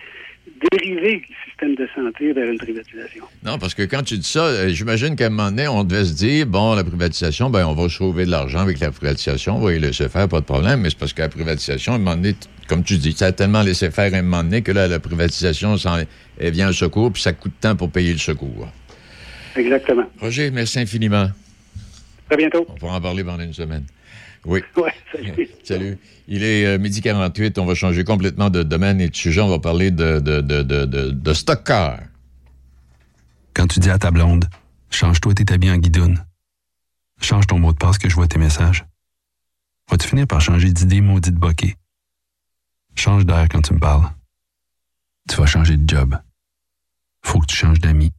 dériver 0.71 1.21
le 1.27 1.35
système 1.45 1.75
de 1.75 1.87
santé 1.95 2.33
vers 2.33 2.49
une 2.49 2.57
privatisation. 2.57 3.23
Non, 3.43 3.57
parce 3.57 3.73
que 3.73 3.83
quand 3.83 4.03
tu 4.03 4.17
dis 4.17 4.27
ça, 4.27 4.45
euh, 4.45 4.69
j'imagine 4.69 5.15
qu'à 5.15 5.27
un 5.27 5.29
moment 5.29 5.49
donné, 5.49 5.67
on 5.67 5.83
devait 5.83 6.05
se 6.05 6.13
dire, 6.13 6.45
bon, 6.45 6.75
la 6.75 6.83
privatisation, 6.83 7.49
ben, 7.49 7.65
on 7.65 7.73
va 7.73 7.89
sauver 7.89 8.25
de 8.25 8.31
l'argent 8.31 8.59
avec 8.59 8.79
la 8.79 8.91
privatisation, 8.91 9.57
on 9.57 9.59
va 9.59 9.73
y 9.73 9.79
laisser 9.79 10.09
faire, 10.09 10.27
pas 10.27 10.39
de 10.39 10.45
problème, 10.45 10.81
mais 10.81 10.89
c'est 10.89 10.99
parce 10.99 11.13
que 11.13 11.21
la 11.21 11.29
privatisation, 11.29 11.93
à 11.93 11.95
un 11.95 11.99
moment 11.99 12.15
donné, 12.15 12.35
comme 12.67 12.83
tu 12.83 12.97
dis, 12.97 13.13
ça 13.13 13.27
a 13.27 13.31
tellement 13.31 13.61
laissé 13.61 13.91
faire 13.91 14.13
à 14.13 14.17
un 14.17 14.21
moment 14.21 14.43
donné 14.43 14.61
que 14.61 14.71
là, 14.71 14.87
la 14.87 14.99
privatisation, 14.99 15.75
elle 16.39 16.51
vient 16.51 16.69
au 16.69 16.73
secours, 16.73 17.11
puis 17.11 17.21
ça 17.21 17.33
coûte 17.33 17.53
de 17.53 17.67
temps 17.67 17.75
pour 17.75 17.91
payer 17.91 18.11
le 18.11 18.19
secours. 18.19 18.67
Exactement. 19.55 20.03
Roger, 20.19 20.51
merci 20.51 20.79
infiniment. 20.79 21.29
À 22.29 22.35
bientôt. 22.35 22.65
On 22.69 22.75
pourra 22.75 22.97
en 22.97 23.01
parler 23.01 23.23
pendant 23.23 23.43
une 23.43 23.53
semaine. 23.53 23.85
Oui. 24.45 24.61
Ouais, 24.77 24.93
salut. 25.11 25.49
salut. 25.63 25.97
Il 26.27 26.43
est 26.43 26.65
euh, 26.65 26.77
midi 26.77 27.01
48. 27.01 27.57
On 27.57 27.65
va 27.65 27.75
changer 27.75 28.03
complètement 28.03 28.49
de 28.49 28.63
domaine 28.63 29.01
et 29.01 29.09
de 29.09 29.15
sujet. 29.15 29.41
On 29.41 29.49
va 29.49 29.59
parler 29.59 29.91
de, 29.91 30.19
de, 30.19 30.41
de, 30.41 30.63
de, 30.63 30.85
de 31.11 31.33
stock 31.33 31.63
car. 31.63 31.99
Quand 33.53 33.67
tu 33.67 33.79
dis 33.79 33.89
à 33.89 33.97
ta 33.97 34.11
blonde, 34.11 34.49
change-toi 34.91 35.33
tes 35.33 35.51
habits 35.53 35.71
en 35.71 35.77
guidoune. 35.77 36.23
Change 37.21 37.47
ton 37.47 37.59
mot 37.59 37.73
de 37.73 37.77
passe 37.77 37.97
que 37.97 38.09
je 38.09 38.15
vois 38.15 38.27
tes 38.27 38.37
messages. 38.37 38.85
Vas-tu 39.89 40.07
finir 40.07 40.27
par 40.27 40.41
changer 40.41 40.71
d'idée 40.71 41.01
maudite 41.01 41.35
bokeh? 41.35 41.75
Change 42.95 43.25
d'air 43.25 43.47
quand 43.49 43.61
tu 43.61 43.73
me 43.73 43.79
parles. 43.79 44.11
Tu 45.29 45.35
vas 45.37 45.45
changer 45.45 45.77
de 45.77 45.89
job. 45.89 46.17
Faut 47.23 47.39
que 47.39 47.45
tu 47.47 47.55
changes 47.55 47.79
d'amis. 47.79 48.11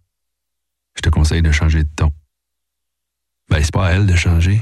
Je 0.96 1.02
te 1.02 1.08
conseille 1.08 1.42
de 1.42 1.52
changer 1.52 1.84
de 1.84 1.88
ton. 1.94 2.12
Ben, 3.48 3.62
c'est 3.62 3.72
pas 3.72 3.86
à 3.88 3.92
elle 3.92 4.06
de 4.06 4.16
changer. 4.16 4.60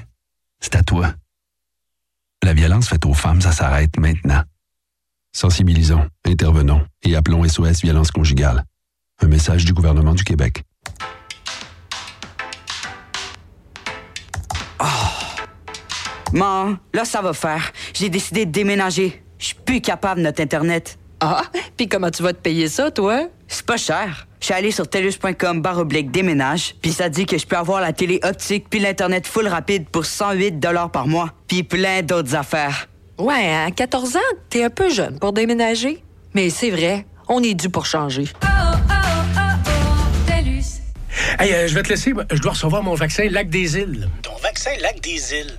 C'est 0.60 0.76
à 0.76 0.82
toi. 0.82 1.14
La 2.42 2.52
violence 2.52 2.88
faite 2.88 3.04
aux 3.06 3.14
femmes, 3.14 3.40
ça 3.40 3.52
s'arrête 3.52 3.98
maintenant. 3.98 4.42
Sensibilisons, 5.32 6.06
intervenons 6.24 6.86
et 7.02 7.16
appelons 7.16 7.46
SOS 7.46 7.82
Violence 7.82 8.10
Conjugale. 8.10 8.64
Un 9.20 9.28
message 9.28 9.64
du 9.64 9.72
gouvernement 9.72 10.14
du 10.14 10.24
Québec. 10.24 10.62
Oh. 14.78 14.84
Maman, 16.32 16.76
là, 16.92 17.04
ça 17.04 17.22
va 17.22 17.32
faire. 17.32 17.72
J'ai 17.94 18.08
décidé 18.08 18.46
de 18.46 18.50
déménager. 18.50 19.22
Je 19.38 19.42
Je 19.42 19.46
suis 19.46 19.54
plus 19.64 19.80
capable 19.80 20.20
notre 20.20 20.42
Internet. 20.42 20.98
Ah, 21.20 21.42
puis 21.76 21.88
comment 21.88 22.10
tu 22.10 22.22
vas 22.22 22.32
te 22.32 22.40
payer 22.40 22.68
ça, 22.68 22.90
toi? 22.90 23.28
C'est 23.48 23.64
pas 23.64 23.76
cher. 23.76 24.25
Je 24.46 24.52
suis 24.52 24.58
allé 24.60 24.70
sur 24.70 24.88
telus.com 24.88 25.60
barre 25.60 25.78
oblique 25.78 26.12
déménage, 26.12 26.76
puis 26.80 26.92
ça 26.92 27.08
dit 27.08 27.26
que 27.26 27.36
je 27.36 27.44
peux 27.44 27.56
avoir 27.56 27.80
la 27.80 27.92
télé 27.92 28.20
optique 28.22 28.66
puis 28.70 28.78
l'Internet 28.78 29.26
full 29.26 29.48
rapide 29.48 29.88
pour 29.88 30.06
108 30.06 30.64
par 30.92 31.08
mois, 31.08 31.32
puis 31.48 31.64
plein 31.64 32.02
d'autres 32.02 32.36
affaires. 32.36 32.88
Ouais, 33.18 33.52
à 33.52 33.72
14 33.72 34.14
ans, 34.14 34.20
t'es 34.48 34.62
un 34.62 34.70
peu 34.70 34.88
jeune 34.88 35.18
pour 35.18 35.32
déménager. 35.32 36.00
Mais 36.32 36.48
c'est 36.50 36.70
vrai, 36.70 37.06
on 37.26 37.42
est 37.42 37.54
dû 37.54 37.70
pour 37.70 37.86
changer. 37.86 38.28
Hey, 41.40 41.52
euh, 41.52 41.66
je 41.66 41.74
vais 41.74 41.82
te 41.82 41.88
laisser. 41.88 42.14
Je 42.30 42.40
dois 42.40 42.52
recevoir 42.52 42.84
mon 42.84 42.94
vaccin 42.94 43.28
Lac 43.28 43.48
des 43.48 43.76
Îles. 43.76 44.08
Ton 44.22 44.36
vaccin 44.36 44.70
Lac 44.80 45.00
des 45.00 45.34
Îles? 45.34 45.58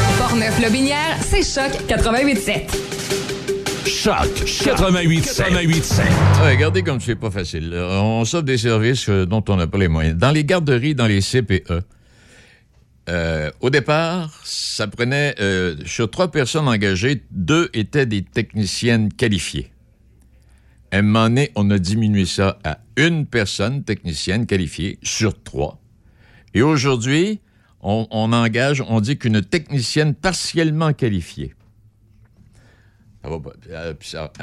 Portneuf-Lobinière, 0.31 1.17
c'est 1.19 1.43
Choc 1.43 1.73
88.7. 1.89 2.69
Choc 3.85 4.15
88.7. 4.23 5.51
88.7. 5.51 6.49
regardez 6.49 6.83
comme 6.83 7.01
c'est 7.01 7.17
pas 7.17 7.29
facile. 7.29 7.75
On 7.75 8.23
s'offre 8.23 8.45
des 8.45 8.57
services 8.57 9.09
euh, 9.09 9.25
dont 9.25 9.43
on 9.49 9.57
n'a 9.57 9.67
pas 9.67 9.77
les 9.77 9.89
moyens. 9.89 10.15
Dans 10.17 10.31
les 10.31 10.45
garderies, 10.45 10.95
dans 10.95 11.07
les 11.07 11.19
CPE, 11.19 11.83
euh, 13.09 13.51
au 13.59 13.69
départ, 13.69 14.39
ça 14.45 14.87
prenait, 14.87 15.35
euh, 15.41 15.75
sur 15.85 16.09
trois 16.09 16.31
personnes 16.31 16.69
engagées, 16.69 17.23
deux 17.31 17.69
étaient 17.73 18.05
des 18.05 18.21
techniciennes 18.21 19.11
qualifiées. 19.11 19.69
À 20.93 20.99
un 20.99 21.01
moment 21.01 21.27
donné, 21.27 21.51
on 21.55 21.69
a 21.71 21.77
diminué 21.77 22.25
ça 22.25 22.57
à 22.63 22.77
une 22.95 23.25
personne 23.25 23.83
technicienne 23.83 24.45
qualifiée 24.45 24.97
sur 25.03 25.43
trois. 25.43 25.81
Et 26.53 26.61
aujourd'hui, 26.61 27.41
on, 27.83 28.33
engage, 28.33 28.83
on 28.87 28.99
dit 29.01 29.17
qu'une 29.17 29.41
technicienne 29.41 30.13
partiellement 30.13 30.93
qualifiée. 30.93 31.53
Euh, 33.23 33.93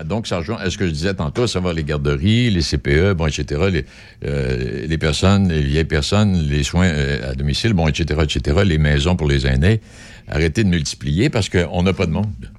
donc, 0.05 0.29
ça 0.29 0.39
rejoint 0.39 0.57
à 0.57 0.71
ce 0.71 0.79
que 0.79 0.87
je 0.87 0.93
disais 0.93 1.15
tantôt, 1.15 1.43
à 1.43 1.49
savoir 1.49 1.75
les 1.75 1.83
garderies, 1.83 2.51
les 2.51 2.63
CPE, 2.63 3.15
bon, 3.15 3.27
etc., 3.27 3.63
les, 3.73 3.85
euh, 4.25 4.87
les 4.87 4.99
personnes, 4.99 5.49
les 5.49 5.63
vieilles 5.63 5.85
personnes, 5.85 6.43
les 6.49 6.63
soins 6.63 6.87
euh, 6.87 7.33
à 7.33 7.35
domicile, 7.35 7.73
bon, 7.73 7.89
etc., 7.89 8.21
etc., 8.23 8.61
les 8.65 8.79
maisons 8.79 9.17
pour 9.17 9.29
les 9.29 9.47
aînés. 9.47 9.81
Arrêtez 10.29 10.63
de 10.63 10.69
multiplier 10.69 11.29
parce 11.29 11.49
qu'on 11.49 11.83
n'a 11.83 11.93
pas 11.93 12.07
de 12.07 12.13
monde. 12.13 12.51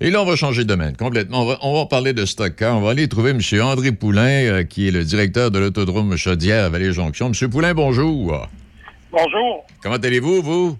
Et 0.00 0.10
là, 0.10 0.20
on 0.20 0.26
va 0.26 0.36
changer 0.36 0.64
de 0.64 0.68
domaine 0.68 0.94
complètement. 0.94 1.46
On 1.62 1.74
va, 1.74 1.86
parler 1.86 2.12
de 2.12 2.26
stock 2.26 2.54
car. 2.54 2.76
On 2.76 2.82
va 2.82 2.90
aller 2.90 3.08
trouver 3.08 3.30
M. 3.30 3.40
André 3.62 3.92
Poulain, 3.92 4.44
euh, 4.44 4.62
qui 4.62 4.88
est 4.88 4.90
le 4.90 5.04
directeur 5.04 5.50
de 5.50 5.58
l'autodrome 5.58 6.16
Chaudière 6.16 6.64
à 6.64 6.68
Vallée-Jonction. 6.68 7.32
M. 7.32 7.50
Poulain, 7.50 7.72
bonjour. 7.72 8.46
Bonjour. 9.10 9.66
Comment 9.82 9.96
allez-vous, 9.96 10.42
vous? 10.42 10.78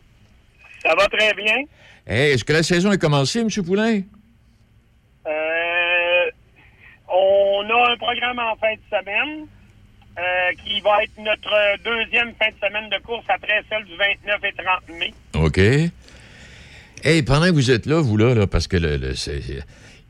Ça 0.83 0.95
va 0.95 1.07
très 1.07 1.33
bien. 1.35 1.65
Est-ce 2.07 2.45
que 2.45 2.53
la 2.53 2.63
saison 2.63 2.93
est 2.93 2.99
commencée, 2.99 3.41
M. 3.41 3.49
Poulain? 3.65 4.01
Euh, 5.27 6.31
on 7.09 7.65
a 7.69 7.93
un 7.93 7.97
programme 7.97 8.39
en 8.39 8.57
fin 8.57 8.75
de 8.75 8.81
semaine 8.91 9.47
euh, 10.19 10.53
qui 10.65 10.81
va 10.81 11.03
être 11.03 11.19
notre 11.19 11.83
deuxième 11.85 12.33
fin 12.35 12.49
de 12.49 12.67
semaine 12.67 12.89
de 12.91 12.99
course 13.05 13.25
après 13.29 13.63
celle 13.69 13.85
du 13.85 13.97
29 13.97 14.45
et 14.45 14.53
30 14.89 14.99
mai. 14.99 15.15
OK. 15.35 15.59
Hey, 17.05 17.23
pendant 17.23 17.47
que 17.47 17.53
vous 17.53 17.71
êtes 17.71 17.87
là, 17.87 18.01
vous 18.01 18.17
là, 18.17 18.47
parce 18.47 18.69
que 18.69 18.77
le, 18.77 19.15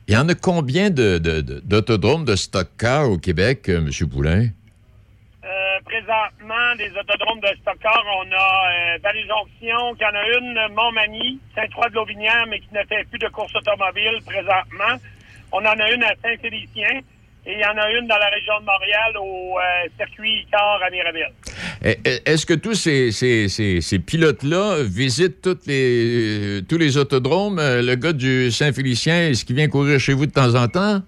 il 0.09 0.15
y 0.15 0.17
en 0.17 0.29
a 0.29 0.35
combien 0.35 0.91
d'autodromes 0.91 2.25
de, 2.25 2.33
de, 2.33 2.37
stock 2.37 2.69
car 2.79 3.11
au 3.11 3.19
Québec, 3.19 3.69
euh, 3.69 3.79
M. 3.79 4.09
Poulain? 4.09 4.49
Euh, 5.87 6.01
présentement, 6.01 6.77
des 6.77 6.91
autodromes 6.99 7.41
de 7.41 7.49
stock 7.61 7.77
car, 7.81 8.03
on 8.19 8.33
a 8.33 8.95
euh, 8.95 8.99
Vallée-Jonction, 9.03 9.95
qui 9.95 10.05
en 10.05 10.15
a 10.15 10.39
une, 10.39 10.75
Montmagny, 10.75 11.39
Saint-Croix-de-L'Aubinière, 11.55 12.47
mais 12.49 12.61
qui 12.61 12.69
ne 12.73 12.83
fait 12.85 13.05
plus 13.09 13.19
de 13.19 13.29
course 13.29 13.55
automobile 13.55 14.21
présentement. 14.25 15.01
On 15.53 15.59
en 15.59 15.79
a 15.79 15.91
une 15.91 16.03
à 16.05 16.15
Saint-Félicien. 16.23 17.01
Et 17.49 17.53
il 17.53 17.61
y 17.61 17.65
en 17.65 17.79
a 17.79 17.89
une 17.93 18.09
dans 18.09 18.19
la 18.19 18.29
région 18.29 18.55
de 18.59 18.65
Montréal 18.65 19.17
au 19.21 19.57
euh, 19.57 19.89
circuit 19.97 20.41
Icar 20.41 20.83
à 20.83 20.91
Mirabel. 20.91 21.33
Est-ce 22.25 22.45
que 22.45 22.55
tous 22.55 22.75
ces, 22.75 23.13
ces, 23.13 23.99
pilotes-là 24.01 24.83
visitent 24.83 25.49
les, 25.69 26.63
tous 26.69 26.77
les 26.77 26.97
autodromes? 26.97 27.61
Euh, 27.61 27.83
le 27.83 27.95
gars 27.95 28.13
du 28.13 28.51
Saint-Félicien, 28.51 29.29
est-ce 29.29 29.45
qu'il 29.45 29.55
vient 29.55 29.69
courir 29.69 30.01
chez 30.01 30.13
vous 30.13 30.27
de 30.27 30.33
temps 30.33 30.57
en 30.57 30.67
temps? 30.67 31.03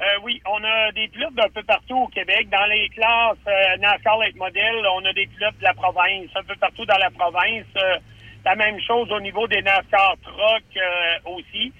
Euh, 0.00 0.04
oui, 0.22 0.42
on 0.46 0.62
a 0.62 0.92
des 0.92 1.08
pilotes 1.08 1.34
d'un 1.34 1.48
peu 1.48 1.62
partout 1.62 1.96
au 1.96 2.08
Québec. 2.08 2.48
Dans 2.50 2.66
les 2.66 2.88
classes 2.90 3.38
euh, 3.46 3.76
NASCAR 3.78 4.18
Late 4.18 4.36
Model, 4.36 4.86
on 4.94 5.04
a 5.04 5.12
des 5.12 5.26
pilotes 5.26 5.58
de 5.58 5.64
la 5.64 5.74
province, 5.74 6.28
un 6.34 6.42
peu 6.42 6.56
partout 6.56 6.84
dans 6.84 6.98
la 6.98 7.10
province. 7.10 7.66
la 8.44 8.54
même 8.56 8.80
chose 8.80 9.10
au 9.10 9.20
niveau 9.20 9.46
des 9.46 9.62
NASCAR 9.62 10.16
Truck 10.22 10.64
aussi. 11.24 11.72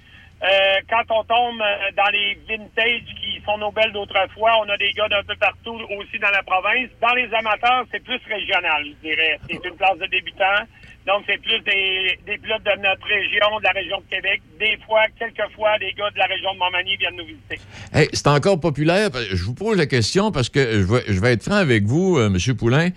Euh, 0.42 0.80
quand 0.90 1.02
on 1.08 1.24
tombe 1.24 1.62
euh, 1.62 1.90
dans 1.96 2.10
les 2.12 2.36
vintage 2.46 3.04
qui 3.18 3.40
sont 3.46 3.56
nos 3.56 3.72
belles 3.72 3.92
d'autrefois, 3.92 4.60
on 4.60 4.68
a 4.68 4.76
des 4.76 4.90
gars 4.90 5.08
d'un 5.08 5.22
peu 5.22 5.34
partout 5.36 5.80
aussi 5.98 6.18
dans 6.18 6.30
la 6.30 6.42
province. 6.42 6.90
Dans 7.00 7.14
les 7.14 7.32
amateurs, 7.32 7.86
c'est 7.90 8.04
plus 8.04 8.20
régional, 8.28 8.84
je 8.84 9.08
dirais. 9.08 9.38
C'est 9.48 9.64
une 9.64 9.76
place 9.76 9.96
de 9.98 10.06
débutants. 10.06 10.64
Donc, 11.06 11.22
c'est 11.26 11.40
plus 11.40 11.60
des, 11.60 12.18
des 12.26 12.36
de 12.36 12.82
notre 12.82 13.06
région, 13.06 13.58
de 13.58 13.62
la 13.62 13.70
région 13.70 13.98
de 13.98 14.14
Québec. 14.14 14.42
Des 14.58 14.76
fois, 14.84 15.02
quelquefois, 15.18 15.78
des 15.78 15.92
gars 15.92 16.10
de 16.10 16.18
la 16.18 16.26
région 16.26 16.52
de 16.52 16.58
Montmagny 16.58 16.96
viennent 16.96 17.16
nous 17.16 17.26
visiter. 17.26 17.60
Hey, 17.94 18.08
c'est 18.12 18.26
encore 18.26 18.58
populaire. 18.58 19.10
Je 19.30 19.44
vous 19.44 19.54
pose 19.54 19.76
la 19.76 19.86
question 19.86 20.32
parce 20.32 20.48
que 20.48 20.60
je 20.60 20.92
vais, 20.92 21.04
je 21.06 21.20
vais 21.20 21.34
être 21.34 21.44
franc 21.44 21.56
avec 21.56 21.84
vous, 21.84 22.18
euh, 22.18 22.26
M. 22.26 22.56
Poulain. 22.56 22.90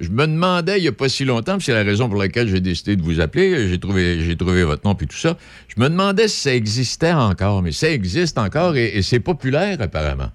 Je 0.00 0.08
me 0.08 0.26
demandais 0.26 0.78
il 0.78 0.82
n'y 0.82 0.88
a 0.88 0.92
pas 0.92 1.08
si 1.08 1.24
longtemps, 1.24 1.60
c'est 1.60 1.72
la 1.72 1.84
raison 1.84 2.08
pour 2.08 2.18
laquelle 2.18 2.48
j'ai 2.48 2.60
décidé 2.60 2.96
de 2.96 3.02
vous 3.02 3.20
appeler, 3.20 3.68
j'ai 3.68 3.78
trouvé, 3.78 4.20
j'ai 4.20 4.36
trouvé 4.36 4.64
votre 4.64 4.84
nom 4.84 4.94
puis 4.94 5.06
tout 5.06 5.16
ça. 5.16 5.36
Je 5.68 5.80
me 5.80 5.88
demandais 5.88 6.28
si 6.28 6.40
ça 6.40 6.54
existait 6.54 7.12
encore, 7.12 7.62
mais 7.62 7.72
ça 7.72 7.90
existe 7.90 8.38
encore 8.38 8.76
et, 8.76 9.00
c'est 9.02 9.20
populaire 9.20 9.80
apparemment. 9.80 10.30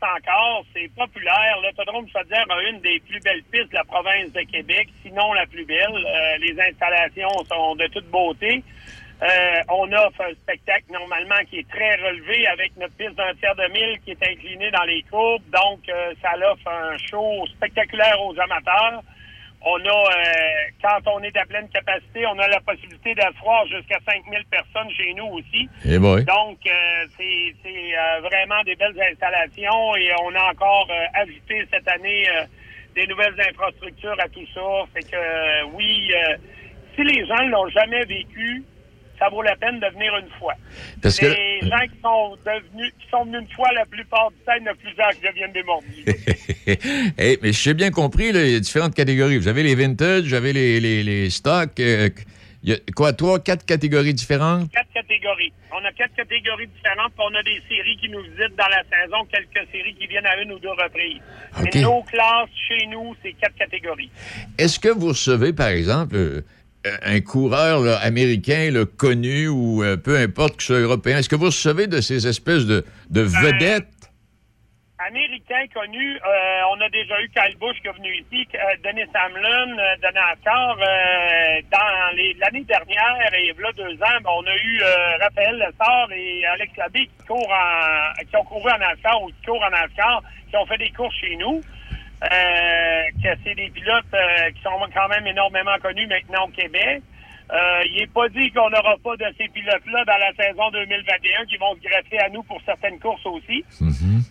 Encore, 0.00 0.64
c'est 0.74 0.88
populaire. 0.94 1.56
L'autodrome 1.62 2.06
Chaudière 2.08 2.46
a 2.50 2.62
une 2.70 2.80
des 2.80 3.00
plus 3.00 3.20
belles 3.20 3.42
pistes 3.44 3.70
de 3.70 3.74
la 3.74 3.84
province 3.84 4.32
de 4.32 4.40
Québec, 4.42 4.88
sinon 5.02 5.32
la 5.32 5.46
plus 5.46 5.64
belle. 5.64 5.94
Euh, 5.94 6.38
les 6.38 6.56
installations 6.60 7.32
sont 7.50 7.76
de 7.76 7.86
toute 7.88 8.08
beauté. 8.10 8.62
Euh, 9.22 9.62
on 9.68 9.90
offre 9.92 10.20
un 10.20 10.34
spectacle 10.34 10.84
normalement 10.90 11.38
qui 11.48 11.58
est 11.58 11.68
très 11.68 11.94
relevé 11.94 12.46
avec 12.48 12.76
notre 12.76 12.94
piste 12.94 13.14
d'un 13.14 13.32
tiers 13.34 13.54
de 13.54 13.68
mille 13.72 14.00
qui 14.04 14.10
est 14.10 14.22
inclinée 14.22 14.70
dans 14.72 14.82
les 14.82 15.02
courbes. 15.04 15.48
Donc, 15.50 15.88
euh, 15.88 16.12
ça 16.20 16.32
offre 16.50 16.68
un 16.68 16.96
show 16.96 17.46
spectaculaire 17.54 18.20
aux 18.20 18.38
amateurs. 18.40 19.02
On 19.64 19.78
a, 19.78 19.88
euh, 19.88 20.22
quand 20.82 21.12
on 21.12 21.22
est 21.22 21.36
à 21.36 21.44
pleine 21.44 21.68
capacité, 21.68 22.26
on 22.26 22.38
a 22.38 22.48
la 22.48 22.60
possibilité 22.60 23.14
d'asseoir 23.14 23.66
jusqu'à 23.66 23.98
5000 24.04 24.44
personnes 24.50 24.90
chez 24.96 25.14
nous 25.14 25.26
aussi. 25.26 25.68
Eh 25.84 25.98
Donc, 26.22 26.58
c'est 27.16 27.54
vraiment 28.22 28.62
des 28.64 28.74
belles 28.74 29.00
installations 29.12 29.96
et 29.96 30.10
on 30.22 30.34
a 30.34 30.50
encore 30.50 30.88
ajouté 31.14 31.64
cette 31.72 31.86
année 31.88 32.26
des 32.94 33.06
nouvelles 33.06 33.40
infrastructures 33.40 34.16
à 34.18 34.28
tout 34.28 34.46
ça. 34.52 34.60
Fait 34.94 35.08
que, 35.08 35.64
oui, 35.74 36.12
si 36.94 37.04
les 37.04 37.24
gens 37.26 37.42
l'ont 37.44 37.68
jamais 37.68 38.04
vécu, 38.04 38.64
ça 39.22 39.28
vaut 39.28 39.42
la 39.42 39.54
peine 39.56 39.78
de 39.78 39.86
venir 39.86 40.12
une 40.16 40.30
fois. 40.38 40.54
Parce 41.00 41.20
les 41.20 41.60
gens 41.62 41.86
qui 41.86 42.00
sont, 42.02 42.36
devenus, 42.44 42.92
qui 42.98 43.08
sont 43.08 43.24
venus 43.24 43.42
une 43.42 43.54
fois, 43.54 43.68
la 43.72 43.86
plupart 43.86 44.30
du 44.30 44.36
temps, 44.38 44.52
il 44.58 44.64
y 44.64 44.68
en 44.68 44.72
a 44.72 44.74
plusieurs 44.74 45.10
qui 45.10 45.20
deviennent 45.20 45.52
des 45.52 45.62
mordus. 45.62 47.14
hey, 47.18 47.38
mais 47.40 47.52
j'ai 47.52 47.74
bien 47.74 47.90
compris, 47.90 48.30
il 48.30 48.36
y 48.36 48.56
a 48.56 48.60
différentes 48.60 48.94
catégories. 48.94 49.38
Vous 49.38 49.48
avez 49.48 49.62
les 49.62 49.76
vintage, 49.76 50.24
vous 50.24 50.34
avez 50.34 50.52
les, 50.52 50.80
les, 50.80 51.04
les 51.04 51.30
stocks. 51.30 51.78
Euh, 51.78 52.08
il 52.64 52.70
y 52.70 52.72
a 52.74 52.76
quoi, 52.94 53.12
trois, 53.12 53.40
quatre 53.40 53.64
catégories 53.64 54.14
différentes? 54.14 54.70
Quatre 54.70 54.92
catégories. 54.92 55.52
On 55.72 55.84
a 55.84 55.92
quatre 55.92 56.14
catégories 56.14 56.68
différentes, 56.68 57.12
puis 57.12 57.26
on 57.28 57.34
a 57.34 57.42
des 57.42 57.60
séries 57.68 57.96
qui 58.00 58.08
nous 58.08 58.22
visitent 58.22 58.56
dans 58.56 58.70
la 58.70 58.82
saison, 58.84 59.24
quelques 59.32 59.68
séries 59.70 59.94
qui 59.98 60.06
viennent 60.06 60.26
à 60.26 60.40
une 60.40 60.52
ou 60.52 60.58
deux 60.58 60.70
reprises. 60.70 61.20
Mais 61.62 61.80
nos 61.80 62.02
classes, 62.02 62.50
chez 62.68 62.86
nous, 62.86 63.16
c'est 63.22 63.32
quatre 63.34 63.56
catégories. 63.56 64.10
Est-ce 64.58 64.78
que 64.78 64.88
vous 64.88 65.08
recevez, 65.08 65.52
par 65.52 65.68
exemple, 65.68 66.14
euh, 66.14 66.44
un 67.04 67.20
coureur 67.20 67.98
américain 68.02 68.72
connu 68.98 69.48
ou 69.48 69.82
euh, 69.82 69.96
peu 69.96 70.16
importe 70.16 70.56
que 70.56 70.62
ce 70.62 70.74
soit 70.74 70.80
européen, 70.82 71.18
est-ce 71.18 71.28
que 71.28 71.36
vous 71.36 71.46
recevez 71.46 71.86
de 71.86 72.00
ces 72.00 72.26
espèces 72.26 72.66
de, 72.66 72.84
de 73.10 73.20
euh, 73.20 73.24
vedettes? 73.42 73.86
américains 75.04 75.66
connus, 75.74 76.14
euh, 76.16 76.60
on 76.70 76.80
a 76.80 76.88
déjà 76.90 77.20
eu 77.22 77.28
Kyle 77.30 77.56
Busch 77.58 77.76
qui 77.82 77.88
est 77.88 77.92
venu 77.92 78.14
ici, 78.22 78.46
euh, 78.54 78.58
Denis 78.84 79.10
Hamlin, 79.12 79.76
euh, 79.76 79.96
de 79.96 80.14
NASCAR. 80.14 80.76
Euh, 80.78 81.60
dans 81.72 82.16
les- 82.16 82.34
l'année 82.34 82.62
dernière 82.62 83.34
et 83.34 83.52
là 83.60 83.72
deux 83.76 83.94
ans, 84.00 84.20
ben, 84.22 84.30
on 84.30 84.46
a 84.46 84.54
eu 84.54 84.80
euh, 84.80 85.16
Raphaël 85.20 85.56
Lessard 85.58 86.08
et 86.14 86.46
Alex 86.46 86.76
Labé 86.76 87.00
qui 87.18 87.26
courent 87.26 87.50
en, 87.52 88.24
qui 88.24 88.36
ont 88.36 88.44
couru 88.44 88.70
en 88.70 88.78
NASCAR 88.78 89.20
ou 89.24 89.26
qui 89.26 89.44
courent 89.44 89.64
en 89.64 89.70
NASCAR, 89.70 90.22
qui 90.48 90.56
ont 90.56 90.66
fait 90.66 90.78
des 90.78 90.90
courses 90.92 91.16
chez 91.16 91.34
nous. 91.36 91.60
Euh, 92.22 93.02
que 93.22 93.28
c'est 93.44 93.54
des 93.54 93.68
pilotes 93.70 94.04
euh, 94.14 94.50
qui 94.52 94.62
sont 94.62 94.78
quand 94.94 95.08
même 95.08 95.26
énormément 95.26 95.76
connus 95.82 96.06
maintenant 96.06 96.44
au 96.44 96.48
Québec. 96.50 97.02
Euh, 97.52 97.82
il 97.86 97.96
n'est 97.96 98.06
pas 98.06 98.28
dit 98.28 98.50
qu'on 98.52 98.70
n'aura 98.70 98.96
pas 99.02 99.16
de 99.16 99.26
ces 99.36 99.48
pilotes-là 99.48 100.04
dans 100.04 100.18
la 100.18 100.32
saison 100.34 100.70
2021 100.70 101.46
qui 101.46 101.56
vont 101.56 101.74
se 101.74 101.80
greffer 101.80 102.20
à 102.20 102.28
nous 102.28 102.42
pour 102.44 102.60
certaines 102.64 102.98
courses 103.00 103.26
aussi. 103.26 103.64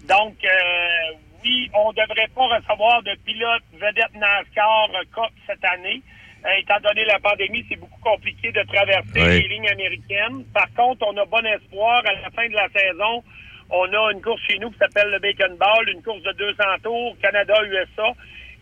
Donc, 0.08 0.36
euh, 0.44 1.18
oui, 1.44 1.70
on 1.74 1.92
ne 1.92 1.96
devrait 2.02 2.30
pas 2.34 2.48
recevoir 2.48 3.04
de 3.04 3.14
pilotes 3.26 3.64
vedettes 3.74 4.16
NASCAR 4.16 4.90
euh, 4.96 5.04
Cup 5.14 5.34
cette 5.46 5.64
année. 5.66 6.02
Euh, 6.46 6.50
étant 6.60 6.80
donné 6.82 7.04
la 7.06 7.20
pandémie, 7.20 7.66
c'est 7.70 7.76
beaucoup 7.80 8.00
compliqué 8.02 8.52
de 8.52 8.64
traverser 8.64 9.22
Oui. 9.22 9.42
les 9.44 9.48
lignes 9.50 9.70
américaines. 9.70 10.44
Par 10.54 10.72
contre, 10.74 11.06
on 11.08 11.16
a 11.18 11.26
bon 11.26 11.46
espoir 11.46 12.02
à 12.06 12.14
la 12.14 12.30
fin 12.32 12.48
de 12.48 12.56
la 12.56 12.70
saison. 12.70 13.24
On 13.72 13.86
a 13.86 14.12
une 14.14 14.22
course 14.22 14.42
chez 14.50 14.60
nous 14.60 14.70
qui 14.72 14.78
s'appelle 14.78 15.10
le 15.12 15.20
Bacon 15.20 15.56
Ball, 15.58 15.90
une 15.96 16.02
course 16.04 16.22
de 16.24 16.34
200 16.38 16.64
tours, 16.84 17.16
Canada-USA. 17.22 18.12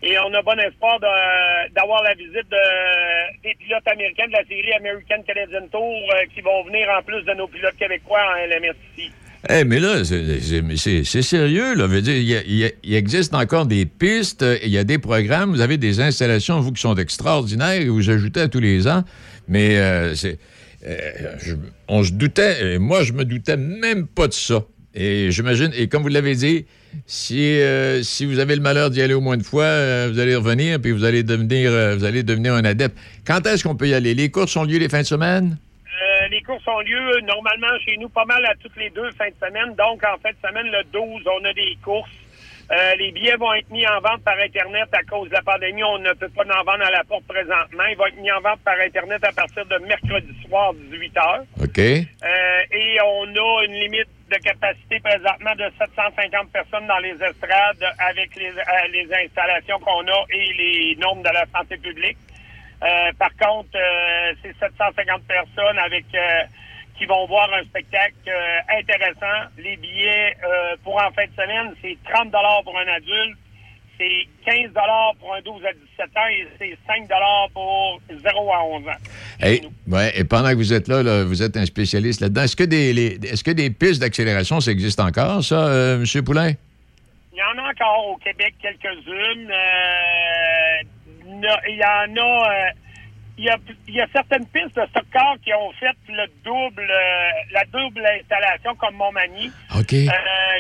Et 0.01 0.17
on 0.19 0.33
a 0.33 0.41
bon 0.41 0.57
espoir 0.59 0.97
d'avoir 1.75 2.03
la 2.03 2.13
visite 2.13 2.47
de- 2.49 3.41
des 3.43 3.53
pilotes 3.59 3.85
américains 3.87 4.27
de 4.27 4.31
la 4.33 4.45
série 4.45 4.71
American 4.73 5.21
Canadian 5.27 5.67
Tour 5.71 5.81
euh, 6.13 6.25
qui 6.33 6.39
vont 6.41 6.63
venir 6.63 6.87
en 6.97 7.01
plus 7.03 7.21
de 7.23 7.33
nos 7.33 7.47
pilotes 7.47 7.75
québécois 7.77 8.21
en 8.31 8.45
LMS 8.47 8.75
ici. 8.97 9.11
Eh, 9.49 9.63
mais 9.65 9.79
là, 9.79 10.03
c'est- 10.05 11.21
sérieux, 11.21 11.73
là. 11.75 11.87
Il, 11.89 12.93
existe 12.95 13.33
encore 13.33 13.65
des 13.65 13.85
pistes, 13.85 14.45
il 14.63 14.69
y 14.69 14.77
a 14.77 14.83
des 14.83 14.99
programmes, 14.99 15.51
vous 15.51 15.61
avez 15.61 15.77
des 15.77 15.99
installations, 16.01 16.59
vous, 16.61 16.71
qui 16.71 16.81
sont 16.81 16.95
extraordinaires, 16.95 17.81
et 17.81 17.87
vous 17.89 18.09
ajoutez 18.09 18.41
à 18.41 18.47
tous 18.47 18.59
les 18.59 18.87
ans. 18.87 19.03
Mais 19.47 19.77
euh, 19.79 20.13
euh, 20.85 21.55
on 21.87 22.03
se 22.03 22.11
doutait, 22.13 22.77
moi, 22.79 23.03
je 23.03 23.11
me 23.13 23.25
doutais 23.25 23.57
même 23.57 24.07
pas 24.07 24.27
de 24.27 24.33
ça. 24.33 24.61
Et 24.95 25.29
j'imagine, 25.29 25.71
et 25.75 25.87
comme 25.87 26.01
vous 26.01 26.09
l'avez 26.09 26.33
dit, 26.33 26.65
si, 27.05 27.61
euh, 27.61 28.01
si 28.01 28.25
vous 28.25 28.39
avez 28.39 28.55
le 28.55 28.61
malheur 28.61 28.89
d'y 28.89 29.01
aller 29.01 29.13
au 29.13 29.21
moins 29.21 29.35
une 29.35 29.43
fois, 29.43 29.63
euh, 29.63 30.09
vous 30.11 30.19
allez 30.19 30.35
revenir, 30.35 30.81
puis 30.81 30.91
vous 30.91 31.03
allez 31.03 31.21
devenir, 31.21 31.71
euh, 31.71 31.95
vous 31.95 32.05
allez 32.05 32.23
devenir 32.23 32.53
un 32.55 32.65
adepte. 32.65 32.97
Quand 33.25 33.45
est-ce 33.45 33.63
qu'on 33.63 33.75
peut 33.75 33.87
y 33.87 33.93
aller? 33.93 34.15
Les 34.15 34.31
courses 34.31 34.55
ont 34.57 34.63
lieu 34.63 34.79
les 34.79 34.89
fins 34.89 35.01
de 35.01 35.05
semaine? 35.05 35.57
Euh, 35.85 36.27
les 36.29 36.41
courses 36.41 36.67
ont 36.67 36.79
lieu 36.79 37.21
normalement 37.21 37.77
chez 37.85 37.97
nous 37.97 38.09
pas 38.09 38.25
mal 38.25 38.43
à 38.45 38.55
toutes 38.55 38.75
les 38.77 38.89
deux 38.89 39.11
fins 39.11 39.29
de 39.29 39.47
semaine. 39.47 39.75
Donc, 39.75 40.03
en 40.03 40.17
fin 40.17 40.31
de 40.31 40.47
semaine, 40.47 40.71
le 40.71 40.83
12, 40.91 41.21
on 41.39 41.45
a 41.45 41.53
des 41.53 41.77
courses. 41.83 42.09
Les 42.99 43.11
billets 43.11 43.35
vont 43.35 43.51
être 43.53 43.69
mis 43.71 43.85
en 43.87 43.99
vente 43.99 44.21
par 44.23 44.37
Internet 44.37 44.89
à 44.93 45.01
cause 45.03 45.27
de 45.29 45.33
la 45.33 45.41
pandémie. 45.41 45.83
On 45.83 45.97
ne 45.97 46.13
peut 46.13 46.29
pas 46.29 46.43
en 46.43 46.63
vendre 46.63 46.85
à 46.85 46.91
la 46.91 47.03
porte 47.03 47.23
présentement. 47.25 47.83
Ils 47.89 47.97
vont 47.97 48.05
être 48.05 48.21
mis 48.21 48.31
en 48.31 48.41
vente 48.41 48.59
par 48.63 48.75
Internet 48.79 49.23
à 49.23 49.31
partir 49.31 49.65
de 49.65 49.77
mercredi 49.87 50.29
soir, 50.47 50.73
18 50.91 51.13
h. 51.15 51.41
OK. 51.63 51.79
Et 51.79 52.97
on 53.03 53.23
a 53.25 53.65
une 53.65 53.73
limite 53.73 54.07
de 54.29 54.37
capacité 54.37 54.99
présentement 54.99 55.55
de 55.55 55.71
750 55.77 56.51
personnes 56.51 56.87
dans 56.87 56.99
les 56.99 57.13
estrades 57.13 57.85
avec 57.97 58.35
les, 58.35 58.51
euh, 58.51 58.87
les 58.91 59.07
installations 59.25 59.79
qu'on 59.79 60.07
a 60.07 60.25
et 60.29 60.53
les 60.53 60.95
normes 60.97 61.21
de 61.21 61.29
la 61.29 61.45
santé 61.47 61.77
publique. 61.77 62.17
Euh, 62.81 63.11
par 63.17 63.35
contre, 63.35 63.75
euh, 63.75 64.33
c'est 64.41 64.55
750 64.57 65.23
personnes 65.23 65.77
avec 65.79 66.05
euh, 66.13 66.43
qui 66.97 67.05
vont 67.05 67.25
voir 67.25 67.51
un 67.53 67.63
spectacle 67.63 68.31
intéressant. 68.69 69.49
Les 69.57 69.77
billets 69.77 70.35
pour 70.83 70.95
en 70.95 71.11
fin 71.11 71.25
de 71.25 71.31
semaine, 71.31 71.73
c'est 71.81 71.97
30 72.11 72.29
pour 72.63 72.77
un 72.77 72.87
adulte, 72.87 73.37
c'est 73.99 74.27
15 74.45 74.71
pour 75.19 75.33
un 75.35 75.41
12 75.41 75.61
à 75.65 75.73
17 75.73 76.17
ans 76.17 76.27
et 76.31 76.47
c'est 76.57 76.77
5 76.87 77.07
pour 77.53 77.99
0 78.09 78.53
à 78.53 78.63
11 78.63 78.87
ans. 78.87 78.91
Hey, 79.41 79.61
ouais, 79.87 80.11
et 80.17 80.23
pendant 80.23 80.49
que 80.49 80.55
vous 80.55 80.73
êtes 80.73 80.87
là, 80.87 81.03
là, 81.03 81.23
vous 81.25 81.43
êtes 81.43 81.57
un 81.57 81.65
spécialiste 81.65 82.21
là-dedans. 82.21 82.43
Est-ce 82.43 82.55
que 82.55 82.63
des, 82.63 82.93
les- 82.93 83.19
est-ce 83.23 83.43
que 83.43 83.51
des 83.51 83.69
pistes 83.69 83.99
d'accélération, 84.01 84.59
ça 84.61 84.71
existe 84.71 84.99
encore, 84.99 85.43
ça, 85.43 85.67
euh, 85.67 86.03
M. 86.15 86.23
Poulain? 86.23 86.53
Il 87.33 87.37
y 87.37 87.41
en 87.43 87.63
a 87.63 87.69
encore 87.69 88.07
au 88.07 88.17
Québec 88.17 88.53
quelques-unes. 88.61 89.51
Euh, 89.51 90.83
il 91.67 91.75
y 91.77 91.83
en 91.83 92.21
a. 92.21 92.71
il 93.39 93.45
y 93.45 93.49
a, 93.49 93.57
il 93.87 93.95
y 93.95 94.01
a 94.01 94.07
certaines 94.11 94.45
pistes 94.47 94.75
de 94.75 94.85
soccer 94.93 95.35
qui 95.41 95.53
ont 95.53 95.71
fait 95.79 95.95
le 96.09 96.27
double, 96.43 96.91
euh, 96.91 97.29
la 97.51 97.63
double 97.71 98.05
installation 98.05 98.75
comme 98.75 98.95
Montmagny. 98.95 99.49
OK. 99.79 99.93
Euh, 99.93 100.09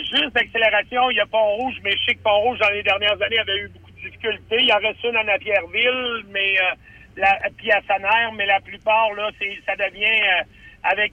juste 0.09 0.33
d'accélération, 0.33 1.11
il 1.11 1.17
y 1.17 1.19
a 1.19 1.25
Pont-Rouge, 1.25 1.75
mais 1.83 1.91
je 1.91 2.05
sais 2.05 2.15
que 2.15 2.23
Pont-Rouge, 2.23 2.57
dans 2.59 2.69
les 2.69 2.81
dernières 2.81 3.21
années, 3.21 3.39
avait 3.39 3.57
eu 3.57 3.67
beaucoup 3.67 3.91
de 3.91 3.97
difficultés. 3.97 4.59
Il 4.59 4.67
y 4.67 4.71
en 4.71 4.77
reste 4.77 5.03
une 5.03 5.17
en 5.17 5.25
Napierville, 5.25 6.23
mais 6.29 6.55
euh, 6.57 6.75
la, 7.17 7.37
puis 7.57 7.69
à 7.69 7.81
Saner, 7.85 8.31
mais 8.37 8.45
la 8.45 8.61
plupart, 8.61 9.11
là, 9.13 9.29
c'est, 9.37 9.59
ça 9.65 9.75
devient 9.75 10.05
euh, 10.05 10.43
avec 10.83 11.11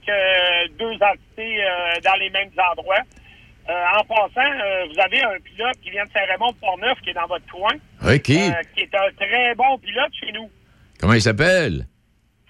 deux 0.79 0.93
entités 0.93 1.61
dans 2.01 2.15
les 2.17 2.29
mêmes 2.29 2.51
endroits. 2.71 3.03
En 3.67 4.01
passant, 4.05 4.49
vous 4.89 4.97
avez 4.97 5.21
un 5.21 5.37
pilote 5.43 5.75
qui 5.83 5.89
vient 5.89 6.05
de 6.05 6.09
Saint-Raymond-Port-Neuf, 6.11 7.01
qui 7.01 7.09
est 7.09 7.13
dans 7.13 7.27
votre 7.27 7.45
coin. 7.51 7.75
Qui 8.73 8.83
est 8.83 8.95
un 8.95 9.11
très 9.19 9.55
bon 9.55 9.77
pilote 9.79 10.13
chez 10.17 10.31
nous. 10.31 10.49
Comment 10.99 11.13
il 11.13 11.21
s'appelle? 11.21 11.85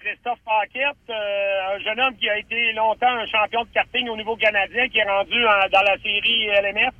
Christophe 0.00 0.38
Paquette, 0.44 0.96
euh, 1.10 1.74
un 1.76 1.78
jeune 1.80 2.00
homme 2.00 2.16
qui 2.16 2.28
a 2.28 2.38
été 2.38 2.72
longtemps 2.72 3.08
un 3.10 3.26
champion 3.26 3.62
de 3.64 3.68
karting 3.74 4.08
au 4.08 4.16
niveau 4.16 4.36
canadien, 4.36 4.88
qui 4.88 4.98
est 4.98 5.04
rendu 5.08 5.44
en- 5.46 5.68
dans 5.70 5.82
la 5.82 5.96
série 5.98 6.46
LMS. 6.46 6.92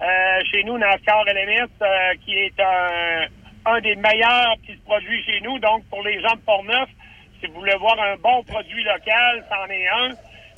Euh, 0.00 0.40
chez 0.50 0.64
nous, 0.64 0.76
NASCAR 0.78 1.24
LMS, 1.26 1.68
euh, 1.82 1.86
qui 2.24 2.32
est 2.36 2.58
un, 2.58 3.26
un 3.66 3.80
des 3.80 3.94
meilleurs 3.94 4.56
qui 4.66 4.72
se 4.72 4.80
produit 4.84 5.22
chez 5.24 5.40
nous. 5.42 5.58
Donc, 5.60 5.84
pour 5.88 6.02
les 6.02 6.20
gens 6.20 6.34
de 6.34 6.40
Port-Neuf, 6.40 6.88
si 7.40 7.46
vous 7.46 7.60
voulez 7.60 7.76
voir 7.76 7.96
un 8.00 8.16
bon 8.16 8.42
produit 8.42 8.82
local, 8.82 9.44
c'en 9.48 9.66
est 9.70 9.86
un. 9.88 10.10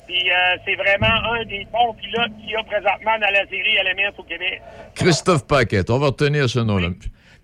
Puis, 0.07 0.31
euh, 0.31 0.55
c'est 0.65 0.75
vraiment 0.75 1.33
un 1.33 1.43
des 1.45 1.65
bons 1.71 1.93
pilotes 1.93 2.31
qu'il 2.39 2.49
y 2.51 2.55
a 2.55 2.63
présentement 2.63 3.17
dans 3.19 3.31
la 3.31 3.45
série 3.47 3.75
LMS 3.83 4.13
au 4.17 4.23
Québec. 4.23 4.61
Christophe 4.95 5.45
Paquette. 5.47 5.89
On 5.91 5.99
va 5.99 6.07
retenir 6.07 6.49
ce 6.49 6.59
nom-là. 6.59 6.87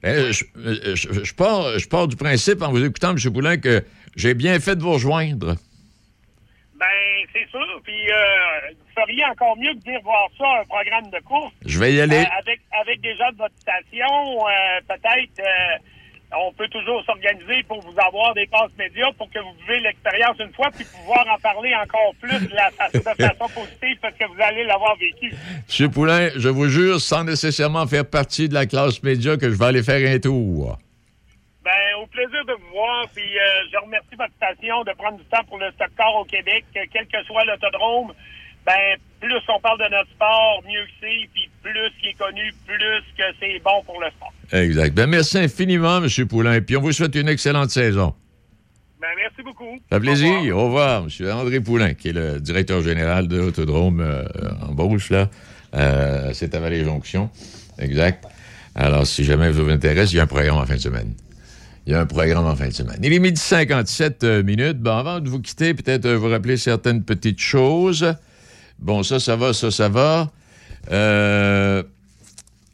Ben, 0.04 0.32
je, 0.32 0.44
je- 0.96 1.24
je 1.24 1.34
pars, 1.36 1.78
je 1.78 1.88
pars 1.88 2.08
du 2.08 2.16
principe, 2.16 2.62
en 2.62 2.72
vous 2.72 2.84
écoutant, 2.84 3.12
M. 3.16 3.34
Poulain, 3.34 3.58
que 3.58 3.84
j'ai 4.16 4.34
bien 4.34 4.60
fait 4.60 4.76
de 4.76 4.82
vous 4.82 4.94
rejoindre. 4.94 5.56
Ben, 6.80 6.88
c'est 7.32 7.48
sûr. 7.50 7.82
Puis, 7.84 8.12
euh, 8.12 8.16
vous 8.72 9.02
feriez 9.02 9.24
encore 9.26 9.56
mieux 9.58 9.74
de 9.76 9.80
dire 9.82 10.00
voir 10.04 10.28
ça, 10.38 10.46
un 10.62 10.66
programme 10.66 11.10
de 11.12 11.20
course. 11.24 11.54
Je 11.66 11.78
vais 11.80 11.94
y 11.94 12.02
aller. 12.02 12.18
Euh, 12.18 12.40
avec, 12.40 12.60
avec 12.82 13.02
des 13.02 13.16
gens 13.16 13.32
de 13.32 13.38
votre 13.38 13.56
station, 13.60 14.48
euh, 14.48 14.82
peut-être, 14.88 15.40
euh, 15.40 15.78
on 16.34 16.54
peut 16.54 16.68
toujours 16.70 17.04
s'organiser 17.06 17.64
pour 17.64 17.82
vous 17.82 17.96
avoir 18.00 18.34
des 18.34 18.48
passes 18.48 18.72
médias 18.78 19.12
pour 19.18 19.30
que 19.30 19.40
vous 19.40 19.54
vivez 19.62 19.80
l'expérience 19.82 20.38
une 20.40 20.54
fois, 20.54 20.70
puis 20.72 20.86
pouvoir 20.86 21.26
en 21.28 21.38
parler 21.40 21.74
encore 21.76 22.14
plus 22.22 22.40
de, 22.48 22.56
la, 22.56 22.70
de 22.94 23.00
façon 23.00 23.50
positive 23.54 23.98
parce 24.02 24.16
que 24.16 24.26
vous 24.26 24.42
allez 24.42 24.64
l'avoir 24.64 24.96
vécu. 24.96 25.34
M. 25.80 25.92
Poulain, 25.92 26.30
je 26.36 26.50
vous 26.50 26.68
jure, 26.68 27.00
sans 27.02 27.24
nécessairement 27.24 27.86
faire 27.86 28.06
partie 28.06 28.48
de 28.48 28.54
la 28.54 28.66
classe 28.66 29.04
média, 29.04 29.38
que 29.38 29.50
je 29.50 29.58
vais 29.58 29.66
aller 29.66 29.84
faire 29.84 30.10
un 30.10 30.20
tour. 30.20 30.78
Ben, 31.64 31.72
au 32.02 32.08
plaisir 32.08 32.44
de 32.46 32.54
vous 32.54 32.72
voir, 32.74 33.06
puis 33.14 33.38
euh, 33.38 33.44
je 33.72 33.78
remercie 33.78 34.16
votre 34.18 34.34
station 34.34 34.84
de 34.84 34.94
prendre 34.94 35.18
du 35.18 35.26
temps 35.26 35.44
pour 35.48 35.60
le 35.60 35.70
stock 35.72 35.90
car 35.96 36.16
au 36.16 36.26
Québec, 36.26 36.66
que 36.74 36.80
quel 36.92 37.06
que 37.08 37.24
soit 37.26 37.46
l'autodrome. 37.46 38.14
Ben, 38.66 38.98
plus 39.22 39.34
on 39.56 39.60
parle 39.62 39.78
de 39.80 39.96
notre 39.96 40.10
sport, 40.10 40.62
mieux 40.66 40.86
que 40.86 40.92
c'est, 41.00 41.30
puis 41.34 41.50
plus 41.62 41.92
qui 42.02 42.10
est 42.10 42.18
connu, 42.18 42.54
plus 42.66 42.78
que 43.18 43.24
c'est 43.40 43.62
bon 43.64 43.84
pour 43.86 44.02
le 44.02 44.08
sport. 44.10 44.34
Exact. 44.52 44.94
Ben, 44.94 45.08
merci 45.08 45.38
infiniment, 45.38 46.04
M. 46.04 46.28
Poulain. 46.28 46.60
Puis 46.62 46.76
on 46.76 46.82
vous 46.82 46.92
souhaite 46.92 47.16
une 47.16 47.30
excellente 47.30 47.70
saison. 47.70 48.14
Ben, 49.00 49.08
merci 49.16 49.42
beaucoup. 49.44 49.80
Ça 49.90 49.98
fait 49.98 50.02
plaisir. 50.02 50.58
Au 50.58 50.66
revoir, 50.66 51.04
M. 51.04 51.32
André 51.32 51.62
Poulain, 51.62 51.94
qui 51.94 52.10
est 52.10 52.14
le 52.14 52.40
directeur 52.40 52.82
général 52.82 53.28
de 53.28 53.38
l'Autodrome 53.38 54.02
euh, 54.02 54.26
en 54.68 54.74
Beauce, 54.74 55.10
là. 55.10 55.30
Euh, 55.74 56.32
c'est 56.34 56.54
à 56.56 56.60
Vallée-Jonction. 56.60 57.30
Exact. 57.80 58.26
Alors, 58.76 59.06
si 59.06 59.24
jamais 59.24 59.52
vous 59.52 59.66
vous 59.66 59.72
intéresse, 59.72 60.12
il 60.14 60.18
y 60.18 60.20
a 60.20 60.24
un 60.24 60.28
programme 60.28 60.58
en 60.58 60.66
fin 60.66 60.76
de 60.76 60.82
semaine. 60.82 61.14
Il 61.88 61.94
y 61.94 61.96
a 61.96 62.00
un 62.00 62.06
programme 62.06 62.46
en 62.46 62.56
fin 62.56 62.68
de 62.68 62.74
semaine. 62.74 63.00
Il 63.02 63.12
est 63.12 63.20
midi 63.20 63.40
57 63.42 64.24
euh, 64.24 64.44
minutes. 64.44 64.78
Bon, 64.80 64.98
avant 64.98 65.20
de 65.20 65.28
vous 65.28 65.42
quitter, 65.42 65.74
peut-être 65.74 66.06
euh, 66.06 66.18
vous 66.18 66.30
rappeler 66.30 66.58
certaines 66.58 67.04
petites 67.04 67.40
choses. 67.40 68.16
Bon, 68.82 69.04
ça, 69.04 69.20
ça 69.20 69.36
va, 69.36 69.54
ça, 69.54 69.70
ça 69.70 69.90
va. 69.90 70.32
Euh, 70.92 71.84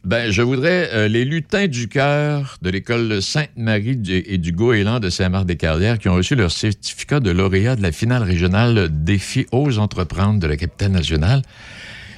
ben, 0.05 0.31
je 0.31 0.41
voudrais 0.41 0.89
euh, 0.93 1.09
les 1.09 1.25
lutins 1.25 1.67
du 1.67 1.89
cœur 1.89 2.57
de 2.61 2.69
l'école 2.69 3.21
Sainte-Marie 3.21 4.01
et 4.07 4.37
du 4.37 4.53
Goéland 4.53 5.01
de 5.01 5.09
Saint-Marc-des-Carrières 5.09 5.99
qui 5.99 6.07
ont 6.07 6.13
reçu 6.13 6.35
leur 6.35 6.49
certificat 6.49 7.19
de 7.19 7.29
lauréat 7.29 7.75
de 7.75 7.81
la 7.81 7.91
finale 7.91 8.23
régionale 8.23 8.87
Défi 8.89 9.47
aux 9.51 9.79
entreprendre 9.79 10.39
de 10.39 10.47
la 10.47 10.55
capitale 10.55 10.91
nationale. 10.91 11.41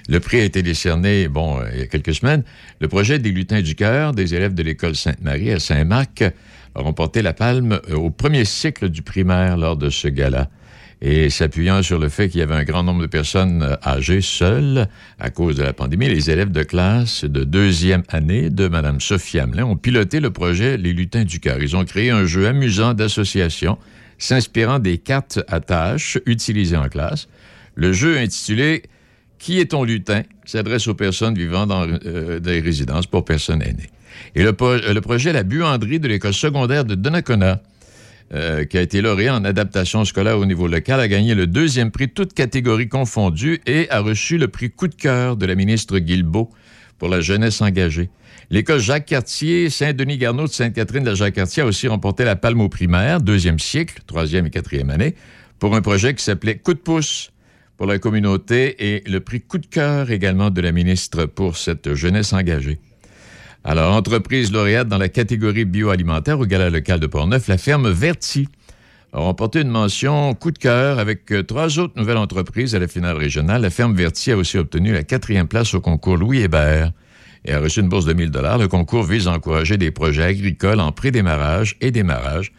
Le 0.07 0.19
prix 0.19 0.39
a 0.39 0.43
été 0.43 0.61
décerné, 0.61 1.27
bon, 1.27 1.59
euh, 1.59 1.69
il 1.73 1.79
y 1.79 1.81
a 1.81 1.87
quelques 1.87 2.13
semaines. 2.13 2.43
Le 2.79 2.87
projet 2.87 3.17
des 3.17 3.31
lutins 3.31 3.61
du 3.61 3.73
cœur 3.73 4.13
des 4.13 4.35
élèves 4.35 4.53
de 4.53 4.61
l'école 4.61 4.95
Sainte-Marie 4.95 5.51
à 5.51 5.59
Saint-Marc 5.59 6.21
a 6.21 6.81
remporté 6.81 7.23
la 7.23 7.33
palme 7.33 7.79
au 7.91 8.11
premier 8.11 8.45
cycle 8.45 8.89
du 8.89 9.01
primaire 9.01 9.57
lors 9.57 9.77
de 9.77 9.89
ce 9.89 10.07
gala. 10.07 10.47
Et 11.01 11.29
s'appuyant 11.29 11.81
sur 11.81 11.97
le 11.97 12.09
fait 12.09 12.27
qu'il 12.27 12.41
y 12.41 12.43
avait 12.43 12.55
un 12.55 12.65
grand 12.65 12.83
nombre 12.83 13.01
de 13.01 13.07
personnes 13.07 13.63
euh, 13.63 13.75
âgées 13.85 14.21
seules 14.21 14.87
à 15.17 15.29
cause 15.29 15.55
de 15.55 15.63
la 15.63 15.71
pandémie, 15.71 16.09
les 16.09 16.29
élèves 16.29 16.51
de 16.51 16.63
classe 16.63 17.23
de 17.23 17.45
deuxième 17.45 18.03
année 18.09 18.49
de 18.49 18.67
Mme 18.67 18.99
Sophie 18.99 19.39
Hamelin 19.39 19.63
ont 19.63 19.77
piloté 19.77 20.19
le 20.19 20.29
projet 20.29 20.75
Les 20.75 20.91
Lutins 20.91 21.23
du 21.23 21.39
Cœur. 21.39 21.57
Ils 21.61 21.77
ont 21.77 21.85
créé 21.85 22.09
un 22.09 22.25
jeu 22.25 22.47
amusant 22.47 22.93
d'association 22.93 23.77
s'inspirant 24.17 24.79
des 24.79 24.97
cartes 24.97 25.39
à 25.47 25.61
tâches 25.61 26.17
utilisées 26.25 26.75
en 26.75 26.89
classe. 26.89 27.29
Le 27.75 27.93
jeu 27.93 28.17
intitulé 28.17 28.83
Qui 29.37 29.61
est 29.61 29.71
ton 29.71 29.85
lutin 29.85 30.23
s'adresse 30.43 30.87
aux 30.89 30.95
personnes 30.95 31.35
vivant 31.35 31.65
dans 31.65 31.87
euh, 31.87 32.39
des 32.39 32.59
résidences 32.59 33.07
pour 33.07 33.23
personnes 33.23 33.61
aînées. 33.61 33.89
Et 34.35 34.43
le, 34.43 34.51
projet 34.51 35.31
La 35.31 35.43
buanderie 35.43 36.01
de 36.01 36.09
l'école 36.09 36.33
secondaire 36.33 36.83
de 36.83 36.95
Donnacona 36.95 37.61
euh, 38.33 38.63
qui 38.65 38.77
a 38.77 38.81
été 38.81 39.01
lauréat 39.01 39.35
en 39.35 39.43
adaptation 39.43 40.05
scolaire 40.05 40.37
au 40.37 40.45
niveau 40.45 40.67
local, 40.67 40.99
a 40.99 41.07
gagné 41.07 41.33
le 41.33 41.47
deuxième 41.47 41.89
prix, 41.89 42.09
toutes 42.09 42.33
catégories 42.33 42.87
confondues, 42.87 43.59
et 43.65 43.89
a 43.89 44.01
reçu 44.01 44.37
le 44.37 44.47
prix 44.47 44.69
coup 44.69 44.87
de 44.87 44.95
cœur 44.95 45.35
de 45.35 45.45
la 45.45 45.55
ministre 45.55 45.97
Guilbeault 45.97 46.51
pour 46.99 47.09
la 47.09 47.21
jeunesse 47.21 47.61
engagée. 47.61 48.09
L'école 48.51 48.79
Jacques-Cartier, 48.79 49.69
Saint-Denis-Garneau 49.69 50.45
de 50.45 50.51
Sainte-Catherine 50.51 51.03
de 51.03 51.15
Jacques-Cartier 51.15 51.63
a 51.63 51.65
aussi 51.65 51.87
remporté 51.87 52.23
la 52.23 52.35
palme 52.35 52.61
au 52.61 52.69
primaire, 52.69 53.21
deuxième 53.21 53.59
cycle, 53.59 54.01
troisième 54.05 54.45
et 54.47 54.49
quatrième 54.49 54.89
année, 54.89 55.15
pour 55.59 55.75
un 55.75 55.81
projet 55.81 56.13
qui 56.13 56.23
s'appelait 56.23 56.57
Coup 56.57 56.73
de 56.73 56.79
pouce 56.79 57.31
pour 57.77 57.87
la 57.87 57.97
communauté 57.97 58.93
et 58.93 59.09
le 59.09 59.21
prix 59.21 59.39
coup 59.41 59.57
de 59.57 59.65
cœur 59.65 60.11
également 60.11 60.49
de 60.49 60.61
la 60.61 60.71
ministre 60.71 61.25
pour 61.25 61.57
cette 61.57 61.93
jeunesse 61.93 62.33
engagée. 62.33 62.79
Alors, 63.63 63.93
entreprise 63.93 64.51
lauréate 64.51 64.87
dans 64.87 64.97
la 64.97 65.09
catégorie 65.09 65.65
bioalimentaire 65.65 66.39
au 66.39 66.45
gala 66.45 66.69
local 66.69 66.99
de 66.99 67.07
Portneuf, 67.07 67.47
la 67.47 67.57
ferme 67.57 67.89
Verti 67.89 68.47
a 69.11 69.19
remporté 69.19 69.61
une 69.61 69.69
mention 69.69 70.33
coup 70.33 70.51
de 70.51 70.57
cœur 70.57 70.97
avec 70.97 71.31
euh, 71.31 71.43
trois 71.43 71.77
autres 71.79 71.93
nouvelles 71.97 72.17
entreprises 72.17 72.75
à 72.75 72.79
la 72.79 72.87
finale 72.87 73.17
régionale. 73.17 73.61
La 73.63 73.69
ferme 73.69 73.95
Verti 73.95 74.31
a 74.31 74.37
aussi 74.37 74.57
obtenu 74.57 74.93
la 74.93 75.03
quatrième 75.03 75.47
place 75.47 75.73
au 75.73 75.81
concours 75.81 76.15
Louis 76.15 76.39
Hébert 76.39 76.91
et 77.43 77.53
a 77.53 77.59
reçu 77.59 77.81
une 77.81 77.89
bourse 77.89 78.05
de 78.05 78.13
1000 78.13 78.31
dollars. 78.31 78.59
Le 78.59 78.67
concours 78.67 79.03
vise 79.03 79.27
à 79.27 79.31
encourager 79.31 79.77
des 79.77 79.91
projets 79.91 80.23
agricoles 80.23 80.79
en 80.79 80.91
pré-démarrage 80.91 81.75
et 81.81 81.91
démarrage 81.91 82.53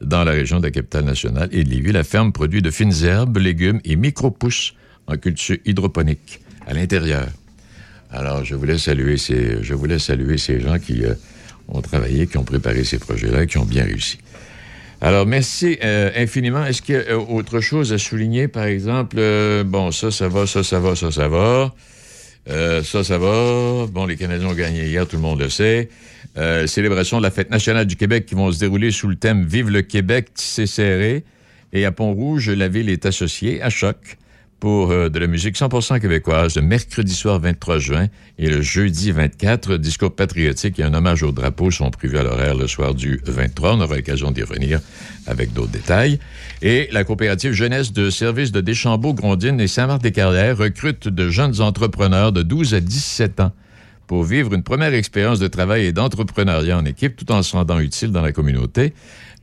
dans 0.00 0.24
la 0.24 0.32
région 0.32 0.58
de 0.58 0.64
la 0.64 0.70
capitale 0.70 1.04
nationale 1.04 1.48
et 1.52 1.64
de 1.64 1.70
Lévis. 1.70 1.92
La 1.92 2.04
ferme 2.04 2.32
produit 2.32 2.62
de 2.62 2.70
fines 2.70 3.04
herbes, 3.04 3.36
légumes 3.36 3.80
et 3.84 3.96
micro-pousses 3.96 4.74
en 5.06 5.16
culture 5.16 5.56
hydroponique 5.64 6.40
à 6.66 6.72
l'intérieur. 6.72 7.26
Alors, 8.16 8.42
je 8.44 8.54
voulais 8.54 8.78
saluer 8.78 9.18
ces, 9.18 10.60
gens 10.60 10.78
qui 10.78 11.04
euh, 11.04 11.12
ont 11.68 11.82
travaillé, 11.82 12.26
qui 12.26 12.38
ont 12.38 12.44
préparé 12.44 12.82
ces 12.82 12.98
projets-là, 12.98 13.44
qui 13.44 13.58
ont 13.58 13.66
bien 13.66 13.84
réussi. 13.84 14.18
Alors, 15.02 15.26
merci 15.26 15.78
euh, 15.84 16.10
infiniment. 16.16 16.64
Est-ce 16.64 16.80
qu'il 16.80 16.94
y 16.94 16.98
a 16.98 17.02
euh, 17.12 17.18
autre 17.18 17.60
chose 17.60 17.92
à 17.92 17.98
souligner, 17.98 18.48
par 18.48 18.64
exemple? 18.64 19.16
bon, 19.66 19.90
ça, 19.90 20.10
ça 20.10 20.28
va, 20.28 20.46
ça, 20.46 20.64
ça 20.64 20.80
va, 20.80 20.96
ça, 20.96 21.10
ça 21.10 21.28
va. 21.28 21.74
ça, 22.46 23.04
ça 23.04 23.18
va. 23.18 23.86
Bon, 23.86 24.06
les 24.06 24.16
Canadiens 24.16 24.48
ont 24.48 24.54
gagné 24.54 24.86
hier, 24.86 25.06
tout 25.06 25.16
le 25.16 25.22
monde 25.22 25.40
le 25.40 25.50
sait. 25.50 25.90
célébration 26.66 27.18
de 27.18 27.22
la 27.22 27.30
fête 27.30 27.50
nationale 27.50 27.84
du 27.84 27.96
Québec 27.96 28.24
qui 28.24 28.34
vont 28.34 28.50
se 28.50 28.58
dérouler 28.58 28.92
sous 28.92 29.08
le 29.08 29.16
thème 29.16 29.44
Vive 29.44 29.68
le 29.68 29.82
Québec, 29.82 30.32
tissé 30.32 30.66
serré. 30.66 31.24
Et 31.74 31.84
à 31.84 31.92
Pont-Rouge, 31.92 32.48
la 32.48 32.68
ville 32.68 32.88
est 32.88 33.04
associée 33.04 33.60
à 33.60 33.68
Choc 33.68 34.16
pour 34.60 34.90
euh, 34.90 35.08
de 35.08 35.18
la 35.18 35.26
musique 35.26 35.56
100% 35.56 36.00
québécoise 36.00 36.56
le 36.56 36.62
mercredi 36.62 37.12
soir 37.12 37.38
23 37.38 37.78
juin 37.78 38.06
et 38.38 38.48
le 38.48 38.62
jeudi 38.62 39.12
24. 39.12 39.76
Discours 39.76 40.14
patriotique 40.14 40.78
et 40.78 40.82
un 40.82 40.94
hommage 40.94 41.22
au 41.22 41.32
drapeau 41.32 41.70
sont 41.70 41.90
prévus 41.90 42.18
à 42.18 42.22
l'horaire 42.22 42.54
le 42.54 42.66
soir 42.66 42.94
du 42.94 43.20
23. 43.26 43.74
On 43.74 43.80
aura 43.80 43.96
l'occasion 43.96 44.30
d'y 44.30 44.42
revenir 44.42 44.80
avec 45.26 45.52
d'autres 45.52 45.72
détails. 45.72 46.18
Et 46.62 46.88
la 46.92 47.04
coopérative 47.04 47.52
jeunesse 47.52 47.92
de 47.92 48.08
services 48.08 48.52
de 48.52 48.60
Deschambault-Grondines 48.60 49.60
et 49.60 49.68
Saint-Marc-des-Carrières 49.68 50.56
recrute 50.56 51.08
de 51.08 51.28
jeunes 51.28 51.60
entrepreneurs 51.60 52.32
de 52.32 52.42
12 52.42 52.74
à 52.74 52.80
17 52.80 53.40
ans 53.40 53.52
pour 54.06 54.24
vivre 54.24 54.54
une 54.54 54.62
première 54.62 54.94
expérience 54.94 55.38
de 55.38 55.48
travail 55.48 55.86
et 55.86 55.92
d'entrepreneuriat 55.92 56.78
en 56.78 56.84
équipe 56.84 57.16
tout 57.16 57.30
en 57.32 57.42
se 57.42 57.56
rendant 57.56 57.80
utile 57.80 58.12
dans 58.12 58.22
la 58.22 58.32
communauté. 58.32 58.94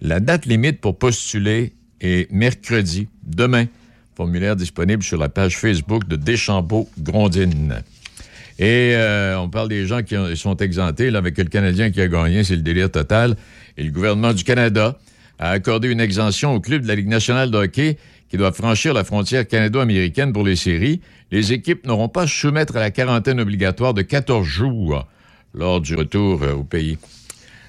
La 0.01 0.20
date 0.20 0.45
limite 0.45 0.82
pour 0.82 0.97
postuler 0.97 1.74
est 2.01 2.32
mercredi, 2.32 3.07
demain, 3.26 3.66
Formulaire 4.16 4.55
disponible 4.55 5.01
sur 5.01 5.18
la 5.18 5.30
page 5.30 5.57
Facebook 5.57 6.07
de 6.07 6.16
Deschambault-Grondines. 6.16 7.82
Et 8.59 8.91
euh, 8.93 9.39
on 9.39 9.49
parle 9.49 9.70
des 9.70 9.88
gens 9.88 10.03
qui 10.03 10.16
sont 10.36 10.57
exemptés, 10.57 11.09
là, 11.09 11.18
avec 11.18 11.38
le 11.38 11.45
Canadien 11.45 11.89
qui 11.89 11.99
a 12.01 12.07
gagné, 12.07 12.43
c'est 12.43 12.55
le 12.55 12.61
délire 12.61 12.91
total. 12.91 13.36
Et 13.78 13.84
le 13.84 13.91
gouvernement 13.91 14.34
du 14.34 14.43
Canada 14.43 14.99
a 15.39 15.49
accordé 15.49 15.89
une 15.89 15.99
exemption 15.99 16.53
au 16.53 16.59
club 16.59 16.84
de 16.84 16.88
la 16.88 16.95
Ligue 16.95 17.07
nationale 17.07 17.49
de 17.49 17.57
hockey 17.57 17.97
qui 18.30 18.38
doit 18.38 18.51
franchir 18.51 18.93
la 18.93 19.03
frontière 19.03 19.47
canado-américaine 19.47 20.32
pour 20.34 20.43
les 20.43 20.55
séries. 20.55 21.01
Les 21.32 21.51
équipes 21.53 21.86
n'auront 21.88 22.09
pas 22.09 22.24
à 22.24 22.28
se 22.28 22.36
soumettre 22.36 22.76
à 22.76 22.80
la 22.80 22.91
quarantaine 22.91 23.39
obligatoire 23.39 23.95
de 23.95 24.03
14 24.03 24.45
jours 24.45 25.07
lors 25.55 25.82
du 25.82 25.95
retour 25.95 26.43
euh, 26.43 26.53
au 26.53 26.64
pays. 26.64 26.99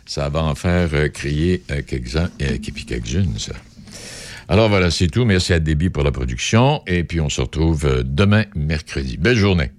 Ça 0.05 0.29
va 0.29 0.43
en 0.43 0.55
faire 0.55 0.91
euh, 0.93 1.09
crier 1.09 1.63
quelques-uns 1.87 2.29
et 2.39 2.59
quelques-unes, 2.59 3.39
ça. 3.39 3.55
Alors 4.49 4.69
voilà, 4.69 4.91
c'est 4.91 5.09
tout. 5.09 5.25
Merci 5.25 5.53
à 5.53 5.61
Déby 5.61 5.91
pour 5.91 6.03
la 6.03 6.13
production. 6.13 6.83
Et 6.87 7.05
puis 7.05 7.21
on 7.21 7.29
se 7.29 7.41
retrouve 7.41 7.87
euh, 7.87 8.03
demain, 8.05 8.45
mercredi. 8.55 9.17
Belle 9.17 9.37
journée. 9.37 9.71